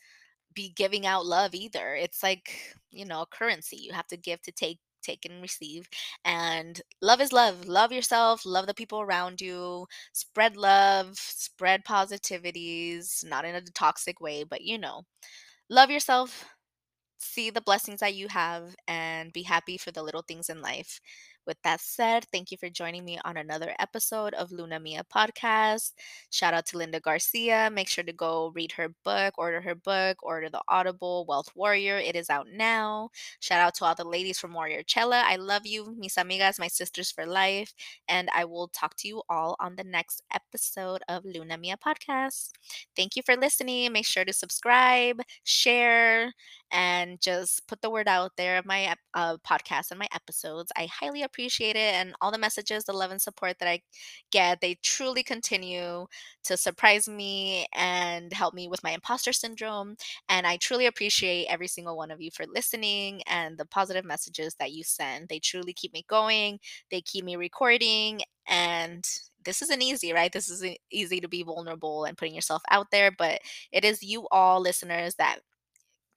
be 0.54 0.70
giving 0.76 1.06
out 1.06 1.26
love 1.26 1.54
either. 1.54 1.94
It's 1.94 2.22
like, 2.22 2.76
you 2.90 3.04
know, 3.04 3.22
a 3.22 3.26
currency. 3.26 3.76
You 3.76 3.92
have 3.92 4.08
to 4.08 4.16
give 4.16 4.42
to 4.42 4.52
take, 4.52 4.80
take 5.02 5.24
and 5.24 5.42
receive. 5.42 5.88
And 6.24 6.80
love 7.02 7.20
is 7.20 7.32
love. 7.32 7.66
Love 7.68 7.92
yourself, 7.92 8.44
love 8.46 8.66
the 8.66 8.74
people 8.74 9.00
around 9.00 9.40
you, 9.40 9.86
spread 10.12 10.56
love, 10.56 11.16
spread 11.18 11.84
positivities, 11.84 13.24
not 13.24 13.44
in 13.44 13.54
a 13.54 13.62
toxic 13.62 14.20
way, 14.20 14.44
but 14.44 14.62
you 14.62 14.78
know, 14.78 15.02
love 15.70 15.90
yourself, 15.90 16.46
see 17.18 17.50
the 17.50 17.60
blessings 17.60 18.00
that 18.00 18.14
you 18.14 18.28
have 18.28 18.76
and 18.86 19.32
be 19.32 19.42
happy 19.42 19.76
for 19.78 19.90
the 19.90 20.02
little 20.02 20.22
things 20.22 20.48
in 20.48 20.60
life. 20.62 21.00
With 21.48 21.56
that 21.64 21.80
said, 21.80 22.26
thank 22.30 22.50
you 22.52 22.58
for 22.58 22.68
joining 22.68 23.06
me 23.06 23.18
on 23.24 23.38
another 23.38 23.74
episode 23.78 24.34
of 24.34 24.52
Luna 24.52 24.78
Mia 24.78 25.02
podcast. 25.02 25.94
Shout 26.30 26.52
out 26.52 26.66
to 26.66 26.76
Linda 26.76 27.00
Garcia. 27.00 27.70
Make 27.72 27.88
sure 27.88 28.04
to 28.04 28.12
go 28.12 28.52
read 28.54 28.72
her 28.72 28.90
book, 29.02 29.32
order 29.38 29.62
her 29.62 29.74
book, 29.74 30.18
order 30.22 30.50
the 30.50 30.60
Audible 30.68 31.24
Wealth 31.26 31.48
Warrior. 31.54 31.96
It 31.96 32.16
is 32.16 32.28
out 32.28 32.48
now. 32.52 33.08
Shout 33.40 33.60
out 33.60 33.74
to 33.76 33.86
all 33.86 33.94
the 33.94 34.04
ladies 34.04 34.38
from 34.38 34.52
Warrior 34.52 34.82
Chella. 34.82 35.22
I 35.24 35.36
love 35.36 35.64
you, 35.64 35.94
mis 35.98 36.16
amigas, 36.16 36.58
my 36.60 36.68
sisters 36.68 37.10
for 37.10 37.24
life. 37.24 37.72
And 38.08 38.28
I 38.34 38.44
will 38.44 38.68
talk 38.68 38.94
to 38.98 39.08
you 39.08 39.22
all 39.30 39.56
on 39.58 39.76
the 39.76 39.84
next 39.84 40.20
episode 40.34 41.00
of 41.08 41.24
Luna 41.24 41.56
Mia 41.56 41.78
podcast. 41.78 42.50
Thank 42.94 43.16
you 43.16 43.22
for 43.24 43.36
listening. 43.36 43.90
Make 43.90 44.04
sure 44.04 44.26
to 44.26 44.34
subscribe, 44.34 45.22
share, 45.44 46.34
and 46.70 47.18
just 47.22 47.66
put 47.66 47.80
the 47.80 47.88
word 47.88 48.06
out 48.06 48.32
there 48.36 48.58
of 48.58 48.66
my 48.66 48.94
uh, 49.14 49.38
podcast 49.38 49.90
and 49.90 49.98
my 49.98 50.08
episodes. 50.14 50.70
I 50.76 50.86
highly 50.92 51.22
appreciate 51.22 51.37
it. 51.46 51.76
And 51.76 52.14
all 52.20 52.30
the 52.30 52.38
messages, 52.38 52.84
the 52.84 52.92
love 52.92 53.10
and 53.10 53.20
support 53.20 53.58
that 53.58 53.68
I 53.68 53.80
get, 54.30 54.60
they 54.60 54.76
truly 54.82 55.22
continue 55.22 56.06
to 56.44 56.56
surprise 56.56 57.08
me 57.08 57.66
and 57.74 58.32
help 58.32 58.54
me 58.54 58.68
with 58.68 58.82
my 58.82 58.90
imposter 58.90 59.32
syndrome. 59.32 59.96
And 60.28 60.46
I 60.46 60.56
truly 60.56 60.86
appreciate 60.86 61.46
every 61.48 61.68
single 61.68 61.96
one 61.96 62.10
of 62.10 62.20
you 62.20 62.30
for 62.32 62.44
listening 62.46 63.22
and 63.26 63.56
the 63.58 63.66
positive 63.66 64.04
messages 64.04 64.54
that 64.58 64.72
you 64.72 64.84
send. 64.84 65.28
They 65.28 65.38
truly 65.38 65.72
keep 65.72 65.92
me 65.92 66.04
going, 66.08 66.58
they 66.90 67.00
keep 67.00 67.24
me 67.24 67.36
recording. 67.36 68.20
And 68.46 69.04
this 69.44 69.62
isn't 69.62 69.82
easy, 69.82 70.12
right? 70.12 70.32
This 70.32 70.50
isn't 70.50 70.78
easy 70.90 71.20
to 71.20 71.28
be 71.28 71.42
vulnerable 71.42 72.04
and 72.04 72.16
putting 72.16 72.34
yourself 72.34 72.62
out 72.70 72.90
there, 72.90 73.10
but 73.10 73.40
it 73.72 73.84
is 73.84 74.02
you 74.02 74.26
all 74.30 74.60
listeners 74.60 75.14
that 75.16 75.40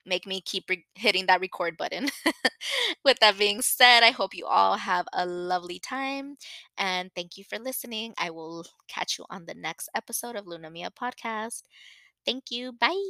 make 0.05 0.25
me 0.25 0.41
keep 0.41 0.69
re- 0.69 0.85
hitting 0.95 1.25
that 1.27 1.41
record 1.41 1.77
button. 1.77 2.09
With 3.05 3.19
that 3.19 3.37
being 3.37 3.61
said, 3.61 4.03
I 4.03 4.11
hope 4.11 4.35
you 4.35 4.45
all 4.45 4.77
have 4.77 5.07
a 5.13 5.25
lovely 5.25 5.79
time 5.79 6.37
and 6.77 7.11
thank 7.15 7.37
you 7.37 7.43
for 7.43 7.59
listening. 7.59 8.13
I 8.17 8.29
will 8.31 8.65
catch 8.87 9.17
you 9.19 9.25
on 9.29 9.45
the 9.45 9.53
next 9.55 9.89
episode 9.95 10.35
of 10.35 10.47
Luna 10.47 10.69
Mia 10.69 10.91
podcast. 10.91 11.63
Thank 12.25 12.45
you. 12.51 12.73
Bye. 12.73 13.03